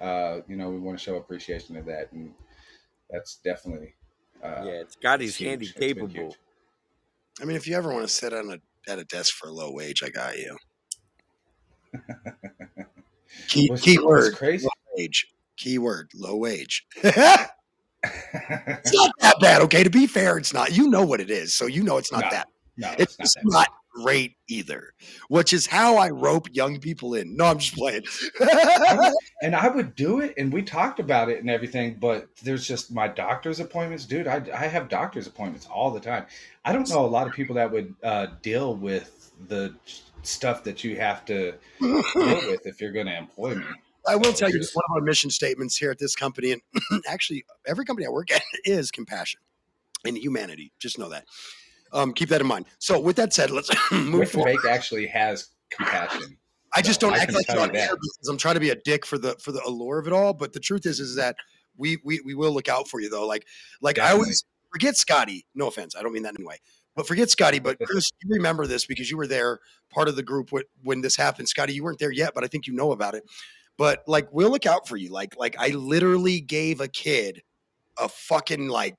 uh, 0.01 0.41
you 0.49 0.57
know, 0.57 0.71
we 0.71 0.79
want 0.79 0.99
to 0.99 1.03
show 1.05 1.17
appreciation 1.17 1.77
of 1.77 1.85
that, 1.87 2.11
and 2.13 2.33
that's 3.11 3.37
definitely 3.37 3.95
uh, 4.43 4.63
yeah, 4.65 4.73
it's 4.81 4.97
got 4.97 5.21
huge. 5.21 5.39
handy 5.39 5.69
capable. 5.69 6.35
I 7.41 7.45
mean, 7.45 7.57
if 7.57 7.67
you 7.67 7.77
ever 7.77 7.91
want 7.93 8.03
to 8.03 8.13
sit 8.13 8.33
on 8.33 8.51
a 8.51 8.91
at 8.91 8.99
a 8.99 9.05
desk 9.05 9.35
for 9.35 9.49
a 9.49 9.53
low 9.53 9.73
wage, 9.73 10.03
I 10.03 10.09
got 10.11 10.37
you. 10.39 10.57
Key, 13.49 13.69
What's- 13.69 13.83
key 13.83 13.97
what's 13.99 14.07
word, 14.31 14.37
crazy? 14.37 14.65
low 14.65 14.71
wage. 14.97 15.27
Keyword, 15.63 16.11
low 16.15 16.37
wage. 16.37 16.85
it's 17.03 18.95
not 18.95 19.13
that 19.21 19.37
bad, 19.41 19.63
okay? 19.63 19.85
To 19.85 19.91
be 19.91 20.07
fair, 20.07 20.37
it's 20.39 20.53
not. 20.53 20.77
You 20.77 20.89
know 20.89 21.05
what 21.05 21.21
it 21.21 21.31
is, 21.31 21.55
so 21.55 21.67
you 21.67 21.83
know 21.85 21.99
it's 21.99 22.11
not 22.11 22.23
No, 22.25 22.31
that. 22.31 22.49
no, 22.77 22.95
It's 22.99 23.17
it's 23.21 23.37
not 23.45 23.53
not 23.53 23.69
great 23.95 24.37
either, 24.49 24.93
which 25.29 25.53
is 25.53 25.67
how 25.67 25.97
I 25.99 26.09
rope 26.11 26.49
young 26.53 26.81
people 26.81 27.15
in. 27.15 27.37
No, 27.37 27.45
I'm 27.45 27.59
just 27.59 27.75
playing. 27.75 28.03
and 29.43 29.55
I 29.55 29.69
would 29.69 29.95
do 29.95 30.21
it, 30.21 30.35
and 30.37 30.53
we 30.53 30.63
talked 30.63 30.99
about 30.99 31.29
it 31.29 31.39
and 31.41 31.49
everything. 31.51 31.99
But 32.01 32.27
there's 32.43 32.67
just 32.67 32.91
my 32.93 33.07
doctor's 33.07 33.61
appointments, 33.61 34.05
dude. 34.05 34.27
I, 34.27 34.43
I 34.53 34.67
have 34.67 34.89
doctor's 34.89 35.27
appointments 35.29 35.67
all 35.67 35.91
the 35.91 36.01
time. 36.01 36.27
I 36.65 36.73
don't 36.73 36.89
know 36.89 37.05
a 37.05 37.07
lot 37.07 37.27
of 37.29 37.35
people 37.35 37.55
that 37.57 37.71
would 37.71 37.95
uh, 38.03 38.27
deal 38.43 38.75
with 38.75 39.31
the 39.49 39.75
stuff 40.23 40.65
that 40.65 40.83
you 40.85 40.97
have 40.97 41.25
to 41.27 41.53
deal 41.81 42.03
with 42.17 42.67
if 42.67 42.81
you're 42.81 42.93
going 42.93 43.07
to 43.07 43.17
employ 43.17 43.55
me. 43.57 43.65
I 44.07 44.17
will 44.17 44.33
tell 44.33 44.51
you 44.51 44.59
Yes. 44.59 44.75
one 44.75 44.85
of 44.91 44.97
our 44.97 45.01
mission 45.03 45.31
statements 45.31 45.77
here 45.77 45.91
at 45.91 45.99
this 45.99 46.15
company, 46.17 46.53
and 46.53 46.63
actually 47.09 47.45
every 47.67 47.85
company 47.85 48.07
I 48.07 48.11
work 48.11 48.31
at 48.33 48.43
is 48.65 48.91
compassion 48.91 49.41
and 50.05 50.17
humanity. 50.17 50.73
Just 50.79 50.99
know 50.99 51.09
that. 51.11 51.25
Um, 51.93 52.13
keep 52.15 52.31
that 52.31 52.41
in 52.41 52.47
mind. 52.47 52.67
So, 52.79 52.99
with 52.99 53.17
that 53.17 53.33
said, 53.33 53.51
let's 53.51 53.71
move 53.93 54.31
forward. 54.31 54.57
Bake 54.63 54.71
actually 54.71 55.07
has 55.09 55.49
compassion. 55.71 56.39
I 56.75 56.81
just 56.81 57.01
don't 57.01 57.13
I 57.13 57.19
act 57.19 57.33
like 57.35 57.49
it 57.51 57.59
on 57.59 57.69
air 57.77 57.89
that. 57.89 57.99
because 58.01 58.29
I'm 58.31 58.39
trying 58.39 58.55
to 58.55 58.61
be 58.61 58.71
a 58.71 58.75
dick 58.77 59.05
for 59.05 59.19
the 59.19 59.35
for 59.41 59.53
the 59.53 59.63
allure 59.67 59.99
of 59.99 60.07
it 60.07 60.13
all. 60.15 60.33
But 60.33 60.55
the 60.55 60.61
truth 60.61 60.87
is, 60.87 61.01
is 61.01 61.17
that 61.17 61.37
we 61.77 61.99
we 62.03 62.21
we 62.25 62.35
will 62.35 62.53
look 62.53 62.69
out 62.69 62.89
for 62.89 62.99
you 63.01 63.11
though. 63.11 63.27
Like 63.27 63.47
like 63.83 63.99
I 63.99 64.13
always 64.13 64.45
forget 64.73 64.97
Scotty. 64.97 65.45
No 65.55 65.67
offense, 65.69 65.95
I 65.95 66.03
don't 66.03 66.13
mean 66.15 66.23
that 66.23 66.35
anyway. 66.39 66.57
But 66.97 67.07
forget 67.07 67.29
Scotty. 67.31 67.59
But 67.59 67.79
Chris, 67.85 68.11
you 68.23 68.35
remember 68.35 68.67
this 68.67 68.87
because 68.87 69.11
you 69.11 69.19
were 69.19 69.27
there, 69.27 69.61
part 69.91 70.09
of 70.09 70.17
the 70.17 70.23
group 70.23 70.51
when, 70.51 70.63
when 70.83 71.03
this 71.03 71.15
happened. 71.17 71.49
Scotty, 71.51 71.75
you 71.75 71.85
weren't 71.85 71.99
there 71.99 72.11
yet, 72.13 72.33
but 72.35 72.43
I 72.43 72.47
think 72.47 72.67
you 72.67 72.73
know 72.73 72.93
about 72.93 73.15
it. 73.15 73.25
But 73.79 74.03
like, 74.07 74.29
we'll 74.33 74.51
look 74.51 74.67
out 74.67 74.87
for 74.87 74.97
you. 74.97 75.11
Like 75.11 75.37
like 75.37 75.57
I 75.59 75.69
literally 75.69 76.41
gave 76.41 76.81
a 76.81 76.89
kid 76.89 77.43
a 77.99 78.09
fucking 78.09 78.69
like 78.69 78.97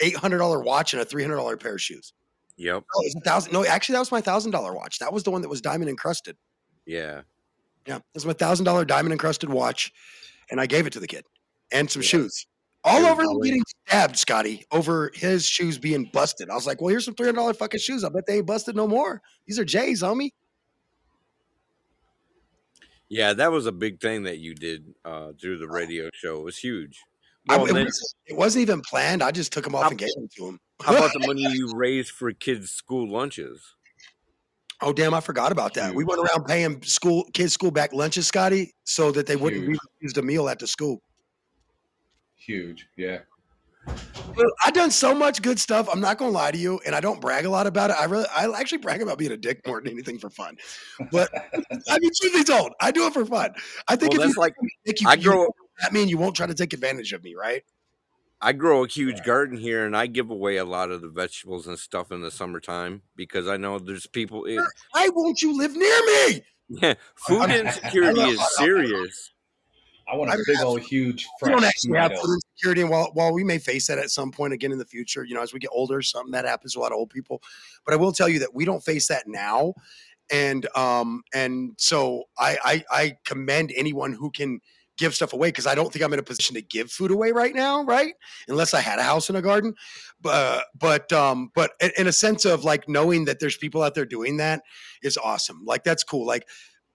eight 0.00 0.16
hundred 0.16 0.38
dollar 0.38 0.60
watch 0.60 0.92
and 0.92 1.02
a 1.02 1.04
three 1.04 1.22
hundred 1.22 1.36
dollar 1.36 1.56
pair 1.56 1.74
of 1.74 1.80
shoes. 1.80 2.12
Yep. 2.56 2.74
No, 2.74 3.02
it 3.02 3.06
was 3.06 3.14
a 3.16 3.20
thousand. 3.20 3.52
No, 3.52 3.64
actually, 3.64 3.94
that 3.94 4.00
was 4.00 4.12
my 4.12 4.20
thousand 4.20 4.50
dollar 4.50 4.74
watch. 4.74 4.98
That 4.98 5.12
was 5.12 5.22
the 5.22 5.30
one 5.30 5.42
that 5.42 5.48
was 5.48 5.60
diamond 5.60 5.88
encrusted. 5.88 6.36
Yeah. 6.86 7.22
Yeah, 7.86 8.00
this 8.12 8.22
is 8.22 8.26
my 8.26 8.32
thousand 8.32 8.64
dollar 8.64 8.84
diamond 8.84 9.12
encrusted 9.12 9.48
watch, 9.48 9.92
and 10.50 10.60
I 10.60 10.66
gave 10.66 10.86
it 10.86 10.92
to 10.94 11.00
the 11.00 11.06
kid 11.06 11.24
and 11.72 11.90
some 11.90 12.02
Yeah. 12.02 12.08
shoes. 12.08 12.46
All 12.84 13.04
over 13.06 13.22
him 13.22 13.40
getting 13.40 13.62
stabbed, 13.86 14.16
Scotty, 14.16 14.64
over 14.70 15.10
his 15.14 15.44
shoes 15.46 15.78
being 15.78 16.10
busted. 16.12 16.48
I 16.50 16.54
was 16.54 16.66
like, 16.66 16.80
"Well, 16.80 16.88
here's 16.88 17.04
some 17.04 17.14
three 17.14 17.26
hundred 17.26 17.38
dollar 17.38 17.54
fucking 17.54 17.80
shoes. 17.80 18.04
I 18.04 18.08
bet 18.08 18.24
they 18.26 18.36
ain't 18.36 18.46
busted 18.46 18.76
no 18.76 18.86
more. 18.86 19.20
These 19.46 19.58
are 19.58 19.64
J's, 19.64 20.02
homie." 20.02 20.30
Yeah, 23.10 23.32
that 23.34 23.50
was 23.50 23.66
a 23.66 23.72
big 23.72 24.00
thing 24.00 24.24
that 24.24 24.38
you 24.38 24.54
did 24.54 24.92
uh, 25.04 25.32
through 25.40 25.58
the 25.58 25.68
radio 25.68 26.10
show. 26.12 26.40
It 26.40 26.44
was 26.44 26.58
huge. 26.58 27.00
I- 27.48 27.56
it, 27.62 27.72
then, 27.72 27.84
was, 27.86 28.14
it 28.26 28.36
wasn't 28.36 28.62
even 28.62 28.82
planned. 28.82 29.22
I 29.22 29.30
just 29.30 29.52
took 29.52 29.64
them 29.64 29.74
off 29.74 29.84
How- 29.84 29.88
and 29.90 29.98
gave 29.98 30.12
them 30.14 30.28
to 30.36 30.46
him. 30.48 30.60
how 30.82 30.94
about 30.96 31.12
the 31.14 31.20
money 31.26 31.42
you 31.50 31.72
raised 31.74 32.10
for 32.10 32.30
kids' 32.32 32.70
school 32.70 33.08
lunches? 33.10 33.62
Oh 34.82 34.92
damn, 34.92 35.12
I 35.14 35.20
forgot 35.20 35.50
about 35.50 35.74
that. 35.74 35.92
We 35.94 36.04
went 36.04 36.20
around 36.20 36.44
paying 36.44 36.82
school 36.82 37.24
kids 37.32 37.52
school 37.52 37.70
back 37.72 37.92
lunches, 37.92 38.28
Scotty, 38.28 38.74
so 38.84 39.10
that 39.12 39.26
they 39.26 39.34
wouldn't 39.34 39.64
Huge. 39.64 39.78
use 40.00 40.16
a 40.18 40.22
meal 40.22 40.48
at 40.48 40.58
the 40.60 40.66
school. 40.68 41.02
Huge, 42.36 42.86
yeah. 42.96 43.18
Well, 44.36 44.50
I've 44.64 44.74
done 44.74 44.90
so 44.90 45.14
much 45.14 45.42
good 45.42 45.58
stuff. 45.58 45.88
I'm 45.90 46.00
not 46.00 46.16
gonna 46.18 46.30
lie 46.30 46.52
to 46.52 46.58
you, 46.58 46.80
and 46.86 46.94
I 46.94 47.00
don't 47.00 47.20
brag 47.20 47.44
a 47.44 47.50
lot 47.50 47.66
about 47.66 47.90
it. 47.90 47.96
I 47.98 48.04
really, 48.04 48.26
I 48.34 48.46
actually 48.58 48.78
brag 48.78 49.02
about 49.02 49.18
being 49.18 49.32
a 49.32 49.36
dick 49.36 49.66
more 49.66 49.80
than 49.80 49.92
anything 49.92 50.18
for 50.18 50.30
fun. 50.30 50.56
But 51.10 51.30
I 51.88 51.98
mean, 51.98 52.10
truth 52.20 52.34
be 52.34 52.44
told, 52.44 52.72
I 52.80 52.92
do 52.92 53.06
it 53.06 53.12
for 53.12 53.26
fun. 53.26 53.50
I 53.88 53.96
think 53.96 54.12
Well, 54.12 54.22
if 54.22 54.28
you 54.28 54.40
like 54.40 54.54
you, 54.86 54.94
I 55.06 55.16
grow 55.16 55.48
at 55.82 55.92
me 55.92 56.02
and 56.02 56.10
you 56.10 56.18
won't 56.18 56.36
try 56.36 56.46
to 56.46 56.54
take 56.54 56.72
advantage 56.72 57.12
of 57.12 57.24
me, 57.24 57.34
right? 57.34 57.62
I 58.40 58.52
grow 58.52 58.84
a 58.84 58.88
huge 58.88 59.24
garden 59.24 59.58
here, 59.58 59.84
and 59.84 59.96
I 59.96 60.06
give 60.06 60.30
away 60.30 60.58
a 60.58 60.64
lot 60.64 60.92
of 60.92 61.00
the 61.00 61.08
vegetables 61.08 61.66
and 61.66 61.76
stuff 61.76 62.12
in 62.12 62.20
the 62.20 62.30
summertime 62.30 63.02
because 63.16 63.48
I 63.48 63.56
know 63.56 63.80
there's 63.80 64.06
people. 64.06 64.44
It, 64.44 64.60
Why 64.92 65.08
won't 65.12 65.42
you 65.42 65.56
live 65.58 65.74
near 65.74 66.00
me? 66.06 66.42
yeah, 66.68 66.94
food 67.16 67.50
insecurity 67.50 68.20
is 68.20 68.56
serious. 68.56 69.32
I 70.10 70.16
want 70.16 70.30
I 70.30 70.34
a 70.34 70.36
mean, 70.36 70.44
big 70.46 70.60
old 70.60 70.80
huge 70.80 71.26
We 71.42 71.50
don't 71.50 71.60
fresh 71.60 71.70
actually 71.70 71.98
have 71.98 72.12
food 72.12 72.38
insecurity, 72.54 72.82
and 72.82 72.90
while 72.90 73.10
while 73.14 73.32
we 73.32 73.44
may 73.44 73.58
face 73.58 73.86
that 73.88 73.98
at 73.98 74.10
some 74.10 74.30
point 74.30 74.52
again 74.52 74.72
in 74.72 74.78
the 74.78 74.86
future, 74.86 75.24
you 75.24 75.34
know, 75.34 75.42
as 75.42 75.52
we 75.52 75.58
get 75.58 75.70
older, 75.72 76.00
something 76.02 76.32
that 76.32 76.44
happens 76.44 76.72
to 76.72 76.78
a 76.78 76.80
lot 76.80 76.92
of 76.92 76.98
old 76.98 77.10
people. 77.10 77.42
But 77.84 77.94
I 77.94 77.96
will 77.96 78.12
tell 78.12 78.28
you 78.28 78.38
that 78.40 78.54
we 78.54 78.64
don't 78.64 78.82
face 78.82 79.08
that 79.08 79.26
now, 79.26 79.74
and 80.30 80.66
um 80.76 81.22
and 81.34 81.72
so 81.78 82.24
I 82.38 82.58
I, 82.64 82.84
I 82.90 83.16
commend 83.24 83.72
anyone 83.76 84.12
who 84.12 84.30
can 84.30 84.60
give 84.98 85.14
stuff 85.14 85.32
away 85.32 85.48
because 85.48 85.66
I 85.66 85.74
don't 85.74 85.92
think 85.92 86.04
I'm 86.04 86.12
in 86.12 86.18
a 86.18 86.24
position 86.24 86.54
to 86.56 86.62
give 86.62 86.90
food 86.90 87.10
away 87.10 87.30
right 87.30 87.54
now, 87.54 87.84
right? 87.84 88.14
Unless 88.48 88.74
I 88.74 88.80
had 88.80 88.98
a 88.98 89.04
house 89.04 89.28
and 89.28 89.38
a 89.38 89.42
garden, 89.42 89.74
but 90.20 90.64
but 90.78 91.12
um 91.12 91.50
but 91.54 91.72
in 91.96 92.06
a 92.06 92.12
sense 92.12 92.44
of 92.44 92.64
like 92.64 92.88
knowing 92.88 93.24
that 93.26 93.40
there's 93.40 93.56
people 93.56 93.82
out 93.82 93.94
there 93.94 94.04
doing 94.04 94.38
that 94.38 94.62
is 95.02 95.16
awesome. 95.16 95.62
Like 95.64 95.84
that's 95.84 96.04
cool. 96.04 96.26
Like 96.26 96.46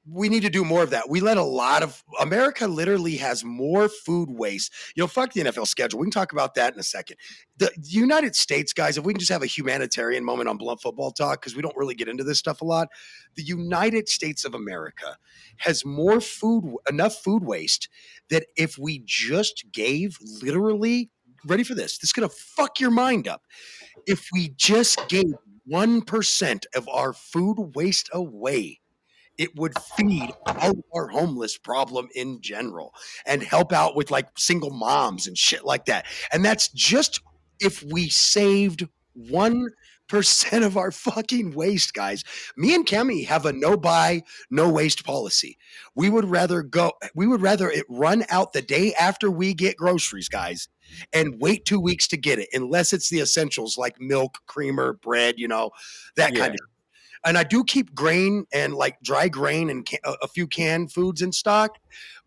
we 0.05 0.27
need 0.27 0.41
to 0.41 0.49
do 0.49 0.65
more 0.65 0.83
of 0.83 0.89
that. 0.89 1.09
We 1.09 1.21
let 1.21 1.37
a 1.37 1.43
lot 1.43 1.81
of 1.81 2.03
America 2.19 2.67
literally 2.67 3.15
has 3.17 3.43
more 3.45 3.87
food 3.87 4.29
waste. 4.29 4.73
You 4.95 5.03
know, 5.03 5.07
fuck 5.07 5.31
the 5.31 5.41
NFL 5.41 5.67
schedule. 5.67 5.99
We 5.99 6.05
can 6.05 6.11
talk 6.11 6.33
about 6.33 6.55
that 6.55 6.73
in 6.73 6.79
a 6.79 6.83
second. 6.83 7.17
The 7.57 7.71
United 7.81 8.35
States, 8.35 8.73
guys, 8.73 8.97
if 8.97 9.05
we 9.05 9.13
can 9.13 9.19
just 9.19 9.31
have 9.31 9.43
a 9.43 9.47
humanitarian 9.47 10.25
moment 10.25 10.49
on 10.49 10.57
blunt 10.57 10.81
football 10.81 11.11
talk, 11.11 11.41
because 11.41 11.55
we 11.55 11.61
don't 11.61 11.77
really 11.77 11.95
get 11.95 12.09
into 12.09 12.23
this 12.23 12.37
stuff 12.37 12.61
a 12.61 12.65
lot. 12.65 12.89
The 13.35 13.43
United 13.43 14.09
States 14.09 14.43
of 14.43 14.53
America 14.53 15.17
has 15.59 15.85
more 15.85 16.19
food, 16.19 16.75
enough 16.89 17.15
food 17.15 17.45
waste 17.45 17.87
that 18.29 18.45
if 18.57 18.77
we 18.77 19.03
just 19.05 19.65
gave 19.71 20.17
literally, 20.41 21.11
ready 21.45 21.63
for 21.63 21.75
this, 21.75 21.97
this 21.97 22.09
is 22.09 22.13
gonna 22.13 22.29
fuck 22.29 22.79
your 22.79 22.91
mind 22.91 23.27
up. 23.27 23.43
If 24.05 24.27
we 24.33 24.49
just 24.57 25.07
gave 25.07 25.33
1% 25.71 26.65
of 26.75 26.89
our 26.89 27.13
food 27.13 27.73
waste 27.73 28.09
away, 28.11 28.81
it 29.37 29.55
would 29.55 29.73
feed 29.97 30.31
our 30.45 31.07
homeless 31.07 31.57
problem 31.57 32.07
in 32.15 32.41
general 32.41 32.93
and 33.25 33.41
help 33.41 33.73
out 33.73 33.95
with 33.95 34.11
like 34.11 34.27
single 34.37 34.71
moms 34.71 35.27
and 35.27 35.37
shit 35.37 35.65
like 35.65 35.85
that. 35.85 36.05
And 36.31 36.43
that's 36.45 36.67
just 36.69 37.19
if 37.59 37.83
we 37.83 38.09
saved 38.09 38.87
1% 39.17 39.69
of 40.65 40.77
our 40.77 40.91
fucking 40.91 41.53
waste, 41.53 41.93
guys. 41.93 42.23
Me 42.57 42.75
and 42.75 42.85
Kemi 42.85 43.25
have 43.25 43.45
a 43.45 43.53
no 43.53 43.77
buy, 43.77 44.23
no 44.49 44.69
waste 44.69 45.05
policy. 45.05 45.57
We 45.95 46.09
would 46.09 46.25
rather 46.25 46.61
go, 46.61 46.93
we 47.15 47.27
would 47.27 47.41
rather 47.41 47.69
it 47.69 47.85
run 47.89 48.25
out 48.29 48.53
the 48.53 48.61
day 48.61 48.93
after 48.99 49.31
we 49.31 49.53
get 49.53 49.77
groceries, 49.77 50.29
guys, 50.29 50.67
and 51.11 51.39
wait 51.39 51.65
two 51.65 51.79
weeks 51.79 52.07
to 52.09 52.17
get 52.17 52.39
it, 52.39 52.49
unless 52.53 52.93
it's 52.93 53.09
the 53.09 53.21
essentials 53.21 53.77
like 53.77 53.99
milk, 53.99 54.39
creamer, 54.45 54.93
bread, 54.93 55.35
you 55.37 55.47
know, 55.47 55.71
that 56.15 56.35
kind 56.35 56.53
of 56.53 56.59
and 57.25 57.37
I 57.37 57.43
do 57.43 57.63
keep 57.63 57.93
grain 57.95 58.45
and 58.53 58.73
like 58.75 59.01
dry 59.01 59.27
grain 59.27 59.69
and 59.69 59.87
ca- 59.87 59.99
a, 60.03 60.15
a 60.23 60.27
few 60.27 60.47
canned 60.47 60.91
foods 60.91 61.21
in 61.21 61.31
stock. 61.31 61.77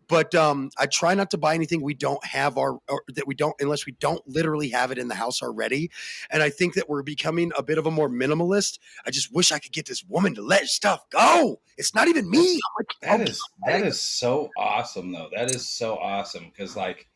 But 0.07 0.33
um, 0.35 0.69
I 0.77 0.85
try 0.85 1.13
not 1.15 1.29
to 1.31 1.37
buy 1.37 1.53
anything 1.53 1.81
we 1.81 1.93
don't 1.93 2.23
have 2.25 2.57
our 2.57 2.79
or 2.87 3.03
that 3.09 3.27
we 3.27 3.35
don't 3.35 3.55
unless 3.59 3.85
we 3.85 3.91
don't 3.99 4.25
literally 4.25 4.69
have 4.69 4.91
it 4.91 4.97
in 4.97 5.09
the 5.09 5.15
house 5.15 5.41
already. 5.41 5.91
And 6.29 6.41
I 6.41 6.49
think 6.49 6.75
that 6.75 6.87
we're 6.87 7.03
becoming 7.03 7.51
a 7.57 7.63
bit 7.63 7.77
of 7.77 7.87
a 7.87 7.91
more 7.91 8.09
minimalist. 8.09 8.79
I 9.05 9.11
just 9.11 9.33
wish 9.33 9.51
I 9.51 9.59
could 9.59 9.73
get 9.73 9.85
this 9.85 10.05
woman 10.05 10.33
to 10.35 10.41
let 10.41 10.67
stuff 10.67 11.03
go. 11.09 11.59
It's 11.77 11.93
not 11.93 12.07
even 12.07 12.29
me. 12.29 12.53
I'm 12.53 12.59
like, 12.79 12.87
That 13.01 13.19
"Oh, 13.19 13.29
is 13.29 13.41
that 13.65 13.85
is 13.85 14.01
so 14.01 14.49
awesome 14.57 15.11
though. 15.11 15.29
That 15.35 15.51
is 15.51 15.67
so 15.67 15.97
awesome 15.97 16.45
because 16.45 16.77
like 16.77 17.07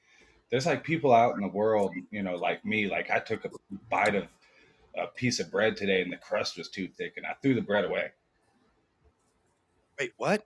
there's 0.49 0.65
like 0.65 0.84
people 0.84 1.13
out 1.13 1.36
in 1.36 1.41
the 1.41 1.47
world, 1.47 1.93
you 2.11 2.23
know, 2.23 2.36
like 2.36 2.65
me. 2.65 2.89
Like 2.89 3.09
I 3.09 3.19
took 3.19 3.45
a 3.45 3.49
bite 3.89 4.15
of 4.15 4.27
a 4.97 5.07
piece 5.07 5.39
of 5.39 5.49
bread 5.51 5.75
today 5.77 6.01
and 6.01 6.11
the 6.11 6.17
crust 6.17 6.57
was 6.57 6.69
too 6.69 6.87
thick 6.87 7.13
and 7.17 7.25
I 7.25 7.33
threw 7.41 7.53
the 7.55 7.61
bread 7.61 7.85
away. 7.85 8.11
wait, 9.99 10.11
what? 10.17 10.43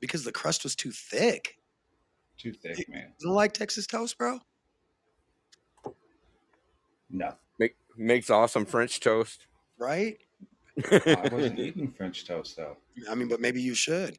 Because 0.00 0.24
the 0.24 0.32
crust 0.32 0.62
was 0.64 0.74
too 0.76 0.90
thick. 0.92 1.56
Too 2.36 2.52
thick, 2.52 2.88
man. 2.88 3.12
You 3.18 3.26
don't 3.26 3.34
like 3.34 3.52
Texas 3.52 3.86
toast, 3.86 4.16
bro? 4.16 4.38
No, 7.10 7.34
Make, 7.58 7.74
makes 7.96 8.30
awesome 8.30 8.64
French 8.66 9.00
toast. 9.00 9.46
Right? 9.78 10.18
I 10.90 11.28
wasn't 11.32 11.58
eating 11.58 11.90
French 11.96 12.26
toast 12.26 12.56
though. 12.56 12.76
I 13.10 13.14
mean, 13.14 13.28
but 13.28 13.40
maybe 13.40 13.60
you 13.62 13.74
should 13.74 14.18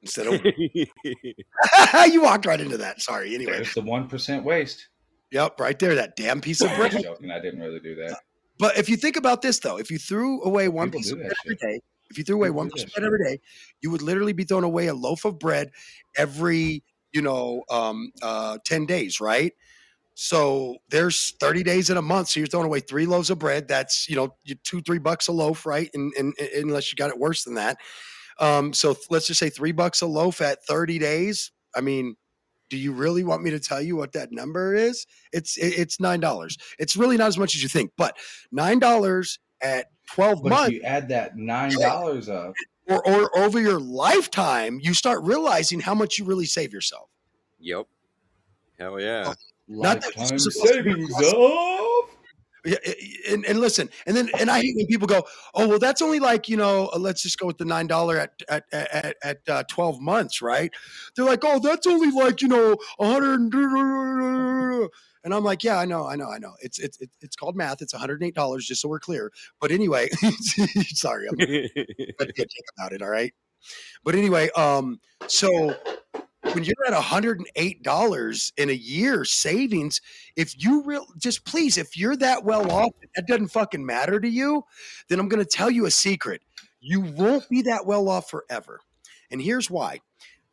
instead 0.00 0.26
of 0.26 0.40
you 2.12 2.22
walked 2.22 2.46
right 2.46 2.60
into 2.60 2.78
that. 2.78 3.00
Sorry. 3.02 3.34
Anyway, 3.34 3.52
There's 3.52 3.74
the 3.74 3.82
one 3.82 4.08
percent 4.08 4.44
waste. 4.44 4.88
yep, 5.30 5.60
right 5.60 5.78
there, 5.78 5.94
that 5.94 6.16
damn 6.16 6.40
piece 6.40 6.60
of 6.62 6.70
I 6.70 6.76
bread. 6.76 6.94
was 6.94 7.02
joking. 7.02 7.30
I 7.30 7.38
didn't 7.40 7.60
really 7.60 7.80
do 7.80 7.94
that. 7.96 8.16
But 8.58 8.78
if 8.78 8.88
you 8.88 8.96
think 8.96 9.16
about 9.16 9.42
this, 9.42 9.58
though, 9.58 9.78
if 9.78 9.90
you 9.90 9.98
threw 9.98 10.42
away 10.42 10.68
one 10.68 10.88
People 10.88 11.00
piece 11.00 11.12
of 11.12 11.18
bread 11.18 11.32
every 11.44 11.56
day, 11.56 11.80
if 12.10 12.18
you 12.18 12.24
threw 12.24 12.36
away 12.36 12.48
People 12.48 12.58
one 12.58 12.70
piece 12.70 12.84
of 12.84 12.92
bread 12.92 13.06
every 13.06 13.24
day, 13.24 13.40
you 13.80 13.90
would 13.90 14.02
literally 14.02 14.32
be 14.32 14.44
throwing 14.44 14.64
away 14.64 14.86
a 14.86 14.94
loaf 14.94 15.24
of 15.24 15.38
bread 15.38 15.70
every, 16.16 16.82
you 17.12 17.22
know, 17.22 17.62
um, 17.70 18.12
uh, 18.22 18.58
ten 18.64 18.86
days, 18.86 19.20
right? 19.20 19.52
So 20.14 20.76
there's 20.90 21.34
30 21.40 21.62
days 21.62 21.90
in 21.90 21.96
a 21.96 22.02
month. 22.02 22.28
So 22.28 22.40
you're 22.40 22.46
throwing 22.46 22.66
away 22.66 22.80
three 22.80 23.06
loaves 23.06 23.30
of 23.30 23.38
bread. 23.38 23.66
That's, 23.66 24.08
you 24.08 24.16
know, 24.16 24.36
two, 24.62 24.82
three 24.82 24.98
bucks 24.98 25.28
a 25.28 25.32
loaf, 25.32 25.64
right? 25.64 25.90
And, 25.94 26.12
and, 26.18 26.34
and 26.38 26.64
unless 26.64 26.92
you 26.92 26.96
got 26.96 27.10
it 27.10 27.18
worse 27.18 27.44
than 27.44 27.54
that. 27.54 27.78
Um, 28.38 28.72
so 28.72 28.94
let's 29.10 29.26
just 29.26 29.40
say 29.40 29.48
three 29.48 29.72
bucks 29.72 30.02
a 30.02 30.06
loaf 30.06 30.40
at 30.40 30.64
30 30.64 30.98
days. 30.98 31.50
I 31.74 31.80
mean, 31.80 32.16
do 32.72 32.78
you 32.78 32.90
really 32.90 33.22
want 33.22 33.42
me 33.42 33.50
to 33.50 33.60
tell 33.60 33.82
you 33.82 33.96
what 33.96 34.12
that 34.12 34.32
number 34.32 34.74
is? 34.74 35.06
It's 35.30 35.58
it's 35.58 36.00
nine 36.00 36.20
dollars. 36.20 36.56
It's 36.78 36.96
really 36.96 37.18
not 37.18 37.28
as 37.28 37.36
much 37.36 37.54
as 37.54 37.62
you 37.62 37.68
think, 37.68 37.90
but 37.98 38.16
nine 38.50 38.78
dollars 38.78 39.38
at 39.60 39.88
12 40.14 40.42
But 40.42 40.48
months 40.48 40.68
if 40.68 40.74
you 40.76 40.82
add 40.84 41.10
that 41.10 41.36
nine 41.36 41.78
dollars 41.78 42.30
up, 42.30 42.54
or, 42.88 43.06
or 43.06 43.38
over 43.38 43.60
your 43.60 43.78
lifetime, 43.78 44.78
you 44.80 44.94
start 44.94 45.22
realizing 45.22 45.80
how 45.80 45.94
much 45.94 46.18
you 46.18 46.24
really 46.24 46.46
save 46.46 46.72
yourself. 46.72 47.10
Yep. 47.60 47.88
Hell 48.78 48.98
yeah. 48.98 49.34
Not 49.68 50.00
that 50.00 50.16
lifetime 50.16 50.28
this 50.28 50.46
is 50.46 50.54
supposed 50.54 50.72
to 50.72 50.82
be 50.82 50.90
savings 50.92 51.12
awesome. 51.12 51.40
of 51.40 52.16
Yeah, 52.16 52.21
and, 52.64 53.44
and 53.44 53.60
listen, 53.60 53.90
and 54.06 54.16
then 54.16 54.28
and 54.38 54.50
I 54.50 54.60
hate 54.60 54.76
when 54.76 54.86
people 54.86 55.06
go, 55.06 55.24
"Oh, 55.54 55.68
well, 55.68 55.78
that's 55.78 56.00
only 56.02 56.20
like 56.20 56.48
you 56.48 56.56
know, 56.56 56.90
uh, 56.94 56.98
let's 56.98 57.22
just 57.22 57.38
go 57.38 57.46
with 57.46 57.58
the 57.58 57.64
nine 57.64 57.86
dollar 57.86 58.18
at 58.18 58.40
at 58.48 58.64
at, 58.72 59.16
at 59.22 59.38
uh, 59.48 59.62
twelve 59.68 60.00
months, 60.00 60.40
right?" 60.40 60.72
They're 61.16 61.24
like, 61.24 61.40
"Oh, 61.44 61.58
that's 61.58 61.86
only 61.86 62.10
like 62.10 62.40
you 62.42 62.48
know, 62.48 62.76
a 62.98 63.06
hundred." 63.06 63.52
And 65.24 65.34
I'm 65.34 65.44
like, 65.44 65.64
"Yeah, 65.64 65.78
I 65.78 65.84
know, 65.84 66.06
I 66.06 66.16
know, 66.16 66.30
I 66.30 66.38
know. 66.38 66.52
It's 66.60 66.78
it's 66.78 67.00
it's- 67.00 67.36
called 67.36 67.56
math. 67.56 67.82
It's 67.82 67.92
one 67.94 68.00
hundred 68.00 68.20
and 68.20 68.28
eight 68.28 68.34
dollars, 68.34 68.66
just 68.66 68.80
so 68.82 68.88
we're 68.88 69.00
clear." 69.00 69.32
But 69.60 69.70
anyway, 69.72 70.08
sorry, 70.94 71.26
I'm 71.28 71.38
about 72.76 72.92
it. 72.92 73.02
All 73.02 73.10
right. 73.10 73.32
But 74.04 74.14
anyway, 74.14 74.50
um, 74.56 75.00
so 75.26 75.76
when 76.54 76.64
you're 76.64 76.86
at 76.86 76.92
$108 76.92 78.52
in 78.56 78.70
a 78.70 78.72
year 78.72 79.24
savings, 79.24 80.00
if 80.36 80.62
you 80.62 80.82
real 80.82 81.06
just 81.16 81.44
please, 81.44 81.78
if 81.78 81.96
you're 81.96 82.16
that 82.16 82.44
well 82.44 82.70
off, 82.70 82.92
that 83.16 83.26
doesn't 83.26 83.48
fucking 83.48 83.84
matter 83.84 84.20
to 84.20 84.28
you, 84.28 84.64
then 85.08 85.18
I'm 85.18 85.28
gonna 85.28 85.44
tell 85.44 85.70
you 85.70 85.86
a 85.86 85.90
secret. 85.90 86.42
You 86.80 87.00
won't 87.00 87.48
be 87.48 87.62
that 87.62 87.86
well 87.86 88.08
off 88.08 88.28
forever. 88.28 88.80
And 89.30 89.40
here's 89.40 89.70
why. 89.70 90.00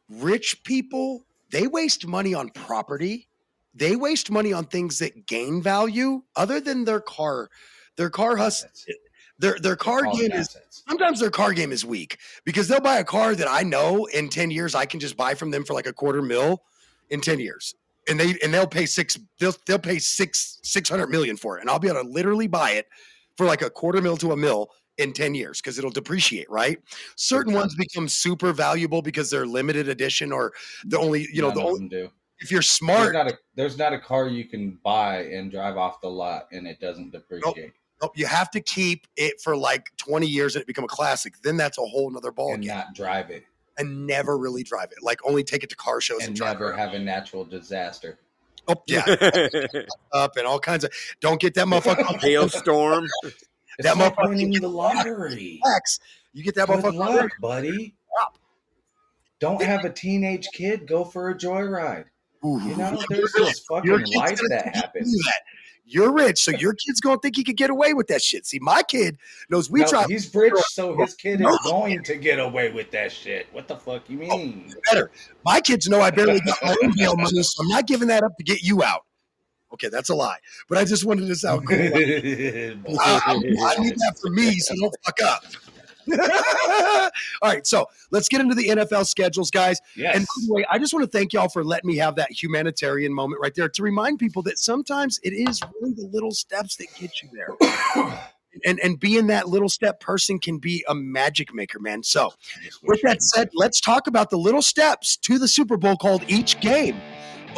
Rich 0.09 0.63
people, 0.63 1.25
they 1.51 1.67
waste 1.67 2.07
money 2.07 2.33
on 2.33 2.49
property. 2.49 3.27
They 3.75 3.95
waste 3.95 4.31
money 4.31 4.53
on 4.53 4.65
things 4.65 4.99
that 4.99 5.27
gain 5.27 5.61
value 5.61 6.23
other 6.35 6.59
than 6.59 6.85
their 6.85 7.01
car. 7.01 7.49
Their 7.97 8.09
car 8.09 8.37
hus 8.37 8.63
assets. 8.63 8.85
Their 9.39 9.57
their 9.59 9.75
car 9.75 10.05
All 10.05 10.17
game 10.17 10.31
is 10.31 10.55
sometimes 10.69 11.19
their 11.19 11.31
car 11.31 11.53
game 11.53 11.71
is 11.71 11.83
weak 11.85 12.19
because 12.45 12.67
they'll 12.67 12.81
buy 12.81 12.97
a 12.97 13.03
car 13.03 13.35
that 13.35 13.47
I 13.49 13.63
know 13.63 14.05
in 14.05 14.29
10 14.29 14.51
years 14.51 14.75
I 14.75 14.85
can 14.85 14.99
just 14.99 15.17
buy 15.17 15.33
from 15.33 15.49
them 15.49 15.63
for 15.63 15.73
like 15.73 15.87
a 15.87 15.93
quarter 15.93 16.21
mil 16.21 16.63
in 17.09 17.21
10 17.21 17.39
years. 17.39 17.75
And 18.07 18.19
they 18.19 18.35
and 18.43 18.53
they'll 18.53 18.67
pay 18.67 18.85
six 18.85 19.17
they'll 19.39 19.55
they'll 19.65 19.79
pay 19.79 19.99
six 19.99 20.59
six 20.63 20.89
hundred 20.89 21.07
million 21.07 21.37
for 21.37 21.57
it. 21.57 21.61
And 21.61 21.69
I'll 21.69 21.79
be 21.79 21.87
able 21.87 22.03
to 22.03 22.09
literally 22.09 22.47
buy 22.47 22.71
it 22.71 22.87
for 23.37 23.45
like 23.45 23.61
a 23.61 23.69
quarter 23.69 24.01
mil 24.01 24.17
to 24.17 24.31
a 24.33 24.37
mil 24.37 24.69
in 24.97 25.13
10 25.13 25.33
years 25.33 25.61
because 25.61 25.79
it'll 25.79 25.89
depreciate, 25.89 26.49
right? 26.49 26.77
Certain 27.15 27.53
ones 27.53 27.73
become 27.75 28.09
super 28.09 28.51
valuable 28.51 29.01
because 29.01 29.29
they're 29.29 29.45
limited 29.45 29.87
edition 29.87 30.31
or 30.31 30.51
the 30.85 30.99
only, 30.99 31.27
you 31.31 31.41
know, 31.41 31.47
None 31.47 31.57
the 31.57 31.63
only 31.63 31.87
do. 31.87 32.09
if 32.39 32.51
you're 32.51 32.57
There's 32.57 32.69
smart, 32.69 33.13
not 33.13 33.27
a 33.27 33.37
there's 33.55 33.77
not 33.77 33.93
a 33.93 33.99
car 33.99 34.27
you 34.27 34.45
can 34.45 34.77
buy 34.83 35.23
and 35.23 35.49
drive 35.51 35.77
off 35.77 36.01
the 36.01 36.09
lot 36.09 36.47
and 36.51 36.67
it 36.67 36.81
doesn't 36.81 37.11
depreciate 37.11 37.55
nope, 37.57 37.73
you 38.15 38.25
have 38.25 38.49
to 38.51 38.61
keep 38.61 39.07
it 39.17 39.41
for 39.41 39.55
like 39.57 39.91
20 39.97 40.27
years 40.27 40.55
and 40.55 40.61
it 40.61 40.67
become 40.67 40.83
a 40.85 40.87
classic. 40.87 41.33
Then 41.43 41.57
that's 41.57 41.77
a 41.77 41.81
whole 41.81 42.09
nother 42.11 42.31
ball 42.31 42.53
and 42.53 42.63
game. 42.63 42.75
not 42.75 42.93
drive 42.95 43.29
it 43.29 43.43
and 43.77 44.05
never 44.07 44.37
really 44.37 44.63
drive 44.63 44.89
it. 44.91 45.03
Like 45.03 45.19
only 45.25 45.43
take 45.43 45.63
it 45.63 45.69
to 45.71 45.75
car 45.75 45.99
shows 46.01 46.19
and, 46.19 46.29
and 46.29 46.35
drive 46.35 46.53
never 46.59 46.69
around. 46.71 46.79
have 46.79 46.93
a 46.93 46.99
natural 46.99 47.45
disaster. 47.45 48.19
Oh 48.67 48.75
yeah, 48.87 49.03
up 50.13 50.37
and 50.37 50.45
all 50.45 50.59
kinds 50.59 50.83
of. 50.83 50.91
Don't 51.21 51.41
get 51.41 51.55
that 51.55 51.65
motherfucker. 51.67 52.19
Hailstorm. 52.21 53.07
It's 53.23 53.43
That 53.79 53.97
like 53.97 54.13
motherfucker 54.15 54.29
winning 54.29 54.51
the 54.61 54.67
lottery. 54.67 55.61
X. 55.77 55.99
You 56.33 56.43
get 56.43 56.55
that 56.55 56.67
Good 56.67 56.83
motherfucker. 56.83 56.95
luck, 56.95 57.31
buddy. 57.41 57.95
Don't 59.39 59.61
have 59.63 59.85
a 59.85 59.89
teenage 59.89 60.49
kid 60.53 60.85
go 60.85 61.05
for 61.05 61.29
a 61.29 61.33
joyride. 61.37 62.05
Ooh. 62.45 62.61
You 62.63 62.75
know, 62.75 63.01
there's 63.09 63.31
this 63.33 63.59
fucking 63.69 63.91
life 63.91 64.37
that 64.37 64.37
think 64.37 64.63
he 64.63 64.71
can 64.71 64.73
happens. 64.73 65.13
that. 65.13 65.41
You're 65.91 66.11
rich, 66.13 66.37
so 66.39 66.51
your 66.51 66.73
kid's 66.73 67.01
gonna 67.01 67.17
think 67.19 67.35
he 67.35 67.43
could 67.43 67.57
get 67.57 67.71
away 67.71 67.95
with 67.95 68.05
that 68.07 68.21
shit. 68.21 68.45
See, 68.45 68.59
my 68.59 68.83
kid 68.83 69.17
knows 69.49 69.71
we 69.71 69.79
No, 69.81 69.87
try 69.87 70.05
he's 70.07 70.33
rich, 70.35 70.53
so 70.67 70.95
his 70.99 71.15
kid 71.15 71.41
is 71.41 71.59
going 71.63 72.03
to 72.03 72.15
get 72.15 72.37
away 72.39 72.71
with 72.71 72.91
that 72.91 73.11
shit. 73.11 73.47
What 73.53 73.67
the 73.67 73.75
fuck 73.75 74.07
you 74.07 74.19
oh, 74.29 74.37
mean? 74.37 74.71
better. 74.91 75.09
My 75.43 75.59
kids 75.59 75.89
know 75.89 75.99
I 75.99 76.11
barely 76.11 76.41
got 76.41 76.57
my 76.63 76.75
own 76.83 76.93
bail 76.95 77.15
money, 77.15 77.41
so 77.41 77.63
I'm 77.63 77.69
not 77.69 77.87
giving 77.87 78.07
that 78.09 78.23
up 78.23 78.37
to 78.37 78.43
get 78.43 78.61
you 78.61 78.83
out. 78.83 79.05
Okay, 79.73 79.89
that's 79.89 80.09
a 80.09 80.15
lie, 80.15 80.37
but 80.67 80.77
I 80.77 80.85
just 80.85 81.05
wanted 81.05 81.25
to 81.27 81.35
sound 81.35 81.67
cool. 81.67 81.75
I, 81.77 82.75
I- 82.99 83.33
I 83.33 83.81
need 83.81 83.95
that 83.95 84.15
for 84.21 84.29
me, 84.29 84.59
so 84.59 84.75
don't 84.79 84.95
fuck 85.03 85.17
up. 85.23 85.43
All 86.11 87.09
right, 87.43 87.65
so 87.65 87.87
let's 88.11 88.29
get 88.29 88.41
into 88.41 88.55
the 88.55 88.69
NFL 88.69 89.05
schedules, 89.05 89.51
guys. 89.51 89.79
yes. 89.95 90.15
And 90.15 90.25
by 90.25 90.47
the 90.47 90.53
way, 90.53 90.65
I 90.69 90.79
just 90.79 90.93
want 90.93 91.09
to 91.09 91.17
thank 91.17 91.33
y'all 91.33 91.49
for 91.49 91.63
letting 91.63 91.87
me 91.87 91.97
have 91.97 92.15
that 92.15 92.31
humanitarian 92.31 93.13
moment 93.13 93.41
right 93.41 93.53
there 93.55 93.69
to 93.69 93.83
remind 93.83 94.19
people 94.19 94.41
that 94.43 94.59
sometimes 94.59 95.19
it 95.23 95.31
is 95.31 95.61
really 95.81 95.93
the 95.93 96.09
little 96.11 96.31
steps 96.31 96.75
that 96.77 96.87
get 96.99 97.11
you 97.21 97.29
there. 97.33 98.15
And 98.65 98.79
and 98.79 98.99
being 98.99 99.27
that 99.27 99.47
little 99.47 99.69
step 99.69 99.99
person 99.99 100.39
can 100.39 100.57
be 100.57 100.83
a 100.89 100.95
magic 100.95 101.53
maker, 101.53 101.79
man. 101.79 102.01
So 102.01 102.33
with 102.81 102.99
that 103.03 103.21
said, 103.21 103.49
let's 103.53 103.79
talk 103.79 104.07
about 104.07 104.31
the 104.31 104.37
little 104.37 104.63
steps 104.63 105.17
to 105.17 105.37
the 105.37 105.47
Super 105.47 105.77
Bowl 105.77 105.95
called 105.95 106.23
each 106.27 106.59
game. 106.59 106.99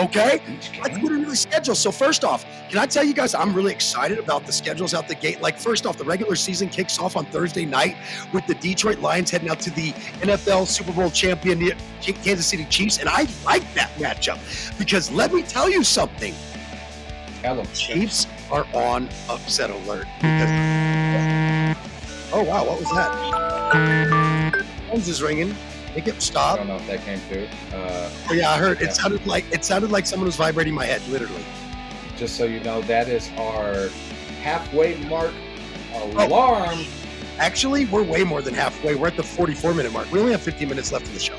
Okay? 0.01 0.41
Each 0.49 0.71
Let's 0.79 0.89
game? 0.89 1.01
get 1.01 1.11
into 1.11 1.29
the 1.29 1.35
schedule. 1.35 1.75
So 1.75 1.91
first 1.91 2.23
off, 2.23 2.45
can 2.69 2.79
I 2.79 2.85
tell 2.85 3.03
you 3.03 3.13
guys 3.13 3.35
I'm 3.35 3.53
really 3.53 3.71
excited 3.71 4.17
about 4.17 4.45
the 4.45 4.51
schedules 4.51 4.93
out 4.93 5.07
the 5.07 5.15
gate. 5.15 5.41
Like 5.41 5.57
first 5.57 5.85
off, 5.85 5.97
the 5.97 6.03
regular 6.05 6.35
season 6.35 6.69
kicks 6.69 6.97
off 6.99 7.15
on 7.15 7.25
Thursday 7.25 7.65
night 7.65 7.95
with 8.33 8.45
the 8.47 8.55
Detroit 8.55 8.99
Lions 8.99 9.29
heading 9.29 9.49
out 9.49 9.59
to 9.61 9.69
the 9.71 9.91
NFL 10.21 10.67
Super 10.67 10.91
Bowl 10.91 11.09
champion 11.11 11.59
Kansas 12.01 12.47
City 12.47 12.65
Chiefs, 12.65 12.97
and 12.97 13.07
I 13.07 13.27
like 13.45 13.71
that 13.75 13.91
matchup 13.97 14.39
because 14.79 15.11
let 15.11 15.33
me 15.33 15.43
tell 15.43 15.69
you 15.69 15.83
something. 15.83 16.33
Tell 17.41 17.59
'em. 17.59 17.67
Chiefs 17.73 18.27
are 18.51 18.65
on 18.73 19.09
upset 19.29 19.69
alert 19.69 20.07
because 20.17 20.49
mm. 20.49 21.77
Oh 22.33 22.43
wow, 22.43 22.65
what 22.65 22.79
was 22.79 22.89
that? 22.91 24.65
Phones 24.89 25.07
is 25.07 25.21
ringing. 25.21 25.55
Make 25.95 26.07
it 26.07 26.15
I 26.15 26.19
stop. 26.19 26.53
I 26.53 26.57
don't 26.57 26.67
know 26.67 26.77
if 26.77 26.87
that 26.87 27.01
came 27.03 27.19
through. 27.19 27.47
Uh, 27.73 28.09
Oh 28.29 28.33
yeah, 28.33 28.51
I 28.51 28.57
heard. 28.57 28.79
Yeah. 28.79 28.87
It 28.87 28.93
sounded 28.95 29.25
like 29.27 29.45
it 29.51 29.65
sounded 29.65 29.91
like 29.91 30.05
someone 30.05 30.25
was 30.27 30.35
vibrating 30.37 30.73
my 30.73 30.85
head, 30.85 31.01
literally. 31.09 31.43
just 32.17 32.35
so 32.37 32.45
you 32.45 32.59
know, 32.61 32.81
that 32.83 33.07
is 33.09 33.29
our 33.37 33.87
halfway 34.43 34.95
mark 35.05 35.31
Oh. 35.93 36.25
alarm. 36.25 36.85
Actually, 37.39 37.85
we're 37.85 38.03
way 38.03 38.23
more 38.23 38.41
than 38.41 38.53
halfway. 38.53 38.93
We're 38.95 39.07
at 39.07 39.17
the 39.17 39.23
44 39.23 39.73
minute 39.73 39.91
mark. 39.91 40.09
We 40.11 40.19
only 40.19 40.31
have 40.31 40.41
15 40.41 40.69
minutes 40.69 40.91
left 40.91 41.07
of 41.07 41.13
the 41.13 41.19
show. 41.19 41.35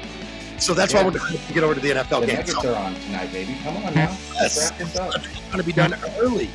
So 0.58 0.74
that's 0.74 0.92
why 0.92 1.02
we're 1.04 1.12
going 1.12 1.36
to 1.38 1.52
get 1.54 1.62
over 1.64 1.74
to 1.74 1.80
the 1.80 1.90
NFL 1.90 2.20
The 2.20 2.26
game. 2.26 2.36
Nuggets 2.36 2.60
So 2.60 2.72
are 2.74 2.76
on 2.76 2.94
tonight, 2.96 3.32
baby. 3.32 3.56
Come 3.64 3.76
on 3.78 3.94
now. 3.94 4.16
Let's 4.40 4.56
Yes. 4.56 4.70
wrap 4.70 4.78
this 4.78 4.96
up. 4.96 5.14
it's 5.16 5.26
going 5.46 5.58
to 5.58 5.62
be 5.64 5.72
done 5.72 5.94
early. 6.18 6.50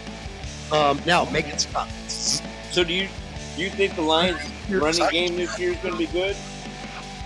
Um, 0.71 1.01
now, 1.05 1.25
make 1.31 1.47
it 1.47 1.59
stop. 1.61 1.87
So 2.07 2.83
do 2.83 2.93
you 2.93 3.07
do 3.55 3.63
you 3.63 3.69
think 3.69 3.95
the 3.95 4.01
Lions 4.01 4.39
running 4.69 5.09
game 5.09 5.35
this 5.37 5.57
year 5.57 5.71
is 5.71 5.77
going 5.77 5.93
to 5.93 5.97
be 5.97 6.07
good? 6.07 6.35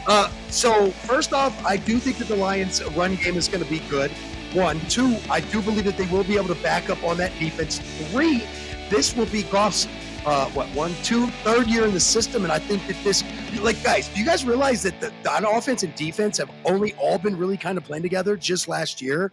Uh, 0.08 0.30
so 0.50 0.92
first 0.92 1.34
off, 1.34 1.66
I 1.66 1.78
do 1.78 2.00
think 2.00 2.18
that 2.18 2.28
the 2.28 2.36
Lions' 2.36 2.84
run 2.96 3.16
game 3.16 3.36
is 3.36 3.48
going 3.48 3.64
to 3.64 3.70
be 3.70 3.80
good. 3.90 4.12
One, 4.54 4.80
two, 4.90 5.18
I 5.30 5.40
do 5.40 5.62
believe 5.62 5.86
that 5.86 5.98
they 5.98 6.08
will 6.08 6.24
be 6.24 6.36
able 6.36 6.50
to 6.50 6.62
back 6.62 6.90
up 6.90 7.04
on 7.04 7.18
that 7.18 7.32
defense. 7.40 7.80
Three, 8.10 8.44
this 8.90 9.16
will 9.16 9.28
be 9.28 9.44
Goff's 9.44 9.88
uh, 10.26 10.46
what 10.50 10.68
one, 10.70 10.94
two, 11.04 11.28
third 11.44 11.68
year 11.68 11.86
in 11.86 11.94
the 11.94 12.00
system, 12.00 12.44
and 12.44 12.52
I 12.52 12.60
think 12.60 12.86
that 12.88 13.04
this, 13.04 13.24
like 13.62 13.82
guys, 13.84 14.08
do 14.10 14.20
you 14.20 14.26
guys 14.26 14.46
realize 14.46 14.84
that 14.84 15.00
the, 15.00 15.12
the 15.24 15.50
offense 15.50 15.84
and 15.84 15.96
defense 15.96 16.38
have 16.38 16.52
only 16.66 16.94
all 16.96 17.18
been 17.18 17.38
really 17.38 17.58
kind 17.58 17.78
of 17.78 17.84
playing 17.84 18.04
together 18.04 18.36
just 18.36 18.68
last 18.68 19.02
year? 19.02 19.32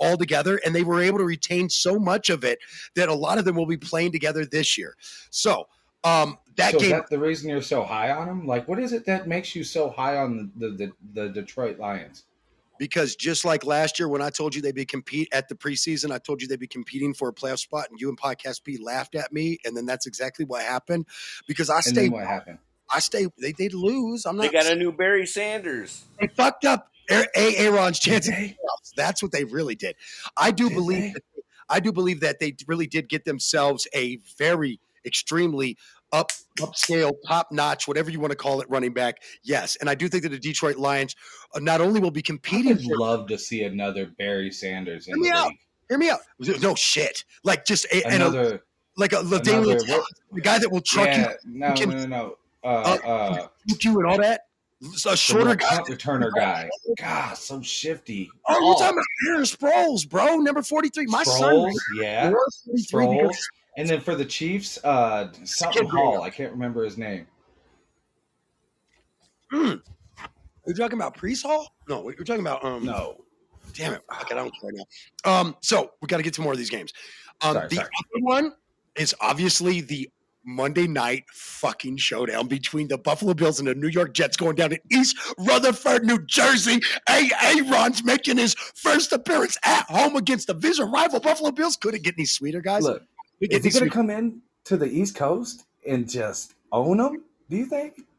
all 0.00 0.16
together 0.16 0.60
and 0.64 0.72
they 0.72 0.84
were 0.84 1.02
able 1.02 1.18
to 1.18 1.24
retain 1.24 1.68
so 1.68 1.98
much 1.98 2.30
of 2.30 2.44
it 2.44 2.60
that 2.94 3.08
a 3.08 3.14
lot 3.14 3.36
of 3.36 3.44
them 3.44 3.56
will 3.56 3.66
be 3.66 3.76
playing 3.76 4.12
together 4.12 4.44
this 4.44 4.78
year. 4.78 4.94
So, 5.30 5.66
um, 6.04 6.38
that 6.56 6.72
so 6.72 6.78
game 6.78 6.86
is 6.86 6.92
that 6.92 7.10
the 7.10 7.18
reason 7.18 7.48
you're 7.50 7.62
so 7.62 7.82
high 7.84 8.10
on 8.10 8.26
them? 8.26 8.46
Like, 8.46 8.66
what 8.68 8.78
is 8.78 8.92
it 8.92 9.06
that 9.06 9.28
makes 9.28 9.54
you 9.54 9.64
so 9.64 9.90
high 9.90 10.16
on 10.16 10.50
the 10.56 10.68
the, 10.68 10.76
the, 10.76 10.92
the 11.22 11.28
Detroit 11.28 11.78
Lions? 11.78 12.24
because 12.78 13.16
just 13.16 13.44
like 13.44 13.64
last 13.64 13.98
year 13.98 14.08
when 14.08 14.22
I 14.22 14.30
told 14.30 14.54
you 14.54 14.62
they'd 14.62 14.72
be 14.72 14.86
compete 14.86 15.28
at 15.32 15.48
the 15.48 15.56
preseason, 15.56 16.12
I 16.12 16.18
told 16.18 16.40
you 16.40 16.46
they'd 16.46 16.60
be 16.60 16.68
competing 16.68 17.12
for 17.12 17.28
a 17.28 17.32
playoff 17.32 17.58
spot, 17.58 17.88
and 17.90 18.00
you 18.00 18.08
and 18.08 18.16
Podcast 18.18 18.62
B 18.64 18.78
laughed 18.80 19.16
at 19.16 19.32
me, 19.32 19.58
and 19.64 19.76
then 19.76 19.84
that's 19.84 20.06
exactly 20.06 20.44
what 20.44 20.62
happened. 20.62 21.06
Because 21.48 21.70
I 21.70 21.76
And 21.76 21.84
stay, 21.84 22.02
then 22.02 22.12
what 22.12 22.24
happened? 22.26 22.58
I 22.92 23.00
stay. 23.00 23.26
They 23.40 23.52
did 23.52 23.74
lose. 23.74 24.24
I'm 24.24 24.36
not. 24.36 24.44
They 24.44 24.48
got 24.50 24.66
a 24.70 24.76
new 24.76 24.92
Barry 24.92 25.26
Sanders. 25.26 26.04
they 26.20 26.28
fucked 26.28 26.64
up 26.64 26.88
A- 27.10 27.26
A- 27.36 27.56
Aaron's 27.66 27.98
chances. 27.98 28.30
they? 28.32 28.50
playoffs. 28.50 28.92
That's 28.96 29.22
what 29.22 29.32
they 29.32 29.42
really 29.44 29.74
did. 29.74 29.96
I 30.36 30.52
do 30.52 30.68
Did 30.68 30.74
believe. 30.76 31.14
That, 31.14 31.22
I 31.68 31.80
do 31.80 31.92
believe 31.92 32.20
that 32.20 32.38
they 32.38 32.54
really 32.66 32.86
did 32.86 33.08
get 33.10 33.24
themselves 33.26 33.86
a 33.92 34.20
very 34.38 34.80
extremely 35.08 35.76
up 36.12 36.30
upscale, 36.60 37.12
top 37.26 37.48
notch, 37.50 37.88
whatever 37.88 38.10
you 38.10 38.20
want 38.20 38.30
to 38.30 38.36
call 38.36 38.60
it, 38.60 38.70
running 38.70 38.92
back. 38.92 39.16
Yes, 39.42 39.76
and 39.76 39.90
I 39.90 39.94
do 39.94 40.08
think 40.08 40.22
that 40.22 40.28
the 40.30 40.38
Detroit 40.38 40.76
Lions 40.76 41.16
uh, 41.54 41.58
not 41.58 41.80
only 41.80 42.00
will 42.00 42.10
be 42.10 42.22
competing. 42.22 42.72
I 42.72 42.74
would 42.76 42.84
for- 42.84 42.98
love 42.98 43.26
to 43.28 43.38
see 43.38 43.64
another 43.64 44.06
Barry 44.18 44.50
Sanders 44.50 45.08
in 45.08 45.14
Hear 45.16 45.22
me 45.22 45.28
the 45.30 45.36
out. 45.36 45.52
Hear 45.88 45.98
me 45.98 46.10
out. 46.10 46.20
No 46.62 46.74
shit. 46.74 47.24
Like 47.44 47.64
just 47.64 47.84
a, 47.86 48.06
and 48.06 48.22
a, 48.22 48.28
Another, 48.28 48.62
like 48.96 49.12
a 49.12 49.20
another 49.20 49.40
the 49.42 50.40
guy 50.42 50.58
that 50.58 50.70
will 50.70 50.80
truck 50.82 51.06
yeah, 51.08 51.32
no, 51.46 51.72
can- 51.74 51.90
no, 51.90 51.96
no, 51.96 52.06
no. 52.06 52.36
Uh, 52.64 52.98
Uh, 53.04 53.08
uh, 53.08 53.46
you, 53.80 53.98
and 53.98 54.06
all 54.08 54.18
that. 54.18 54.42
A 55.06 55.16
shorter 55.16 55.56
guy. 55.56 55.78
returner 55.88 56.30
guy. 56.34 56.70
God, 57.00 57.36
so 57.36 57.60
shifty. 57.60 58.30
Oh, 58.48 58.60
you're 58.64 58.74
talking 58.76 58.98
about 58.98 59.38
Darren 59.40 59.56
Sproles, 59.56 60.08
bro. 60.08 60.36
Number 60.36 60.62
forty-three. 60.62 61.06
My 61.06 61.24
son. 61.24 61.72
Yeah. 61.96 62.30
43 62.66 62.82
Sproles. 62.84 63.36
And 63.78 63.88
then 63.88 64.00
for 64.00 64.16
the 64.16 64.24
Chiefs, 64.24 64.76
uh, 64.82 65.28
something 65.44 65.88
Hall. 65.88 66.22
I 66.22 66.30
can't 66.30 66.50
remember 66.50 66.82
his 66.84 66.98
name. 66.98 67.28
Mm. 69.52 69.80
You're 70.66 70.76
talking 70.76 70.98
about 70.98 71.16
Priest 71.16 71.46
Hall? 71.46 71.72
No, 71.88 72.02
you're 72.10 72.24
talking 72.24 72.40
about 72.40 72.64
um. 72.64 72.84
No. 72.84 73.24
Damn 73.74 73.92
it! 73.92 74.02
I 74.10 74.24
don't 74.30 74.52
care 74.60 74.72
now. 74.72 74.84
Um, 75.24 75.56
so 75.60 75.92
we 76.02 76.06
got 76.08 76.16
to 76.16 76.24
get 76.24 76.34
to 76.34 76.40
more 76.40 76.52
of 76.52 76.58
these 76.58 76.70
games. 76.70 76.92
Um, 77.40 77.54
Sorry, 77.54 77.68
the 77.68 77.74
sorry. 77.76 77.88
other 78.16 78.24
one 78.24 78.52
is 78.96 79.14
obviously 79.20 79.80
the 79.82 80.10
Monday 80.44 80.88
night 80.88 81.24
fucking 81.32 81.98
showdown 81.98 82.48
between 82.48 82.88
the 82.88 82.98
Buffalo 82.98 83.32
Bills 83.32 83.60
and 83.60 83.68
the 83.68 83.76
New 83.76 83.88
York 83.88 84.12
Jets 84.12 84.36
going 84.36 84.56
down 84.56 84.70
to 84.70 84.80
East 84.90 85.16
Rutherford, 85.38 86.04
New 86.04 86.18
Jersey. 86.26 86.80
A. 87.08 87.30
Aaron's 87.42 88.02
making 88.02 88.38
his 88.38 88.54
first 88.54 89.12
appearance 89.12 89.56
at 89.64 89.84
home 89.84 90.16
against 90.16 90.48
the 90.48 90.54
division 90.54 90.90
rival 90.90 91.20
Buffalo 91.20 91.52
Bills. 91.52 91.76
Couldn't 91.76 92.02
get 92.02 92.14
any 92.18 92.24
sweeter, 92.24 92.60
guys. 92.60 92.82
Look, 92.82 93.04
is 93.40 93.64
he 93.64 93.70
going 93.70 93.84
to 93.84 93.90
come 93.90 94.10
in 94.10 94.42
to 94.64 94.76
the 94.76 94.86
East 94.86 95.14
Coast 95.14 95.64
and 95.86 96.08
just 96.08 96.54
own 96.72 96.98
them? 96.98 97.24
Do 97.48 97.56
you 97.56 97.66
think? 97.66 98.02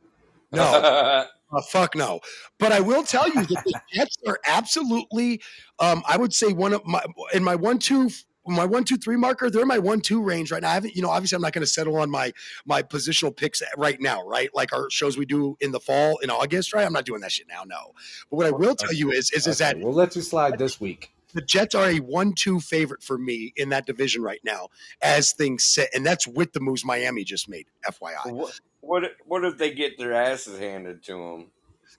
No. 0.52 1.26
Uh, 1.52 1.62
fuck 1.62 1.96
no. 1.96 2.20
But 2.60 2.72
I 2.72 2.80
will 2.80 3.02
tell 3.04 3.28
you 3.28 3.44
that 3.44 3.48
the 3.48 3.82
Jets 3.94 4.18
are 4.28 4.40
absolutely, 4.46 5.42
um, 5.80 6.04
I 6.08 6.16
would 6.16 6.32
say 6.32 6.54
one 6.54 6.74
of 6.74 6.86
my 6.86 7.04
in 7.34 7.44
my 7.44 7.56
one 7.56 7.80
two 7.80 8.12
my 8.46 8.66
one 8.66 8.84
two 8.84 8.98
three 8.98 9.16
marker. 9.18 9.50
They're 9.50 9.64
in 9.64 9.68
my 9.68 9.80
one 9.80 10.02
two 10.02 10.22
range 10.22 10.52
right 10.52 10.62
now. 10.62 10.70
I 10.70 10.74
haven't, 10.74 10.96
you 10.96 11.02
know, 11.02 11.10
obviously 11.10 11.36
I'm 11.38 11.42
not 11.42 11.54
going 11.54 11.64
to 11.64 11.72
settle 11.72 11.98
on 11.98 12.10
my 12.10 12.34
my 12.66 12.84
positional 12.84 13.36
picks 13.36 13.62
right 13.78 14.00
now, 14.00 14.24
right? 14.26 14.50
Like 14.54 14.74
our 14.74 14.90
shows 14.90 15.18
we 15.18 15.26
do 15.26 15.58
in 15.60 15.72
the 15.72 15.80
fall 15.80 16.18
in 16.20 16.30
August, 16.30 16.74
right? 16.74 16.86
I'm 16.86 16.94
not 16.94 17.06
doing 17.06 17.22
that 17.22 17.32
shit 17.32 17.48
now, 17.48 17.64
no. 17.66 17.94
But 18.30 18.38
what 18.38 18.46
I 18.46 18.52
will 18.52 18.76
tell 18.76 18.94
you 18.94 19.12
is 19.12 19.32
is 19.32 19.48
is 19.48 19.62
Okay, 19.62 19.74
that 19.74 19.84
we'll 19.84 19.94
let 19.94 20.16
you 20.16 20.22
slide 20.22 20.58
this 20.58 20.80
week. 20.80 21.12
The 21.34 21.42
Jets 21.42 21.76
are 21.76 21.90
a 21.90 21.98
one 22.00 22.34
two 22.34 22.60
favorite 22.60 23.04
for 23.04 23.18
me 23.18 23.54
in 23.56 23.70
that 23.70 23.86
division 23.86 24.22
right 24.22 24.40
now 24.44 24.68
as 25.02 25.32
things 25.34 25.64
sit, 25.64 25.90
and 25.94 26.06
that's 26.06 26.28
with 26.28 26.54
the 26.54 26.60
moves 26.60 26.84
Miami 26.86 27.24
just 27.24 27.48
made. 27.50 27.66
FYI. 27.90 28.32
what, 28.32 28.60
what 28.82 29.04
if- 29.04 29.12
what 29.26 29.44
if 29.46 29.58
they 29.58 29.72
get 29.74 29.98
their 29.98 30.14
asses 30.14 30.60
handed 30.60 31.04
to 31.04 31.12
them? 31.14 31.48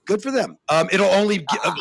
good 0.06 0.22
for 0.22 0.30
them. 0.32 0.56
Um, 0.68 0.88
it'll 0.90 1.10
only, 1.10 1.38
gi- 1.38 1.44
uh, 1.62 1.72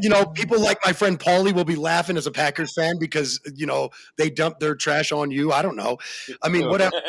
you 0.00 0.08
know, 0.08 0.26
people 0.26 0.60
like 0.60 0.78
my 0.84 0.92
friend 0.92 1.18
Paulie 1.18 1.52
will 1.52 1.64
be 1.64 1.74
laughing 1.74 2.16
as 2.16 2.28
a 2.28 2.30
Packers 2.30 2.72
fan 2.74 2.96
because 3.00 3.40
you 3.56 3.66
know 3.66 3.90
they 4.18 4.30
dumped 4.30 4.60
their 4.60 4.74
trash 4.76 5.10
on 5.10 5.30
you. 5.32 5.50
I 5.52 5.62
don't 5.62 5.74
know. 5.74 5.96
I 6.42 6.48
mean, 6.48 6.68
whatever. 6.68 6.92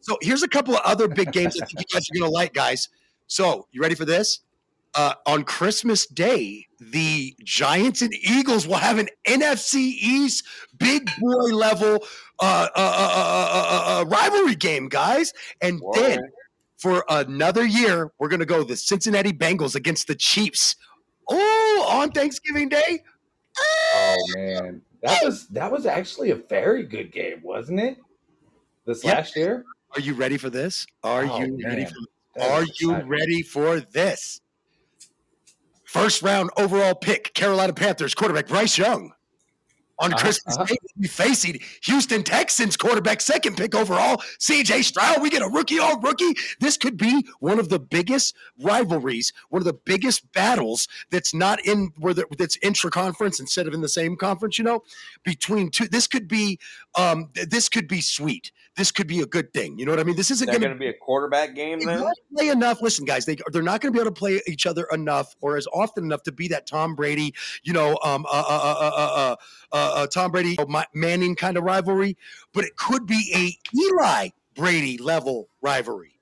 So 0.00 0.16
here's 0.22 0.42
a 0.42 0.48
couple 0.48 0.74
of 0.74 0.80
other 0.86 1.06
big 1.06 1.32
games 1.32 1.60
I 1.60 1.66
think 1.66 1.80
you 1.80 1.84
guys 1.92 2.06
are 2.08 2.18
gonna 2.18 2.30
like, 2.32 2.54
guys. 2.54 2.88
So 3.26 3.66
you 3.72 3.82
ready 3.82 3.94
for 3.94 4.06
this? 4.06 4.40
Uh, 4.98 5.14
on 5.26 5.44
Christmas 5.44 6.08
Day, 6.08 6.66
the 6.80 7.32
Giants 7.44 8.02
and 8.02 8.12
Eagles 8.14 8.66
will 8.66 8.74
have 8.78 8.98
an 8.98 9.08
NFC 9.28 9.76
East 9.76 10.44
big 10.76 11.08
boy 11.20 11.54
level 11.54 12.04
uh, 12.40 12.66
uh, 12.66 12.68
uh, 12.74 13.12
uh, 13.14 13.48
uh, 13.70 14.00
uh, 14.00 14.04
rivalry 14.06 14.56
game, 14.56 14.88
guys. 14.88 15.32
And 15.62 15.78
Whoa. 15.78 15.92
then 15.94 16.18
for 16.78 17.04
another 17.08 17.64
year, 17.64 18.10
we're 18.18 18.26
going 18.26 18.40
to 18.40 18.46
go 18.46 18.64
the 18.64 18.76
Cincinnati 18.76 19.32
Bengals 19.32 19.76
against 19.76 20.08
the 20.08 20.16
Chiefs. 20.16 20.74
Oh, 21.30 21.86
on 21.88 22.10
Thanksgiving 22.10 22.68
Day? 22.68 23.04
Oh 23.94 24.16
man, 24.34 24.82
that 25.04 25.22
was 25.22 25.46
that 25.50 25.70
was 25.70 25.86
actually 25.86 26.30
a 26.32 26.36
very 26.36 26.82
good 26.82 27.12
game, 27.12 27.40
wasn't 27.44 27.78
it? 27.78 27.98
This 28.84 29.04
Yeah. 29.04 29.12
last 29.12 29.36
year. 29.36 29.64
Are 29.94 30.00
you 30.00 30.14
ready 30.14 30.38
for 30.38 30.50
this? 30.50 30.86
Are 31.04 31.24
Oh, 31.24 31.38
you 31.44 31.56
ready 31.64 31.84
for 31.84 31.94
That 32.34 32.50
Are 32.50 32.62
you 32.80 32.90
exciting. 32.90 33.08
ready 33.08 33.42
for 33.42 33.78
this? 33.80 34.40
First 35.88 36.20
round 36.20 36.50
overall 36.58 36.94
pick, 36.94 37.32
Carolina 37.32 37.72
Panthers 37.72 38.14
quarterback 38.14 38.46
Bryce 38.46 38.76
Young. 38.76 39.12
On 40.00 40.12
Uh-huh, 40.12 40.22
Christmas 40.22 40.56
uh-huh. 40.56 40.64
Day, 40.66 40.76
we'll 40.82 41.02
be 41.02 41.08
facing 41.08 41.60
Houston 41.84 42.22
Texans 42.22 42.76
quarterback, 42.76 43.20
second 43.20 43.56
pick 43.56 43.74
overall, 43.74 44.18
CJ 44.38 44.84
Stroud. 44.84 45.20
We 45.22 45.30
get 45.30 45.42
a 45.42 45.48
rookie 45.48 45.78
on 45.78 46.00
rookie. 46.00 46.34
This 46.60 46.76
could 46.76 46.96
be 46.96 47.26
one 47.40 47.58
of 47.58 47.68
the 47.68 47.78
biggest 47.80 48.34
rivalries, 48.62 49.32
one 49.48 49.60
of 49.60 49.66
the 49.66 49.72
biggest 49.74 50.30
battles 50.32 50.86
that's 51.10 51.34
not 51.34 51.64
in 51.66 51.90
where 51.98 52.14
the, 52.14 52.26
that's 52.38 52.56
intra 52.62 52.90
conference 52.90 53.40
instead 53.40 53.66
of 53.66 53.74
in 53.74 53.80
the 53.80 53.88
same 53.88 54.16
conference. 54.16 54.58
You 54.58 54.64
know, 54.64 54.82
between 55.24 55.70
two. 55.70 55.88
This 55.88 56.06
could 56.06 56.28
be, 56.28 56.58
um, 56.96 57.30
this 57.34 57.68
could 57.68 57.88
be 57.88 58.00
sweet. 58.00 58.52
This 58.76 58.92
could 58.92 59.08
be 59.08 59.20
a 59.20 59.26
good 59.26 59.52
thing. 59.52 59.76
You 59.76 59.86
know 59.86 59.90
what 59.92 59.98
I 59.98 60.04
mean? 60.04 60.14
This 60.14 60.30
Is 60.30 60.40
isn't 60.40 60.52
going 60.60 60.72
to 60.72 60.78
be 60.78 60.86
a 60.86 60.92
quarterback 60.94 61.56
game 61.56 61.80
then? 61.80 62.04
play 62.36 62.48
enough. 62.48 62.80
Listen, 62.80 63.04
guys, 63.04 63.26
they 63.26 63.36
they're 63.50 63.60
not 63.60 63.80
going 63.80 63.92
to 63.92 63.96
be 63.96 64.00
able 64.00 64.12
to 64.12 64.16
play 64.16 64.40
each 64.46 64.66
other 64.66 64.86
enough 64.92 65.34
or 65.40 65.56
as 65.56 65.66
often 65.74 66.04
enough 66.04 66.22
to 66.22 66.32
be 66.32 66.46
that 66.48 66.68
Tom 66.68 66.94
Brady, 66.94 67.34
you 67.64 67.72
know, 67.72 67.98
um, 68.04 68.24
uh, 68.30 68.44
uh, 68.48 68.76
uh, 68.80 68.90
uh, 68.96 69.00
uh, 69.00 69.36
uh, 69.72 69.87
uh, 69.94 70.06
Tom 70.06 70.30
Brady 70.30 70.56
Manning 70.94 71.34
kind 71.34 71.56
of 71.56 71.64
rivalry, 71.64 72.16
but 72.52 72.64
it 72.64 72.76
could 72.76 73.06
be 73.06 73.32
a 73.34 73.76
Eli 73.78 74.28
Brady 74.54 74.98
level 74.98 75.48
rivalry. 75.62 76.18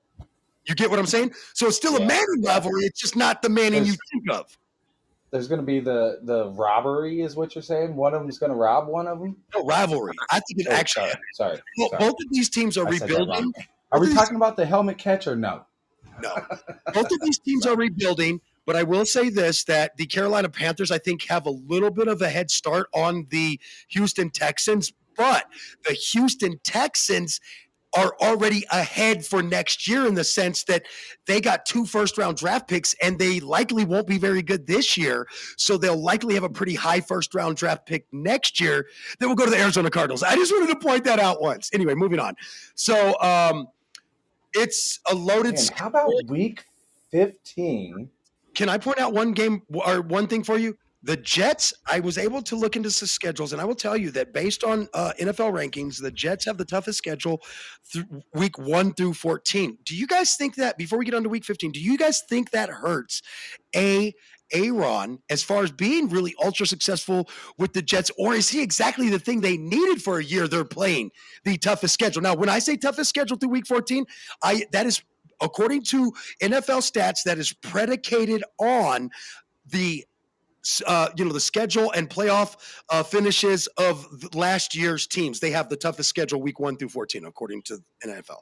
You 0.66 0.74
get 0.74 0.90
what 0.90 0.98
I'm 0.98 1.06
saying? 1.06 1.32
So 1.54 1.68
it's 1.68 1.76
still 1.76 1.96
a 1.96 2.00
Manning 2.04 2.42
rivalry. 2.44 2.82
It's 2.84 3.00
just 3.00 3.16
not 3.16 3.42
the 3.42 3.48
Manning 3.48 3.84
you 3.86 3.94
think 4.12 4.30
of. 4.30 4.58
There's 5.30 5.48
going 5.48 5.60
to 5.60 5.66
be 5.66 5.80
the 5.80 6.20
the 6.22 6.50
robbery, 6.50 7.20
is 7.20 7.34
what 7.36 7.54
you're 7.54 7.62
saying. 7.62 7.94
One 7.96 8.14
of 8.14 8.22
them's 8.22 8.38
going 8.38 8.50
to 8.50 8.56
rob 8.56 8.86
one 8.88 9.06
of 9.06 9.18
them. 9.18 9.36
No 9.54 9.64
rivalry. 9.64 10.14
I 10.30 10.40
think 10.40 10.60
it 10.60 10.66
Oh, 10.70 10.72
actually. 10.74 11.10
sorry, 11.10 11.20
sorry, 11.34 11.60
Well, 11.78 11.88
sorry. 11.90 11.98
both 12.00 12.14
of 12.20 12.30
these 12.30 12.48
teams 12.48 12.78
are 12.78 12.86
I 12.86 12.90
rebuilding. 12.90 13.52
Are 13.92 14.00
we 14.00 14.12
talking 14.14 14.36
about 14.36 14.56
the 14.56 14.64
helmet 14.66 14.98
catch 14.98 15.26
or 15.26 15.36
no? 15.36 15.62
No. 16.22 16.34
Both 16.94 17.12
of 17.12 17.20
these 17.22 17.38
teams 17.40 17.66
are 17.66 17.76
rebuilding, 17.76 18.40
but 18.66 18.76
I 18.76 18.82
will 18.82 19.06
say 19.06 19.30
this 19.30 19.64
that 19.64 19.96
the 19.96 20.06
Carolina 20.06 20.48
Panthers, 20.48 20.90
I 20.90 20.98
think, 20.98 21.24
have 21.28 21.46
a 21.46 21.50
little 21.50 21.90
bit 21.90 22.08
of 22.08 22.20
a 22.20 22.28
head 22.28 22.50
start 22.50 22.88
on 22.92 23.26
the 23.30 23.58
Houston 23.88 24.30
Texans, 24.30 24.92
but 25.16 25.46
the 25.88 25.94
Houston 25.94 26.60
Texans 26.64 27.40
are 27.96 28.14
already 28.20 28.64
ahead 28.70 29.24
for 29.24 29.42
next 29.42 29.88
year 29.88 30.06
in 30.06 30.14
the 30.14 30.24
sense 30.24 30.64
that 30.64 30.84
they 31.26 31.40
got 31.40 31.64
two 31.64 31.86
first 31.86 32.18
round 32.18 32.36
draft 32.36 32.68
picks 32.68 32.94
and 33.02 33.18
they 33.18 33.40
likely 33.40 33.84
won't 33.84 34.06
be 34.06 34.18
very 34.18 34.42
good 34.42 34.66
this 34.66 34.98
year. 34.98 35.26
So 35.56 35.78
they'll 35.78 36.00
likely 36.00 36.34
have 36.34 36.42
a 36.42 36.50
pretty 36.50 36.74
high 36.74 37.00
first 37.00 37.34
round 37.34 37.56
draft 37.56 37.86
pick 37.86 38.06
next 38.12 38.60
year 38.60 38.86
that 39.18 39.26
will 39.26 39.34
go 39.34 39.46
to 39.46 39.50
the 39.50 39.58
Arizona 39.58 39.88
Cardinals. 39.88 40.22
I 40.22 40.34
just 40.34 40.52
wanted 40.52 40.78
to 40.78 40.86
point 40.86 41.04
that 41.04 41.18
out 41.18 41.40
once. 41.40 41.70
Anyway, 41.72 41.94
moving 41.94 42.18
on. 42.18 42.34
So 42.74 43.18
um 43.20 43.68
it's 44.52 45.00
a 45.10 45.14
loaded 45.14 45.54
Man, 45.54 45.64
how 45.74 45.86
about 45.88 46.10
week 46.28 46.64
15? 47.12 48.10
Can 48.56 48.70
I 48.70 48.78
point 48.78 48.98
out 48.98 49.12
one 49.12 49.32
game 49.32 49.62
or 49.68 50.00
one 50.00 50.26
thing 50.26 50.42
for 50.42 50.58
you? 50.58 50.76
The 51.02 51.18
Jets, 51.18 51.74
I 51.86 52.00
was 52.00 52.18
able 52.18 52.42
to 52.42 52.56
look 52.56 52.74
into 52.74 52.88
the 52.88 53.06
schedules, 53.06 53.52
and 53.52 53.60
I 53.60 53.64
will 53.66 53.76
tell 53.76 53.96
you 53.96 54.10
that 54.12 54.32
based 54.32 54.64
on 54.64 54.88
uh, 54.94 55.12
NFL 55.20 55.52
rankings, 55.52 56.00
the 56.00 56.10
Jets 56.10 56.46
have 56.46 56.56
the 56.56 56.64
toughest 56.64 56.98
schedule 56.98 57.42
th- 57.92 58.06
week 58.34 58.58
one 58.58 58.94
through 58.94 59.12
14. 59.12 59.78
Do 59.84 59.94
you 59.94 60.06
guys 60.06 60.34
think 60.34 60.56
that, 60.56 60.78
before 60.78 60.98
we 60.98 61.04
get 61.04 61.14
on 61.14 61.22
to 61.22 61.28
week 61.28 61.44
15, 61.44 61.70
do 61.70 61.80
you 61.80 61.96
guys 61.98 62.22
think 62.28 62.50
that 62.50 62.70
hurts 62.70 63.22
A, 63.76 64.14
Aaron 64.52 65.18
as 65.28 65.42
far 65.42 65.62
as 65.62 65.70
being 65.70 66.08
really 66.08 66.34
ultra 66.42 66.66
successful 66.66 67.28
with 67.58 67.72
the 67.72 67.82
Jets, 67.82 68.10
or 68.18 68.34
is 68.34 68.48
he 68.48 68.62
exactly 68.62 69.10
the 69.10 69.18
thing 69.18 69.40
they 69.42 69.56
needed 69.56 70.02
for 70.02 70.18
a 70.18 70.24
year 70.24 70.48
they're 70.48 70.64
playing 70.64 71.10
the 71.44 71.58
toughest 71.58 71.94
schedule? 71.94 72.22
Now, 72.22 72.34
when 72.34 72.48
I 72.48 72.58
say 72.58 72.76
toughest 72.76 73.10
schedule 73.10 73.36
through 73.36 73.50
week 73.50 73.66
14, 73.66 74.06
I 74.42 74.64
that 74.72 74.86
is 74.86 75.02
according 75.40 75.82
to 75.84 76.12
NFL 76.42 76.82
stats, 76.82 77.22
that 77.24 77.38
is 77.38 77.52
predicated 77.52 78.42
on 78.58 79.10
the 79.66 80.04
uh, 80.86 81.08
you 81.16 81.24
know 81.24 81.32
the 81.32 81.40
schedule 81.40 81.92
and 81.92 82.10
playoff 82.10 82.56
uh, 82.90 83.02
finishes 83.02 83.68
of 83.78 84.06
last 84.34 84.74
year's 84.74 85.06
teams. 85.06 85.38
They 85.38 85.50
have 85.52 85.68
the 85.68 85.76
toughest 85.76 86.08
schedule 86.08 86.42
week 86.42 86.58
one 86.58 86.76
through 86.76 86.88
fourteen, 86.88 87.24
according 87.24 87.62
to 87.62 87.78
NFL. 88.04 88.40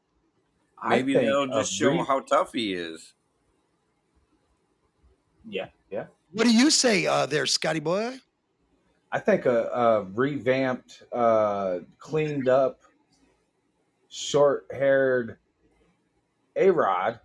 Maybe 0.89 1.17
I 1.17 1.23
they'll 1.23 1.47
just 1.47 1.73
show 1.73 1.91
re- 1.91 2.05
how 2.07 2.21
tough 2.21 2.53
he 2.53 2.75
is. 2.75 3.15
Yeah, 5.47 5.67
yeah. 5.91 6.07
What 6.33 6.45
do 6.45 6.53
you 6.53 6.71
say 6.71 7.07
uh, 7.07 7.27
there, 7.27 7.47
Scotty 7.47 7.81
boy? 7.81 8.19
I 9.13 9.21
think 9.21 9.47
a, 9.47 9.67
a 9.67 10.03
revamped, 10.03 11.05
uh, 11.13 11.81
cleaned 11.99 12.49
up, 12.49 12.81
short-haired 14.09 15.39
A 16.57 16.71
Rod. 16.71 17.21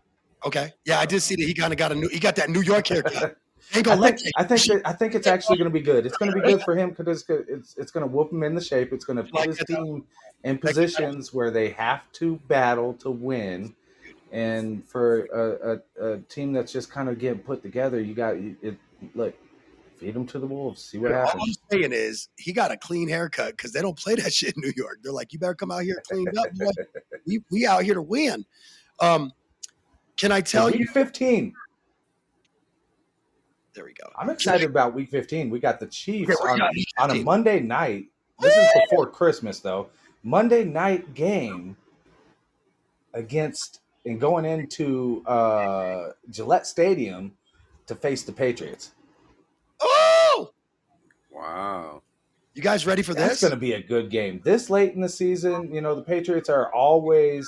Okay, 0.46 0.72
yeah, 0.86 1.00
I 1.00 1.06
did 1.06 1.22
see 1.22 1.36
that 1.36 1.44
he 1.44 1.54
kind 1.54 1.74
of 1.74 1.78
got 1.78 1.92
a 1.92 1.96
new. 1.96 2.08
He 2.10 2.20
got 2.20 2.36
that 2.38 2.50
New 2.50 2.62
York 2.62 2.88
haircut. 2.88 3.38
Ain't 3.76 3.88
I 3.88 3.96
think 3.96 4.20
I 4.36 4.44
think 4.44 4.62
that, 4.64 4.82
I 4.86 4.94
think 4.94 5.14
it's 5.14 5.28
actually 5.28 5.58
going 5.58 5.70
to 5.70 5.74
be 5.74 5.82
good. 5.82 6.06
It's 6.06 6.18
going 6.18 6.32
to 6.32 6.36
be 6.36 6.42
good 6.42 6.64
for 6.64 6.76
him 6.76 6.90
because 6.90 7.22
it's 7.22 7.30
it's 7.48 7.78
it's 7.78 7.92
going 7.92 8.08
to 8.08 8.12
whoop 8.12 8.32
him 8.32 8.42
in 8.44 8.56
the 8.56 8.62
shape. 8.62 8.94
It's 8.94 9.06
going 9.06 9.18
to 9.18 9.24
put 9.24 9.46
his 9.46 9.60
team 9.60 10.06
in 10.44 10.58
positions 10.58 11.34
where 11.34 11.52
they 11.52 11.70
have 11.72 12.12
to 12.14 12.38
battle 12.48 12.94
to 12.96 13.12
win. 13.12 13.76
And 14.32 14.88
for 14.88 15.26
a, 15.26 15.82
a, 16.04 16.14
a 16.14 16.20
team 16.22 16.54
that's 16.54 16.72
just 16.72 16.92
kind 16.92 17.10
of 17.10 17.20
getting 17.20 17.40
put 17.40 17.62
together, 17.62 18.02
you 18.02 18.14
got 18.14 18.36
it. 18.36 18.78
Look, 19.14 19.36
feed 20.00 20.14
them 20.14 20.26
to 20.28 20.40
the 20.40 20.48
wolves. 20.48 20.84
See 20.84 20.98
what 20.98 21.12
All 21.12 21.20
I'm 21.20 21.26
happens. 21.26 21.60
saying 21.72 21.92
is 21.92 22.30
he 22.38 22.54
got 22.54 22.72
a 22.72 22.78
clean 22.78 23.10
haircut 23.10 23.52
because 23.52 23.72
they 23.72 23.82
don't 23.82 23.98
play 23.98 24.16
that 24.16 24.34
shit 24.34 24.56
in 24.56 24.62
New 24.62 24.74
York. 24.76 25.00
They're 25.04 25.12
like, 25.12 25.34
you 25.34 25.40
better 25.40 25.56
come 25.56 25.72
out 25.72 25.84
here 25.84 26.02
cleaned 26.10 26.36
up. 26.38 26.48
we 27.28 27.40
we 27.52 27.68
out 27.68 27.84
here 27.84 27.96
to 27.96 28.02
win. 28.02 28.46
Um, 29.02 29.32
can 30.18 30.32
I 30.32 30.42
tell 30.42 30.68
week 30.68 30.80
you? 30.80 30.88
15. 30.88 31.54
There 33.74 33.86
we 33.86 33.94
go. 33.94 34.10
I'm 34.18 34.30
excited 34.30 34.70
about 34.70 34.94
week 34.94 35.10
15. 35.10 35.50
We 35.50 35.60
got 35.60 35.80
the 35.80 35.88
Chiefs 35.88 36.36
Yeah, 36.44 36.52
on, 36.52 36.62
on 36.98 37.12
a 37.12 37.24
Monday 37.24 37.60
night. 37.60 38.08
This 38.42 38.56
is 38.56 38.68
before 38.90 39.08
Christmas, 39.08 39.60
though. 39.60 39.90
Monday 40.24 40.64
night 40.66 41.14
game 41.14 41.78
against 43.14 43.80
and 44.06 44.20
going 44.20 44.46
into 44.46 45.24
uh, 45.26 46.12
Gillette 46.30 46.68
Stadium 46.68 47.34
to 47.88 47.96
face 47.96 48.24
the 48.24 48.32
Patriots. 48.32 48.92
Oh, 49.82 50.52
Wow. 51.32 52.02
you 52.54 52.62
guys 52.62 52.86
ready 52.86 53.02
for 53.02 53.14
That's 53.14 53.34
this? 53.36 53.42
going 53.42 53.52
to 53.52 53.58
be 53.58 53.74
a 53.74 53.82
good 53.82 54.10
game. 54.10 54.42
This 54.44 54.70
late 54.70 54.94
in 54.94 55.02
the 55.02 55.08
season, 55.10 55.74
you 55.74 55.80
know, 55.82 55.96
the 55.96 56.02
Patriots 56.02 56.50
are 56.50 56.74
always 56.74 57.48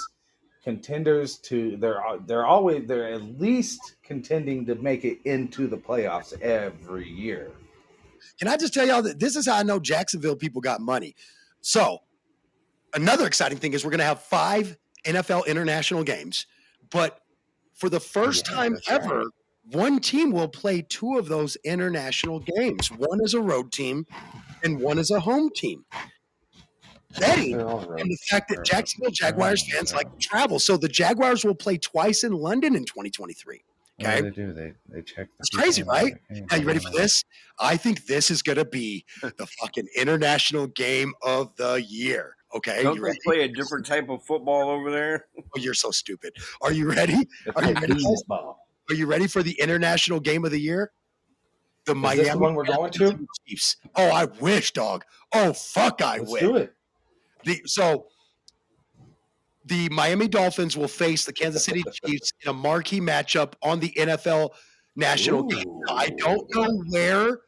contenders 0.64 1.38
to 1.38 1.76
they're 1.78 2.02
they're 2.28 2.46
always 2.46 2.88
they're 2.88 3.08
at 3.14 3.40
least 3.40 3.96
contending 4.04 4.66
to 4.66 4.76
make 4.76 5.04
it 5.06 5.20
into 5.26 5.68
the 5.68 5.78
playoffs 5.78 6.40
every 6.42 7.08
year. 7.10 7.52
Can 8.40 8.48
I 8.48 8.58
just 8.58 8.74
tell 8.74 8.86
y'all 8.88 9.02
that 9.02 9.20
this 9.20 9.36
is 9.36 9.48
how 9.48 9.58
I 9.58 9.64
know 9.64 9.80
Jacksonville 9.80 10.36
people 10.36 10.62
got 10.62 10.80
money? 10.82 11.16
So, 11.62 12.00
another 12.94 13.26
exciting 13.26 13.58
thing 13.58 13.74
is 13.74 13.84
we're 13.84 13.92
going 13.92 14.00
to 14.00 14.06
have 14.06 14.22
five 14.22 14.78
NFL 15.06 15.48
international 15.48 16.04
games, 16.04 16.46
but 16.92 17.22
for 17.74 17.90
the 17.90 18.00
first 18.00 18.48
Yeah, 18.48 18.56
time 18.56 18.78
ever, 18.88 19.20
right. 19.20 19.28
one 19.72 20.00
team 20.00 20.32
will 20.32 20.48
play 20.48 20.84
two 20.88 21.18
of 21.18 21.28
those 21.28 21.56
international 21.64 22.40
games. 22.58 22.90
One 22.92 23.20
is 23.24 23.34
a 23.34 23.42
road 23.42 23.72
team, 23.72 24.06
and 24.64 24.80
one 24.80 25.00
is 25.00 25.10
a 25.10 25.20
home 25.20 25.50
team. 25.56 25.86
Betting 27.20 27.58
They're 27.58 27.68
all 27.68 27.86
right. 27.86 28.02
and 28.02 28.10
the 28.10 28.18
fact 28.30 28.50
that 28.50 28.64
Jacksonville 28.66 29.12
Jaguars 29.12 29.64
fans 29.72 29.94
like 29.94 30.12
to 30.12 30.18
travel, 30.20 30.60
so 30.60 30.78
the 30.78 30.88
Jaguars 30.88 31.44
will 31.44 31.56
play 31.56 31.78
twice 31.78 32.24
in 32.24 32.32
London 32.34 32.76
in 32.76 32.86
2023. 32.86 33.62
What 33.98 34.08
Okay. 34.08 34.18
do 34.18 34.24
they 34.24 34.30
do? 34.36 34.54
They 34.54 34.74
they 34.90 35.02
check. 35.02 35.28
The 35.28 35.34
It's 35.40 35.50
crazy, 35.50 35.82
people 35.82 35.94
right? 35.94 36.14
in 36.30 36.48
Are 36.52 36.58
you 36.58 36.66
ready 36.66 36.80
for 36.80 36.90
this? 36.92 37.24
I 37.60 37.78
think 37.78 38.06
this 38.06 38.32
is 38.32 38.42
going 38.42 38.58
to 38.58 38.66
be 38.66 39.06
the 39.22 39.46
fucking 39.60 39.88
international 39.96 40.68
game 40.68 41.14
of 41.22 41.56
the 41.58 41.84
year. 41.84 42.36
Okay, 42.54 42.84
Don't 42.84 42.98
you 42.98 43.04
they 43.06 43.14
play 43.24 43.42
a 43.44 43.48
different 43.48 43.86
type 43.86 44.10
of 44.10 44.24
football 44.24 44.70
over 44.70 44.92
there? 44.92 45.28
Oh, 45.38 45.42
you're 45.60 45.74
so 45.74 45.92
stupid. 45.92 46.34
Are 46.62 46.74
you 46.74 46.90
ready? 46.90 47.14
They 47.46 47.52
Are 47.56 47.64
you 47.64 47.74
ready? 47.76 47.94
baseball. 47.94 48.60
Are 48.90 48.96
you 48.96 49.06
ready 49.06 49.28
for 49.28 49.42
the 49.42 49.54
international 49.60 50.20
game 50.20 50.44
of 50.44 50.52
the 50.52 50.60
year? 50.60 50.92
The 51.86 51.94
Is 51.94 51.98
Miami 51.98 52.24
this 52.24 52.32
the 52.34 52.40
one 52.40 52.54
we're 52.56 52.66
going 52.66 52.92
to? 52.92 53.26
Chiefs. 53.48 53.78
Oh, 53.96 54.08
I 54.10 54.26
wish, 54.26 54.72
dog. 54.74 55.06
Oh, 55.34 55.54
fuck, 55.54 56.02
I 56.02 56.18
Let's 56.18 56.32
wish. 56.32 56.42
do 56.42 56.56
it. 56.58 56.74
The 57.44 57.62
so 57.66 58.08
the 59.66 59.90
Miami 59.90 60.28
Dolphins 60.28 60.76
will 60.76 60.88
face 60.88 61.26
the 61.26 61.34
Kansas 61.34 61.64
City 61.64 61.84
Chiefs 62.06 62.32
in 62.44 62.50
a 62.50 62.54
marquee 62.54 63.00
matchup 63.00 63.54
on 63.62 63.80
the 63.80 63.92
NFL 63.98 64.52
national 64.96 65.44
game. 65.44 65.66
I 65.90 66.10
don't 66.18 66.48
know 66.54 66.84
where 66.90 67.40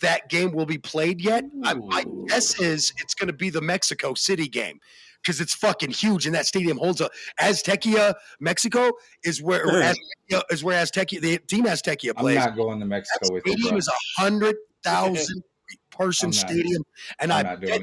that 0.00 0.28
game 0.28 0.52
will 0.52 0.66
be 0.66 0.78
played 0.78 1.20
yet. 1.20 1.44
I, 1.64 1.74
my 1.74 2.04
guess 2.28 2.60
is 2.60 2.92
it's 2.98 3.14
going 3.14 3.28
to 3.28 3.32
be 3.32 3.50
the 3.50 3.62
Mexico 3.62 4.14
City 4.14 4.48
game 4.48 4.78
because 5.22 5.40
it's 5.40 5.54
fucking 5.54 5.90
huge, 5.90 6.26
and 6.26 6.34
that 6.34 6.46
stadium 6.46 6.78
holds 6.78 7.00
a 7.00 7.10
Aztecia, 7.40 8.14
Mexico 8.38 8.92
is 9.24 9.42
where 9.42 9.66
Aztecia, 9.66 10.42
is 10.50 10.62
where 10.62 10.82
Aztecia 10.82 11.20
the 11.20 11.38
team 11.38 11.64
Aztecia 11.64 12.10
I'm 12.10 12.22
plays. 12.22 12.36
not 12.36 12.56
going 12.56 12.80
to 12.80 12.84
That 12.84 12.90
Mexico 12.90 13.32
with 13.32 13.46
you, 13.46 13.52
stadium 13.52 13.76
is 13.76 13.88
a 13.88 14.20
hundred 14.20 14.56
thousand 14.84 15.42
person 15.90 16.32
stadium, 16.32 16.82
and 17.18 17.32
I'm 17.32 17.46
I 17.46 17.56
bet 17.56 17.82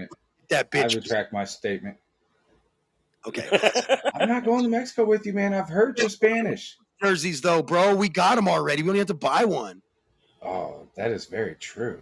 doing 0.49 0.61
it. 0.61 0.71
that 0.71 0.91
I 0.91 0.95
retract 0.95 1.33
my 1.33 1.43
statement. 1.43 1.97
Okay. 3.25 3.47
I'm 4.15 4.27
not 4.27 4.43
going 4.43 4.63
to 4.63 4.69
Mexico 4.69 5.05
with 5.05 5.25
you, 5.25 5.33
man. 5.33 5.53
I've 5.53 5.69
heard 5.69 5.97
your 5.99 6.09
Spanish. 6.09 6.77
jerseys 7.01 7.41
though, 7.41 7.63
bro. 7.63 7.95
We 7.95 8.09
got 8.09 8.35
them 8.35 8.47
already. 8.47 8.83
We 8.83 8.87
don't 8.87 8.97
have 8.97 9.07
to 9.07 9.13
buy 9.13 9.45
one. 9.45 9.81
Oh, 10.41 10.87
that 10.95 11.11
is 11.11 11.25
very 11.25 11.55
true. 11.55 12.01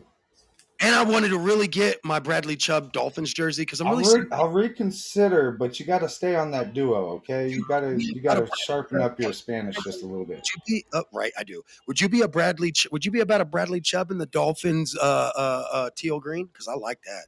And 0.84 0.96
I 0.96 1.04
wanted 1.04 1.30
to 1.30 1.38
really 1.38 1.68
get 1.68 2.04
my 2.04 2.18
Bradley 2.18 2.56
Chubb 2.56 2.92
Dolphins 2.92 3.32
jersey 3.32 3.62
because 3.62 3.82
I'm 3.82 3.88
I'll, 3.88 3.98
really 3.98 4.22
re- 4.22 4.28
I'll 4.32 4.50
reconsider, 4.50 5.52
but 5.52 5.80
you 5.80 5.86
got 5.86 6.00
to 6.00 6.10
stay 6.10 6.36
on 6.36 6.50
that 6.52 6.74
duo, 6.74 7.10
okay? 7.18 7.48
You 7.48 7.64
got 7.68 7.82
to 7.82 7.96
you 8.00 8.20
got 8.20 8.36
to 8.36 8.50
sharpen 8.66 9.00
up 9.00 9.20
your 9.20 9.32
Spanish 9.32 9.76
just 9.84 10.02
a 10.02 10.08
little 10.08 10.26
bit. 10.26 10.38
Would 10.38 10.46
you 10.56 10.62
be 10.66 10.86
uh, 10.92 11.04
right? 11.14 11.32
I 11.38 11.44
do. 11.44 11.62
Would 11.88 12.02
you 12.02 12.10
be 12.10 12.22
a 12.22 12.28
Bradley? 12.28 12.72
Ch- 12.72 12.88
would 12.92 13.06
you 13.06 13.12
be 13.12 13.20
about 13.20 13.42
a 13.42 13.46
Bradley 13.46 13.80
Chubb 13.80 14.10
in 14.10 14.18
the 14.18 14.26
Dolphins 14.26 14.98
uh, 14.98 15.32
uh, 15.36 15.64
uh, 15.72 15.90
teal 15.96 16.20
green? 16.20 16.48
Because 16.48 16.68
I 16.68 16.74
like 16.74 17.04
that. 17.04 17.26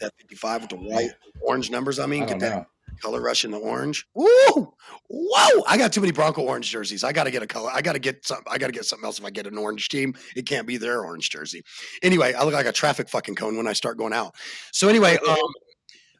That 0.00 0.12
55 0.18 0.62
with 0.62 0.70
the 0.70 0.76
white 0.76 1.10
orange 1.40 1.70
numbers. 1.70 1.98
I 1.98 2.06
mean, 2.06 2.22
I 2.22 2.26
get 2.26 2.40
that 2.40 2.56
know. 2.56 2.66
color 3.02 3.20
rush 3.20 3.44
in 3.44 3.50
the 3.50 3.58
orange. 3.58 4.06
Woo! 4.14 4.72
Whoa! 5.08 5.62
I 5.66 5.76
got 5.76 5.92
too 5.92 6.00
many 6.00 6.12
Bronco 6.12 6.42
orange 6.42 6.70
jerseys. 6.70 7.02
I 7.02 7.12
got 7.12 7.24
to 7.24 7.30
get 7.30 7.42
a 7.42 7.46
color. 7.46 7.70
I 7.72 7.82
got 7.82 7.94
to 7.94 7.98
get 7.98 8.26
some. 8.26 8.42
I 8.46 8.58
got 8.58 8.66
to 8.66 8.72
get 8.72 8.84
something 8.84 9.04
else. 9.04 9.18
If 9.18 9.24
I 9.24 9.30
get 9.30 9.46
an 9.46 9.58
orange 9.58 9.88
team, 9.88 10.14
it 10.36 10.46
can't 10.46 10.66
be 10.66 10.76
their 10.76 11.04
orange 11.04 11.30
jersey. 11.30 11.62
Anyway, 12.02 12.32
I 12.34 12.44
look 12.44 12.54
like 12.54 12.66
a 12.66 12.72
traffic 12.72 13.08
fucking 13.08 13.34
cone 13.34 13.56
when 13.56 13.66
I 13.66 13.72
start 13.72 13.98
going 13.98 14.12
out. 14.12 14.34
So 14.72 14.88
anyway, 14.88 15.18
um, 15.28 15.36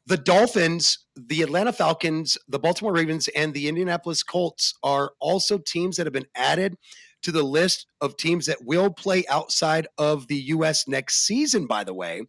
the 0.07 0.17
Dolphins, 0.17 1.07
the 1.17 1.43
Atlanta 1.43 1.73
Falcons, 1.73 2.39
the 2.49 2.59
Baltimore 2.59 2.95
Ravens, 2.95 3.29
and 3.29 3.53
the 3.53 3.69
Indianapolis 3.69 4.23
Colts 4.23 4.75
are 4.83 5.13
also 5.21 5.59
teams 5.59 5.97
that 5.97 6.07
have 6.07 6.15
been 6.15 6.29
added 6.35 6.77
to 7.23 7.31
the 7.31 7.43
list 7.43 7.87
of 8.01 8.17
teams 8.17 8.47
that 8.47 8.65
will 8.65 8.91
play 8.91 9.25
outside 9.29 9.87
of 9.99 10.27
the 10.29 10.37
U.S. 10.37 10.89
next 10.89 11.27
season. 11.27 11.67
By 11.67 11.85
the 11.85 11.95
way. 11.95 12.23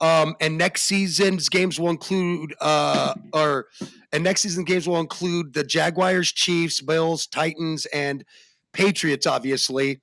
Um, 0.00 0.36
and 0.40 0.58
next 0.58 0.82
season's 0.82 1.48
games 1.48 1.80
will 1.80 1.88
include, 1.88 2.54
uh, 2.60 3.14
or 3.32 3.66
and 4.12 4.22
next 4.22 4.42
season 4.42 4.64
games 4.64 4.86
will 4.86 5.00
include 5.00 5.54
the 5.54 5.64
Jaguars, 5.64 6.32
Chiefs, 6.32 6.82
Bills, 6.82 7.26
Titans, 7.26 7.86
and 7.86 8.24
Patriots. 8.72 9.26
Obviously, 9.26 10.00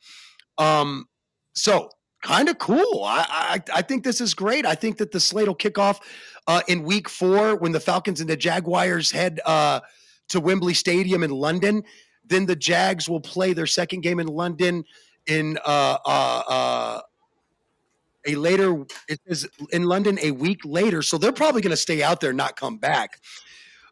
um, 0.57 1.05
so 1.53 1.89
kind 2.23 2.49
of 2.49 2.57
cool. 2.57 3.03
I, 3.03 3.25
I 3.29 3.79
I 3.79 3.81
think 3.83 4.03
this 4.03 4.19
is 4.19 4.33
great. 4.33 4.65
I 4.65 4.73
think 4.73 4.97
that 4.97 5.11
the 5.11 5.19
slate 5.19 5.47
will 5.47 5.53
kick 5.55 5.77
off 5.77 5.99
uh, 6.47 6.61
in 6.67 6.83
week 6.83 7.07
four 7.07 7.55
when 7.55 7.71
the 7.71 7.79
Falcons 7.79 8.19
and 8.19 8.29
the 8.29 8.37
Jaguars 8.37 9.11
head 9.11 9.39
uh, 9.45 9.81
to 10.29 10.39
Wembley 10.39 10.73
Stadium 10.73 11.23
in 11.23 11.29
London. 11.31 11.83
Then 12.25 12.45
the 12.45 12.55
Jags 12.55 13.07
will 13.07 13.21
play 13.21 13.53
their 13.53 13.67
second 13.67 14.01
game 14.01 14.19
in 14.19 14.27
London 14.27 14.85
in 15.27 15.57
uh, 15.65 15.97
uh, 16.05 16.43
uh, 16.47 17.01
a 18.25 18.35
later 18.35 18.85
it 19.07 19.19
is 19.25 19.47
in 19.71 19.83
London 19.83 20.17
a 20.21 20.31
week 20.31 20.61
later, 20.63 21.01
so 21.01 21.17
they're 21.17 21.31
probably 21.31 21.61
going 21.61 21.71
to 21.71 21.77
stay 21.77 22.01
out 22.01 22.21
there, 22.21 22.33
not 22.33 22.55
come 22.55 22.77
back. 22.77 23.19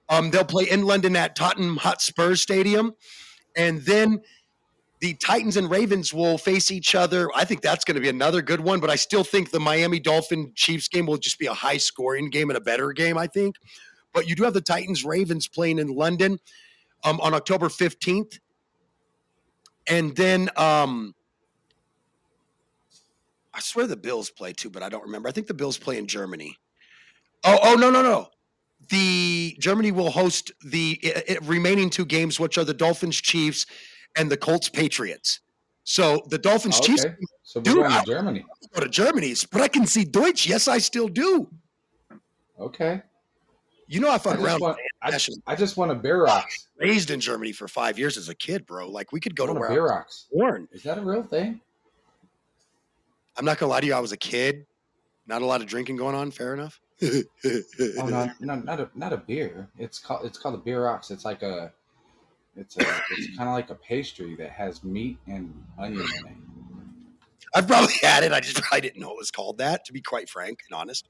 Um, 0.10 0.32
they'll 0.32 0.44
play 0.44 0.66
in 0.70 0.84
London 0.84 1.16
at 1.16 1.36
Tottenham 1.36 1.78
Hotspur 1.78 2.36
Stadium, 2.36 2.94
and 3.56 3.82
then 3.82 4.22
the 5.02 5.16
Titans 5.16 5.58
and 5.58 5.70
Ravens 5.70 6.14
will 6.14 6.38
face 6.38 6.70
each 6.70 6.94
other. 6.94 7.28
I 7.36 7.44
think 7.44 7.62
that's 7.62 7.84
going 7.84 7.96
to 7.96 8.02
be 8.02 8.10
another 8.10 8.42
good 8.42 8.62
one, 8.62 8.80
but 8.80 8.90
I 8.90 8.96
still 8.96 9.24
think 9.24 9.50
the 9.50 9.60
Miami 9.60 10.00
Dolphin 10.00 10.52
Chiefs 10.56 10.88
game 10.88 11.08
will 11.08 11.18
just 11.18 11.40
be 11.40 11.48
a 11.48 11.54
high 11.54 11.78
scoring 11.78 12.30
game 12.30 12.50
and 12.50 12.58
a 12.58 12.62
better 12.62 12.94
game, 12.94 13.18
I 13.18 13.26
think. 13.26 13.56
But 14.14 14.28
you 14.28 14.36
do 14.36 14.44
have 14.44 14.54
the 14.54 14.62
Titans 14.62 15.04
Ravens 15.04 15.48
playing 15.48 15.80
in 15.80 15.88
London 15.88 16.38
um, 17.04 17.20
on 17.22 17.34
October 17.34 17.68
15th. 17.68 18.40
And 19.88 20.16
then 20.16 20.50
um, 20.56 21.16
I 23.54 23.60
swear 23.60 23.88
the 23.88 23.98
Bills 23.98 24.30
play 24.30 24.54
too, 24.54 24.70
but 24.70 24.82
I 24.84 24.90
don't 24.90 25.04
remember. 25.04 25.28
I 25.28 25.32
think 25.32 25.48
the 25.48 25.54
Bills 25.54 25.78
play 25.78 25.98
in 25.98 26.08
Germany. 26.08 26.58
Oh, 27.44 27.58
oh 27.64 27.74
no, 27.76 27.90
no, 27.90 28.02
no. 28.02 28.30
The 28.90 29.56
Germany 29.60 29.92
will 29.92 30.10
host 30.12 30.52
the 30.66 31.00
i- 31.04 31.24
i- 31.34 31.38
remaining 31.44 31.90
two 31.90 32.06
games, 32.06 32.40
which 32.40 32.58
are 32.58 32.64
the 32.64 32.74
Dolphins 32.74 33.20
Chiefs 33.20 33.66
and 34.16 34.30
the 34.32 34.38
Colts 34.38 34.70
Patriots. 34.70 35.40
So 35.84 36.22
the 36.30 36.38
Dolphins 36.38 36.78
oh, 36.82 36.86
Chiefs 36.86 37.06
Okay. 37.06 37.16
So 37.44 37.60
we're 37.60 37.64
Dude, 37.64 37.76
going 37.76 37.92
I- 37.92 38.00
to 38.02 38.06
Germany. 38.06 38.46
go 38.74 38.82
to 38.82 38.90
Germany, 38.90 39.34
but 39.52 39.62
I 39.62 39.68
can 39.68 39.86
see 39.86 40.04
Deutsch. 40.06 40.48
Yes, 40.48 40.68
I 40.68 40.78
still 40.78 41.08
do. 41.08 41.50
Okay. 42.60 43.02
You 43.88 44.00
know, 44.00 44.10
I 44.10 44.14
I 44.16 44.18
fuck 44.20 44.34
just 44.36 44.46
around. 44.46 44.60
want 44.62 44.78
I, 45.02 45.20
I 45.48 45.56
just 45.56 45.76
want 45.76 45.92
a 45.92 45.96
bierocks. 45.96 46.68
raised 46.78 47.12
in 47.12 47.20
Germany 47.20 47.52
for 47.52 47.68
five 47.68 48.00
years 48.00 48.16
as 48.18 48.30
a 48.30 48.36
kid, 48.36 48.66
bro. 48.66 48.88
Like 48.90 49.12
we 49.12 49.20
could 49.20 49.36
go 49.36 49.44
I 49.46 49.48
to 49.48 49.54
where 49.54 49.70
bierocks. 49.70 50.28
born. 50.32 50.68
Is 50.72 50.84
that 50.84 50.98
a 50.98 51.02
real 51.02 51.24
thing? 51.24 51.60
I'm 53.38 53.46
not 53.46 53.58
gonna 53.58 53.70
lie 53.70 53.80
to 53.82 53.88
you. 53.88 53.94
I 53.94 54.00
was 54.00 54.12
a 54.12 54.18
kid. 54.18 54.66
Not 55.28 55.42
a 55.42 55.46
lot 55.46 55.62
of 55.62 55.68
drinking 55.68 55.96
going 55.98 56.16
on. 56.16 56.32
Fair 56.32 56.54
enough. 56.54 56.80
Oh 57.04 57.24
no, 58.08 58.30
no, 58.40 58.56
not 58.56 58.80
a 58.80 58.90
not 58.96 59.14
a 59.14 59.18
beer. 59.18 59.70
It's 59.78 60.00
called 60.00 60.26
it's 60.26 60.38
called 60.38 60.56
a 60.56 60.58
bierocks. 60.58 61.12
It's 61.12 61.26
like 61.26 61.42
a 61.42 61.72
it's 62.56 62.78
a 62.78 62.82
it's 63.12 63.38
kind 63.38 63.50
of 63.50 63.56
like 63.56 63.70
a 63.70 63.76
pastry 63.76 64.36
that 64.36 64.52
has 64.52 64.84
meat 64.84 65.18
and 65.28 65.54
onion 65.80 66.06
in 66.20 66.28
it. 66.28 66.34
I've 67.56 67.68
probably 67.68 67.94
had 68.02 68.24
it. 68.24 68.32
I 68.32 68.40
just 68.40 68.56
probably 68.62 68.82
didn't 68.82 69.02
know 69.02 69.12
it 69.12 69.18
was 69.18 69.32
called 69.32 69.58
that. 69.60 69.86
To 69.86 69.94
be 69.94 70.02
quite 70.02 70.30
frank 70.30 70.60
and 70.70 70.80
honest. 70.80 71.08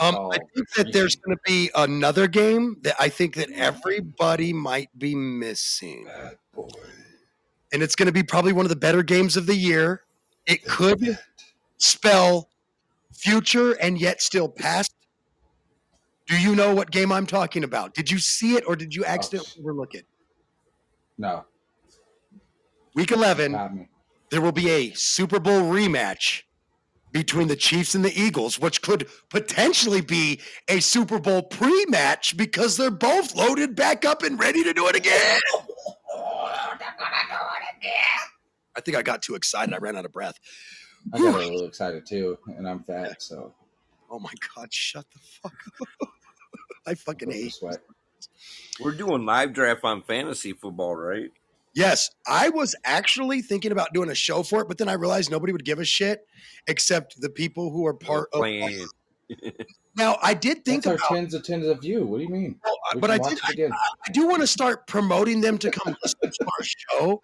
Um, 0.00 0.30
I 0.32 0.38
think 0.54 0.68
that 0.76 0.92
there's 0.92 1.14
going 1.14 1.36
to 1.36 1.42
be 1.46 1.70
another 1.76 2.26
game 2.26 2.78
that 2.82 2.96
I 2.98 3.08
think 3.08 3.36
that 3.36 3.48
everybody 3.52 4.52
might 4.52 4.88
be 4.98 5.14
missing, 5.14 6.06
Bad 6.06 6.36
boy. 6.52 6.68
and 7.72 7.80
it's 7.80 7.94
going 7.94 8.06
to 8.06 8.12
be 8.12 8.24
probably 8.24 8.52
one 8.52 8.64
of 8.64 8.70
the 8.70 8.76
better 8.76 9.04
games 9.04 9.36
of 9.36 9.46
the 9.46 9.54
year. 9.54 10.02
It 10.48 10.64
could 10.64 11.18
spell 11.76 12.48
future 13.12 13.72
and 13.72 14.00
yet 14.00 14.22
still 14.22 14.48
past. 14.48 14.94
Do 16.26 16.38
you 16.40 16.56
know 16.56 16.74
what 16.74 16.90
game 16.90 17.12
I'm 17.12 17.26
talking 17.26 17.64
about? 17.64 17.94
Did 17.94 18.10
you 18.10 18.18
see 18.18 18.56
it 18.56 18.64
or 18.66 18.74
did 18.74 18.94
you 18.94 19.04
accidentally 19.04 19.62
overlook 19.62 19.94
it? 19.94 20.06
no, 21.18 21.44
Week 22.94 23.12
11, 23.12 23.88
there 24.30 24.40
will 24.40 24.52
be 24.52 24.70
a 24.70 24.92
Super 24.94 25.38
Bowl 25.38 25.62
rematch 25.62 26.42
between 27.12 27.48
the 27.48 27.56
Chiefs 27.56 27.94
and 27.94 28.04
the 28.04 28.20
Eagles, 28.20 28.58
which 28.58 28.82
could 28.82 29.08
potentially 29.28 30.00
be 30.00 30.40
a 30.68 30.80
Super 30.80 31.18
Bowl 31.18 31.42
pre 31.42 31.84
match 31.86 32.36
because 32.36 32.76
they're 32.76 32.90
both 32.90 33.34
loaded 33.34 33.76
back 33.76 34.04
up 34.04 34.22
and 34.22 34.38
ready 34.38 34.64
to 34.64 34.72
do 34.72 34.88
it 34.88 34.96
again. 34.96 35.40
I 38.78 38.80
think 38.80 38.96
I 38.96 39.02
got 39.02 39.22
too 39.22 39.34
excited. 39.34 39.74
I 39.74 39.78
ran 39.78 39.96
out 39.96 40.04
of 40.04 40.12
breath. 40.12 40.38
I 41.12 41.18
got 41.18 41.34
a 41.34 41.38
little 41.38 41.66
excited 41.66 42.06
too, 42.06 42.38
and 42.46 42.68
I'm 42.68 42.84
fat, 42.84 43.20
so 43.20 43.52
Oh 44.10 44.18
my 44.20 44.32
God, 44.54 44.72
shut 44.72 45.04
the 45.12 45.18
fuck 45.42 45.54
up. 46.00 46.08
I 46.86 46.94
fucking 46.94 47.30
hate 47.30 47.52
sweat. 47.52 47.82
We're 48.80 48.92
doing 48.92 49.26
live 49.26 49.52
draft 49.52 49.84
on 49.84 50.02
fantasy 50.02 50.52
football, 50.52 50.96
right? 50.96 51.30
Yes, 51.74 52.10
I 52.26 52.48
was 52.48 52.74
actually 52.84 53.42
thinking 53.42 53.72
about 53.72 53.92
doing 53.92 54.10
a 54.10 54.14
show 54.14 54.42
for 54.42 54.62
it, 54.62 54.68
but 54.68 54.78
then 54.78 54.88
I 54.88 54.94
realized 54.94 55.30
nobody 55.30 55.52
would 55.52 55.64
give 55.64 55.78
a 55.78 55.84
shit 55.84 56.26
except 56.66 57.20
the 57.20 57.28
people 57.28 57.70
who 57.70 57.86
are 57.86 57.94
part 57.94 58.28
of. 58.32 58.40
playing. 58.40 58.86
Now, 59.96 60.16
I 60.22 60.32
did 60.32 60.64
think 60.64 60.84
That's 60.84 61.00
about, 61.00 61.10
our 61.10 61.16
tens 61.16 61.34
of 61.34 61.42
tens 61.42 61.66
of 61.66 61.84
you. 61.84 62.04
What 62.06 62.18
do 62.18 62.22
you 62.22 62.28
mean? 62.28 62.60
We 62.94 63.00
but 63.00 63.10
I 63.10 63.18
did. 63.18 63.38
again. 63.50 63.72
I 63.72 64.12
do 64.12 64.28
want 64.28 64.40
to 64.42 64.46
start 64.46 64.86
promoting 64.86 65.40
them 65.40 65.58
to 65.58 65.72
come 65.72 65.96
listen 66.02 66.30
to 66.30 66.46
our 66.46 66.64
show 66.64 67.22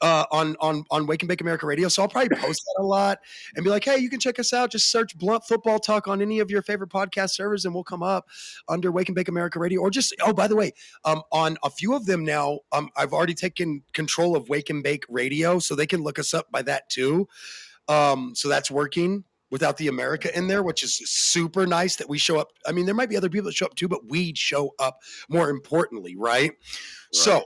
uh, 0.00 0.24
on 0.32 0.56
on 0.60 0.84
on 0.90 1.06
Wake 1.06 1.22
and 1.22 1.28
Bake 1.28 1.42
America 1.42 1.66
Radio. 1.66 1.88
So 1.88 2.02
I'll 2.02 2.08
probably 2.08 2.34
post 2.36 2.62
that 2.64 2.82
a 2.82 2.86
lot 2.86 3.18
and 3.54 3.64
be 3.64 3.70
like, 3.70 3.84
"Hey, 3.84 3.98
you 3.98 4.08
can 4.08 4.18
check 4.18 4.38
us 4.38 4.54
out. 4.54 4.70
Just 4.70 4.90
search 4.90 5.16
Blunt 5.18 5.44
Football 5.44 5.78
Talk 5.78 6.08
on 6.08 6.22
any 6.22 6.40
of 6.40 6.50
your 6.50 6.62
favorite 6.62 6.90
podcast 6.90 7.30
servers, 7.30 7.66
and 7.66 7.74
we'll 7.74 7.84
come 7.84 8.02
up 8.02 8.26
under 8.66 8.90
Wake 8.90 9.08
and 9.08 9.14
Bake 9.14 9.28
America 9.28 9.58
Radio." 9.58 9.82
Or 9.82 9.90
just 9.90 10.14
oh, 10.22 10.32
by 10.32 10.48
the 10.48 10.56
way, 10.56 10.72
um, 11.04 11.22
on 11.32 11.58
a 11.62 11.70
few 11.70 11.94
of 11.94 12.06
them 12.06 12.24
now, 12.24 12.60
um, 12.72 12.88
I've 12.96 13.12
already 13.12 13.34
taken 13.34 13.82
control 13.92 14.36
of 14.36 14.48
Wake 14.48 14.70
and 14.70 14.82
Bake 14.82 15.04
Radio, 15.10 15.58
so 15.58 15.74
they 15.74 15.86
can 15.86 16.02
look 16.02 16.18
us 16.18 16.32
up 16.32 16.50
by 16.50 16.62
that 16.62 16.88
too. 16.88 17.28
Um, 17.88 18.34
so 18.34 18.48
that's 18.48 18.70
working 18.70 19.24
without 19.50 19.76
the 19.76 19.88
America 19.88 20.36
in 20.36 20.48
there, 20.48 20.62
which 20.62 20.82
is 20.82 20.96
super 20.96 21.66
nice 21.66 21.96
that 21.96 22.08
we 22.08 22.18
show 22.18 22.38
up. 22.38 22.48
I 22.66 22.72
mean, 22.72 22.86
there 22.86 22.94
might 22.94 23.08
be 23.08 23.16
other 23.16 23.30
people 23.30 23.46
that 23.46 23.54
show 23.54 23.66
up 23.66 23.74
too, 23.74 23.88
but 23.88 24.08
we 24.08 24.34
show 24.34 24.72
up 24.78 24.98
more 25.28 25.50
importantly, 25.50 26.16
right? 26.16 26.52
So 27.12 27.44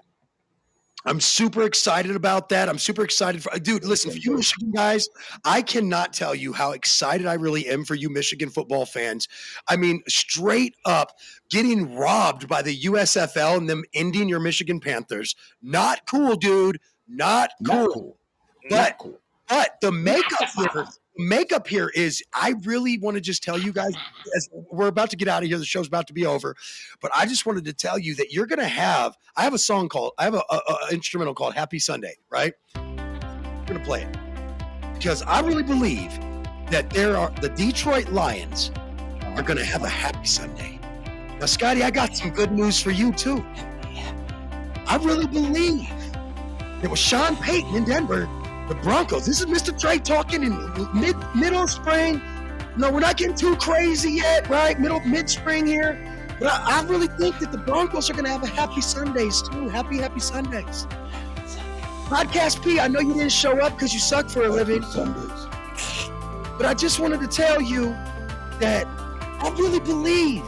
I'm 1.06 1.20
super 1.20 1.62
excited 1.62 2.14
about 2.14 2.50
that. 2.50 2.68
I'm 2.68 2.78
super 2.78 3.02
excited 3.02 3.42
for 3.42 3.58
dude. 3.58 3.84
Listen, 3.84 4.10
for 4.10 4.18
you 4.18 4.36
Michigan 4.36 4.70
guys, 4.72 5.08
I 5.44 5.62
cannot 5.62 6.12
tell 6.12 6.34
you 6.34 6.52
how 6.52 6.72
excited 6.72 7.26
I 7.26 7.34
really 7.34 7.66
am 7.68 7.84
for 7.84 7.94
you 7.94 8.10
Michigan 8.10 8.50
football 8.50 8.84
fans. 8.84 9.26
I 9.68 9.76
mean, 9.76 10.02
straight 10.08 10.74
up 10.84 11.12
getting 11.48 11.94
robbed 11.94 12.48
by 12.48 12.60
the 12.60 12.78
USFL 12.82 13.56
and 13.56 13.68
them 13.68 13.84
ending 13.94 14.28
your 14.28 14.40
Michigan 14.40 14.78
Panthers. 14.78 15.34
Not 15.62 16.06
cool, 16.06 16.36
dude. 16.36 16.80
Not 17.08 17.50
cool. 17.66 17.74
Not 17.74 17.88
cool. 17.88 18.16
But 18.68 18.76
Not 18.76 18.98
cool. 18.98 19.18
but 19.48 19.76
the 19.80 19.92
makeup 19.92 20.48
here, 20.54 20.86
makeup 21.20 21.66
here 21.66 21.90
is 21.94 22.22
I 22.34 22.54
really 22.64 22.98
want 22.98 23.16
to 23.16 23.20
just 23.20 23.42
tell 23.42 23.58
you 23.58 23.72
guys 23.72 23.94
as 24.36 24.48
we're 24.52 24.88
about 24.88 25.10
to 25.10 25.16
get 25.16 25.28
out 25.28 25.42
of 25.42 25.48
here, 25.48 25.58
the 25.58 25.64
show's 25.64 25.86
about 25.88 26.06
to 26.08 26.12
be 26.12 26.26
over. 26.26 26.56
But 27.00 27.10
I 27.14 27.26
just 27.26 27.46
wanted 27.46 27.64
to 27.66 27.72
tell 27.72 27.98
you 27.98 28.14
that 28.16 28.32
you're 28.32 28.46
gonna 28.46 28.68
have 28.68 29.16
I 29.36 29.42
have 29.42 29.54
a 29.54 29.58
song 29.58 29.88
called 29.88 30.12
I 30.18 30.24
have 30.24 30.34
a, 30.34 30.42
a, 30.50 30.56
a 30.56 30.92
instrumental 30.92 31.34
called 31.34 31.54
Happy 31.54 31.78
Sunday, 31.78 32.16
right? 32.30 32.54
I'm 32.74 33.64
gonna 33.66 33.84
play 33.84 34.02
it. 34.02 34.16
Because 34.94 35.22
I 35.22 35.40
really 35.40 35.62
believe 35.62 36.12
that 36.70 36.90
there 36.90 37.16
are 37.16 37.30
the 37.40 37.48
Detroit 37.50 38.10
Lions 38.10 38.70
are 39.22 39.42
gonna 39.42 39.64
have 39.64 39.84
a 39.84 39.88
happy 39.88 40.26
Sunday. 40.26 40.78
Now, 41.38 41.46
Scotty, 41.46 41.82
I 41.82 41.90
got 41.90 42.16
some 42.16 42.30
good 42.30 42.52
news 42.52 42.80
for 42.80 42.90
you 42.90 43.12
too. 43.12 43.44
I 44.86 44.96
really 45.02 45.26
believe 45.26 45.88
it 46.82 46.90
was 46.90 46.98
Sean 46.98 47.36
Payton 47.36 47.74
in 47.74 47.84
Denver 47.84 48.28
the 48.70 48.76
Broncos. 48.76 49.26
This 49.26 49.40
is 49.40 49.46
Mr. 49.46 49.76
Trey 49.78 49.98
talking 49.98 50.44
in 50.44 50.52
mid 50.94 51.16
middle 51.34 51.66
spring. 51.66 52.22
No, 52.76 52.88
we're 52.92 53.00
not 53.00 53.16
getting 53.16 53.34
too 53.34 53.56
crazy 53.56 54.12
yet, 54.12 54.48
right? 54.48 54.78
Middle 54.78 55.00
mid 55.00 55.28
spring 55.28 55.66
here. 55.66 55.98
But 56.38 56.52
I, 56.52 56.78
I 56.78 56.82
really 56.84 57.08
think 57.08 57.40
that 57.40 57.50
the 57.50 57.58
Broncos 57.58 58.08
are 58.08 58.12
going 58.12 58.26
to 58.26 58.30
have 58.30 58.44
a 58.44 58.46
happy 58.46 58.80
Sundays 58.80 59.42
too. 59.42 59.68
Happy, 59.68 59.98
happy 59.98 60.20
Sundays. 60.20 60.86
Podcast 62.06 62.62
P, 62.62 62.78
I 62.78 62.86
know 62.86 63.00
you 63.00 63.12
didn't 63.12 63.32
show 63.32 63.58
up 63.58 63.72
because 63.72 63.92
you 63.92 63.98
suck 63.98 64.30
for 64.30 64.44
a 64.44 64.48
living, 64.48 64.82
Sundays. 64.82 65.46
but 66.56 66.64
I 66.64 66.74
just 66.74 67.00
wanted 67.00 67.20
to 67.22 67.26
tell 67.26 67.60
you 67.60 67.86
that 68.60 68.86
I 68.86 69.52
really 69.58 69.80
believe 69.80 70.44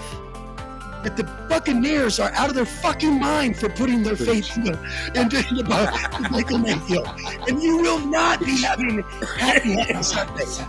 that 1.03 1.17
the 1.17 1.25
Buccaneers 1.49 2.21
are 2.21 2.31
out 2.33 2.49
of 2.49 2.55
their 2.55 2.67
fucking 2.67 3.19
mind 3.19 3.57
for 3.57 3.69
putting 3.69 4.03
their 4.03 4.17
faith 4.17 4.57
in 4.57 4.65
the, 4.65 5.13
into 5.15 5.43
the 5.55 6.29
Michael 6.31 6.59
Mayfield. 6.59 7.09
And 7.49 7.63
you 7.63 7.79
will 7.79 7.99
not 8.07 8.41
be 8.41 8.63
having 8.63 9.03
happy, 9.37 9.73
happy 9.81 10.03
Sundays. 10.03 10.61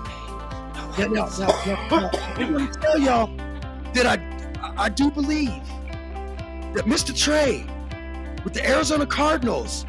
Yeah, 0.97 1.07
no, 1.07 1.27
no, 1.39 1.47
no, 1.65 1.87
no. 1.89 2.09
I'm 2.35 2.53
going 2.53 2.71
to 2.71 2.79
tell 2.79 2.99
y'all 2.99 3.27
that 3.93 4.05
I, 4.05 4.73
I 4.77 4.89
do 4.89 5.11
believe 5.11 5.49
that 6.73 6.85
Mr. 6.85 7.17
Trey 7.17 7.65
with 8.43 8.53
the 8.53 8.67
Arizona 8.67 9.05
Cardinals 9.05 9.85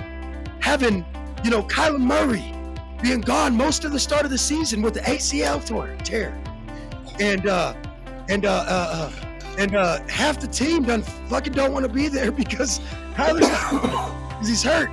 having, 0.61 1.05
you 1.43 1.51
know, 1.51 1.63
Kyler 1.65 2.01
Murray 2.01 2.55
being 3.03 3.21
gone 3.21 3.55
most 3.55 3.85
of 3.85 3.93
the 3.93 4.01
start 4.01 4.25
of 4.25 4.31
the 4.31 4.39
season 4.39 4.81
with 4.81 4.95
the 4.95 5.01
ACL 5.01 5.63
tear. 6.05 6.39
and 7.21 7.47
uh, 7.47 7.75
and 8.29 8.47
uh, 8.47 8.65
uh, 8.67 9.11
uh, 9.13 9.24
and 9.59 9.77
uh, 9.77 10.01
half 10.09 10.41
the 10.41 10.49
team 10.49 10.85
done 10.85 11.03
fucking 11.03 11.53
don't 11.53 11.73
want 11.73 11.87
to 11.87 11.93
be 11.93 12.09
there 12.09 12.33
because 12.43 12.81
Kyler's 13.15 13.49
because 14.31 14.49
he's 14.49 14.63
hurt. 14.63 14.91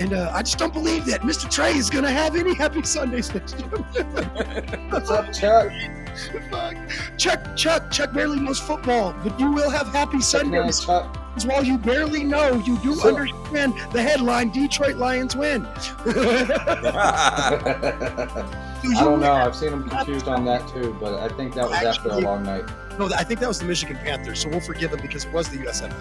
And 0.00 0.14
uh, 0.14 0.32
I 0.34 0.42
just 0.42 0.58
don't 0.58 0.72
believe 0.72 1.04
that 1.06 1.20
Mr. 1.20 1.50
Trey 1.50 1.74
is 1.74 1.90
going 1.90 2.04
to 2.04 2.10
have 2.10 2.34
any 2.34 2.54
happy 2.54 2.82
Sundays 2.82 3.32
next 3.32 3.58
year. 3.58 3.68
What's 4.88 5.10
up, 5.10 5.32
Chuck? 5.32 5.70
Fuck. 6.50 6.74
Chuck, 7.18 7.56
Chuck, 7.56 7.90
Chuck 7.90 8.12
barely 8.12 8.40
knows 8.40 8.58
football, 8.58 9.14
but 9.22 9.38
you 9.38 9.52
will 9.52 9.70
have 9.70 9.88
happy 9.88 10.20
Sundays. 10.20 10.80
Chuck. 10.80 11.12
Because 11.28 11.46
while 11.46 11.62
you 11.62 11.78
barely 11.78 12.24
know, 12.24 12.54
you 12.66 12.78
do 12.78 12.94
So- 12.94 13.08
understand 13.08 13.74
the 13.92 14.02
headline 14.02 14.50
Detroit 14.50 14.96
Lions 14.96 15.36
win. 15.36 15.66
I 18.84 19.04
don't 19.04 19.20
know. 19.20 19.32
I've 19.32 19.54
seen 19.56 19.72
him 19.72 19.88
confused 19.88 20.28
on 20.28 20.44
that 20.46 20.68
too, 20.68 20.96
but 21.00 21.14
I 21.14 21.28
think 21.36 21.54
that 21.54 21.68
was 21.68 21.82
after 21.82 22.08
a 22.10 22.18
long 22.18 22.42
night. 22.42 22.64
No, 22.98 23.08
I 23.16 23.24
think 23.24 23.40
that 23.40 23.48
was 23.48 23.58
the 23.58 23.64
Michigan 23.64 23.96
Panthers, 23.96 24.40
so 24.40 24.48
we'll 24.48 24.60
forgive 24.60 24.92
him 24.92 25.00
because 25.00 25.24
it 25.24 25.32
was 25.32 25.48
the 25.48 25.58
USFL. 25.58 25.92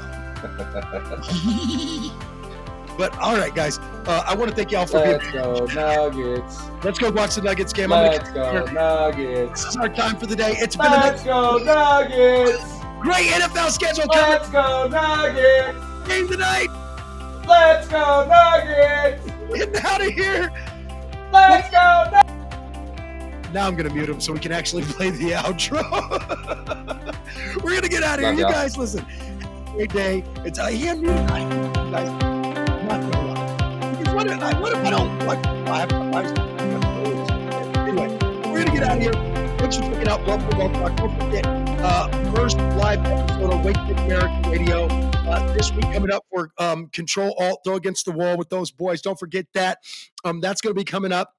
But 2.98 3.18
all 3.20 3.36
right, 3.36 3.56
guys, 3.56 3.80
uh, 3.80 4.24
I 4.28 4.36
want 4.36 4.50
to 4.52 4.56
thank 4.56 4.72
y'all 4.72 4.86
for 4.86 5.02
being. 5.02 5.14
Let's 5.14 5.32
go 5.32 5.66
Nuggets. 5.66 6.60
Let's 6.84 7.00
go 7.00 7.10
watch 7.10 7.36
the 7.36 7.42
Nuggets 7.42 7.74
game. 7.74 7.90
Let's 7.90 8.30
go 8.32 8.66
Nuggets. 8.66 9.64
This 9.64 9.70
is 9.72 9.78
our 9.78 9.90
time 9.90 10.18
for 10.18 10.26
the 10.26 10.36
day. 10.36 10.56
It's 10.58 10.76
been 10.76 10.88
a 10.88 10.90
Let's 10.90 11.24
go 11.24 11.58
Nuggets. 11.58 12.64
great 13.00 13.28
NFL 13.28 13.72
schedule 13.72 14.06
coming. 14.14 14.30
Let's 14.32 14.50
go 14.50 14.88
Nuggets. 14.90 16.08
Game 16.08 16.28
tonight. 16.28 16.68
Let's 17.48 17.88
go 17.88 18.28
Nuggets. 18.28 19.26
Getting 19.54 19.76
out 19.84 20.02
of 20.02 20.08
here. 20.08 20.52
Let's 21.32 21.72
go 21.72 22.12
Nuggets. 22.12 22.41
Now 23.54 23.68
I'm 23.68 23.76
gonna 23.76 23.94
mute 23.94 24.08
him 24.10 24.22
so 24.22 24.32
we 24.34 24.40
can 24.40 24.52
actually 24.52 24.84
play 24.84 25.10
the 25.10 25.32
outro. 25.32 25.82
We're 27.64 27.76
gonna 27.76 27.90
get 27.90 28.04
out 28.04 28.16
of 28.20 28.22
here. 28.22 28.30
Love 28.30 28.40
You 28.40 28.44
y'all. 28.46 28.52
guys, 28.52 28.78
listen. 28.78 29.06
Great 29.74 29.92
day. 29.92 30.24
It's. 30.46 30.58
I, 30.60 30.70
you 30.70 30.86
guys, 30.86 30.98
I'm 30.98 32.88
not 32.88 33.02
lie. 33.14 33.98
Because 33.98 34.14
what 34.16 34.28
if, 34.28 34.42
I, 34.42 34.60
what 34.60 34.72
if 34.74 34.86
I 34.86 34.90
don't? 34.90 35.26
What, 35.26 35.46
I 35.46 35.80
have, 35.80 35.92
I 35.94 36.24
have, 36.24 36.38
anyway, 37.88 38.08
we're 38.50 38.64
gonna 38.64 38.72
get 38.72 38.84
out 38.84 38.98
of 38.98 39.02
here. 39.04 39.14
Thanks 39.58 39.78
for 39.78 39.84
checking 39.84 40.08
out 40.08 40.26
Love 40.28 40.42
Football 40.44 40.70
Talk. 40.72 40.96
Don't 40.98 41.20
forget, 41.22 41.46
uh, 41.46 42.08
first 42.34 42.58
live 42.58 43.06
episode 43.06 43.52
of 43.54 43.66
Wake 43.66 43.78
Up 43.78 43.90
American 43.90 44.52
Radio 44.52 44.86
uh, 44.88 45.54
this 45.54 45.72
week 45.74 45.84
coming 45.94 46.12
up 46.12 46.26
for 46.32 46.52
um, 46.58 46.88
Control 46.88 47.36
Alt 47.40 47.62
Throw 47.66 47.76
Against 47.76 48.06
the 48.06 48.12
Wall 48.12 48.38
with 48.38 48.50
those 48.50 48.72
boys. 48.72 49.02
Don't 49.02 49.20
forget 49.20 49.46
that. 49.54 49.80
Um, 50.24 50.40
that's 50.42 50.62
going 50.62 50.74
to 50.74 50.80
be 50.80 50.86
coming 50.86 51.12
up. 51.12 51.36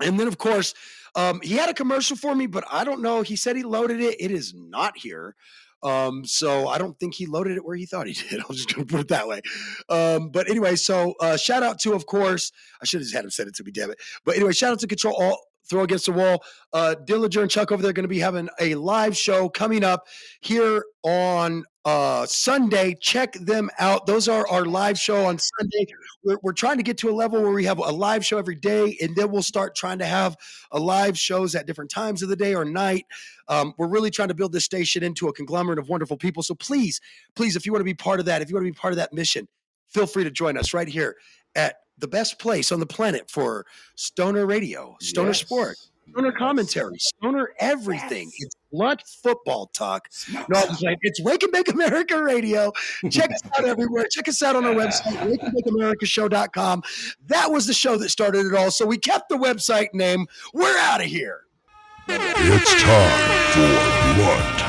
And 0.00 0.18
then, 0.18 0.26
of 0.26 0.38
course, 0.38 0.74
um, 1.14 1.40
he 1.42 1.54
had 1.54 1.68
a 1.68 1.74
commercial 1.74 2.16
for 2.16 2.34
me, 2.34 2.46
but 2.46 2.64
I 2.70 2.84
don't 2.84 3.02
know. 3.02 3.22
He 3.22 3.36
said 3.36 3.56
he 3.56 3.62
loaded 3.62 4.00
it. 4.00 4.16
It 4.20 4.30
is 4.30 4.54
not 4.54 4.96
here. 4.96 5.34
Um, 5.82 6.24
so 6.24 6.66
I 6.68 6.78
don't 6.78 6.98
think 6.98 7.14
he 7.14 7.26
loaded 7.26 7.58
it 7.58 7.64
where 7.64 7.76
he 7.76 7.84
thought 7.84 8.06
he 8.06 8.14
did. 8.30 8.40
I'm 8.40 8.54
just 8.54 8.74
going 8.74 8.86
to 8.86 8.92
put 8.92 9.00
it 9.02 9.08
that 9.08 9.28
way. 9.28 9.42
Um, 9.88 10.30
but 10.30 10.48
anyway, 10.48 10.76
so 10.76 11.14
uh, 11.20 11.36
shout 11.36 11.62
out 11.62 11.78
to, 11.80 11.92
of 11.92 12.06
course, 12.06 12.52
I 12.80 12.86
should 12.86 13.00
have 13.00 13.04
just 13.04 13.14
had 13.14 13.24
him 13.24 13.30
send 13.30 13.48
it 13.48 13.54
to 13.56 13.64
me, 13.64 13.70
damn 13.70 13.90
it. 13.90 13.98
But 14.24 14.36
anyway, 14.36 14.52
shout 14.52 14.72
out 14.72 14.80
to 14.80 14.86
Control 14.86 15.14
Alt 15.14 15.40
Throw 15.68 15.82
Against 15.82 16.06
the 16.06 16.12
Wall. 16.12 16.42
Uh, 16.72 16.94
Dillinger 17.06 17.42
and 17.42 17.50
Chuck 17.50 17.70
over 17.70 17.82
there 17.82 17.92
going 17.92 18.04
to 18.04 18.08
be 18.08 18.20
having 18.20 18.48
a 18.60 18.74
live 18.74 19.16
show 19.16 19.48
coming 19.48 19.84
up 19.84 20.06
here 20.40 20.84
on 21.02 21.64
uh, 21.84 22.24
Sunday. 22.26 22.96
Check 23.00 23.34
them 23.34 23.70
out. 23.78 24.06
Those 24.06 24.28
are 24.28 24.46
our 24.48 24.64
live 24.64 24.98
show 24.98 25.26
on 25.26 25.38
Sunday. 25.38 25.86
We're, 26.24 26.38
we're 26.42 26.52
trying 26.52 26.78
to 26.78 26.82
get 26.82 26.96
to 26.98 27.10
a 27.10 27.12
level 27.12 27.42
where 27.42 27.52
we 27.52 27.64
have 27.64 27.78
a 27.78 27.82
live 27.82 28.24
show 28.24 28.38
every 28.38 28.54
day, 28.54 28.96
and 29.00 29.14
then 29.16 29.30
we'll 29.30 29.42
start 29.42 29.74
trying 29.74 29.98
to 29.98 30.06
have 30.06 30.36
a 30.72 30.78
live 30.78 31.18
shows 31.18 31.54
at 31.54 31.66
different 31.66 31.90
times 31.90 32.22
of 32.22 32.28
the 32.28 32.36
day 32.36 32.54
or 32.54 32.64
night. 32.64 33.04
Um, 33.48 33.74
we're 33.76 33.88
really 33.88 34.10
trying 34.10 34.28
to 34.28 34.34
build 34.34 34.52
this 34.52 34.64
station 34.64 35.02
into 35.02 35.28
a 35.28 35.32
conglomerate 35.32 35.78
of 35.78 35.88
wonderful 35.88 36.16
people. 36.16 36.42
So 36.42 36.54
please, 36.54 37.00
please, 37.36 37.56
if 37.56 37.66
you 37.66 37.72
want 37.72 37.80
to 37.80 37.84
be 37.84 37.94
part 37.94 38.20
of 38.20 38.26
that, 38.26 38.40
if 38.40 38.48
you 38.48 38.56
want 38.56 38.66
to 38.66 38.72
be 38.72 38.76
part 38.76 38.92
of 38.92 38.96
that 38.96 39.12
mission, 39.12 39.46
feel 39.90 40.06
free 40.06 40.24
to 40.24 40.30
join 40.30 40.56
us 40.56 40.72
right 40.72 40.88
here 40.88 41.16
at 41.54 41.76
the 41.98 42.08
best 42.08 42.38
place 42.38 42.72
on 42.72 42.80
the 42.80 42.86
planet 42.86 43.30
for 43.30 43.66
Stoner 43.96 44.46
Radio, 44.46 44.96
Stoner 45.00 45.28
Yes. 45.28 45.40
Sport, 45.40 45.76
Stoner 46.10 46.32
commentary, 46.32 46.98
Stoner 46.98 47.52
everything. 47.58 48.30
It's 48.38 48.54
blunt 48.70 49.02
football 49.22 49.66
talk. 49.68 50.08
No, 50.48 50.60
I'm 50.60 50.74
saying 50.74 50.96
it's 51.02 51.20
Wake 51.20 51.42
and 51.42 51.52
Bake 51.52 51.68
America 51.68 52.22
Radio. 52.22 52.72
Check 53.10 53.32
us 53.32 53.40
out 53.58 53.64
everywhere. 53.64 54.06
Check 54.10 54.28
us 54.28 54.42
out 54.42 54.56
on 54.56 54.64
our 54.64 54.74
website, 54.74 55.16
wakeandbakeamericashow.com. 55.38 56.82
That 57.26 57.50
was 57.50 57.66
the 57.66 57.74
show 57.74 57.96
that 57.96 58.10
started 58.10 58.46
it 58.46 58.54
all. 58.54 58.70
So 58.70 58.86
we 58.86 58.98
kept 58.98 59.28
the 59.28 59.36
website 59.36 59.94
name. 59.94 60.26
We're 60.52 60.78
out 60.78 61.00
of 61.00 61.06
here. 61.06 61.40
It's 62.06 62.82
time 62.82 63.20
for 63.54 63.72
Blunt 64.14 64.60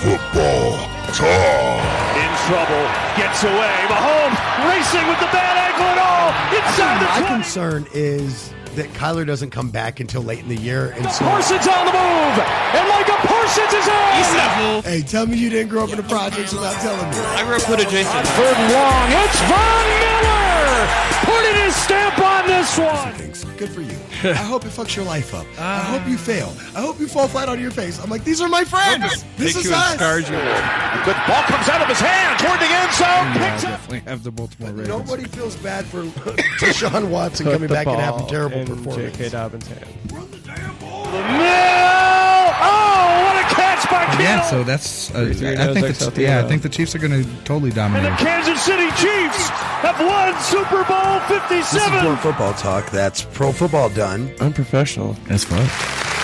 Football 0.00 0.78
Talk. 1.12 1.82
In 2.14 2.30
trouble, 2.46 2.86
gets 3.18 3.42
away. 3.42 3.76
Mahomes 3.90 4.38
racing 4.70 5.06
with 5.08 5.18
the 5.18 5.26
bad 5.34 5.56
ankle 5.58 5.86
and 5.86 6.00
all 6.00 6.05
inside 6.54 7.00
the 7.00 7.20
My 7.20 7.26
concern 7.28 7.86
is 7.92 8.52
that 8.76 8.88
Kyler 8.90 9.26
doesn't 9.26 9.50
come 9.50 9.70
back 9.70 10.00
until 10.00 10.22
late 10.22 10.40
in 10.40 10.48
the 10.48 10.56
year, 10.56 10.90
and 10.96 11.10
so. 11.10 11.24
Parsons 11.24 11.66
on 11.66 11.86
the 11.86 11.92
move, 11.92 12.36
and 12.76 12.88
Micah 12.88 13.18
Parsons 13.26 13.72
is 13.72 13.86
in. 13.88 14.82
Hey, 14.82 15.02
tell 15.02 15.26
me 15.26 15.36
you 15.36 15.50
didn't 15.50 15.68
grow 15.68 15.84
up 15.84 15.90
in 15.90 15.96
the 15.96 16.02
projects 16.02 16.52
without 16.52 16.74
telling 16.80 17.10
me. 17.10 17.16
I 17.16 17.44
grew 17.44 17.56
up 17.56 17.68
with 17.68 17.80
adjacent. 17.80 18.26
Third 18.28 18.56
and 18.56 18.72
long. 18.72 19.12
It's 19.24 19.40
Von 19.48 19.86
Miller 20.00 20.45
putting 21.24 21.54
his 21.64 21.74
stamp 21.76 22.18
on 22.18 22.46
this 22.46 22.78
one. 22.78 23.12
Things. 23.14 23.44
Good 23.56 23.70
for 23.70 23.80
you. 23.80 23.96
I 24.22 24.34
hope 24.34 24.64
it 24.64 24.68
fucks 24.68 24.96
your 24.96 25.04
life 25.04 25.34
up. 25.34 25.46
I 25.58 25.80
hope 25.80 26.06
you 26.08 26.18
fail. 26.18 26.54
I 26.74 26.80
hope 26.80 26.98
you 27.00 27.06
fall 27.08 27.28
flat 27.28 27.48
on 27.48 27.60
your 27.60 27.70
face. 27.70 28.02
I'm 28.02 28.10
like, 28.10 28.24
these 28.24 28.40
are 28.40 28.48
my 28.48 28.64
friends. 28.64 29.24
This 29.36 29.56
is 29.56 29.64
you 29.64 29.70
and 29.72 29.80
us. 29.80 29.94
scarred 29.94 30.24
you. 30.24 30.36
The 30.36 31.14
ball 31.26 31.42
comes 31.44 31.68
out 31.68 31.80
of 31.82 31.88
his 31.88 32.00
hand 32.00 32.38
toward 32.38 32.60
the 32.60 32.66
end 32.66 32.92
zone. 32.92 33.06
Yeah, 33.06 33.50
Picks 33.52 33.64
up. 33.64 33.70
definitely 33.70 34.00
have 34.10 34.22
the 34.24 34.30
Baltimore 34.30 34.70
Ravens. 34.70 34.88
Nobody 34.88 35.24
feels 35.24 35.56
bad 35.56 35.84
for 35.86 36.02
Deshaun 36.60 37.08
Watson 37.10 37.46
coming 37.46 37.68
back 37.68 37.86
and 37.86 38.00
having 38.00 38.26
terrible 38.26 38.64
performance. 38.66 39.16
J.K. 39.16 39.28
Dobbins' 39.30 39.66
hand. 39.68 39.86
Mill. 41.38 42.25
What 43.76 43.84
a 43.84 43.88
catch 43.88 43.90
by 43.90 44.06
Kittle. 44.06 44.24
Yeah, 44.24 44.42
so 44.42 44.64
that's. 44.64 45.14
Uh, 45.14 45.18
I 45.20 45.32
think. 45.34 45.76
knows 45.76 46.14
The, 46.14 46.22
yeah, 46.22 46.40
I 46.44 46.48
think 46.48 46.62
the 46.62 46.68
Chiefs 46.68 46.94
are 46.94 46.98
going 46.98 47.22
to 47.22 47.44
totally 47.44 47.70
dominate. 47.70 48.06
And 48.06 48.18
the 48.18 48.24
Kansas 48.24 48.62
City 48.62 48.88
Chiefs 48.90 49.48
have 49.82 49.98
won 50.00 50.40
Super 50.42 50.84
Bowl 50.84 51.20
57. 51.20 51.48
This 51.48 51.72
is 51.72 51.82
57. 51.82 52.00
Pro 52.00 52.16
Football 52.16 52.54
Talk. 52.54 52.90
That's 52.90 53.22
pro 53.22 53.52
football 53.52 53.88
done. 53.90 54.32
Unprofessional. 54.40 55.14
That's 55.28 55.44
fun. 55.44 56.15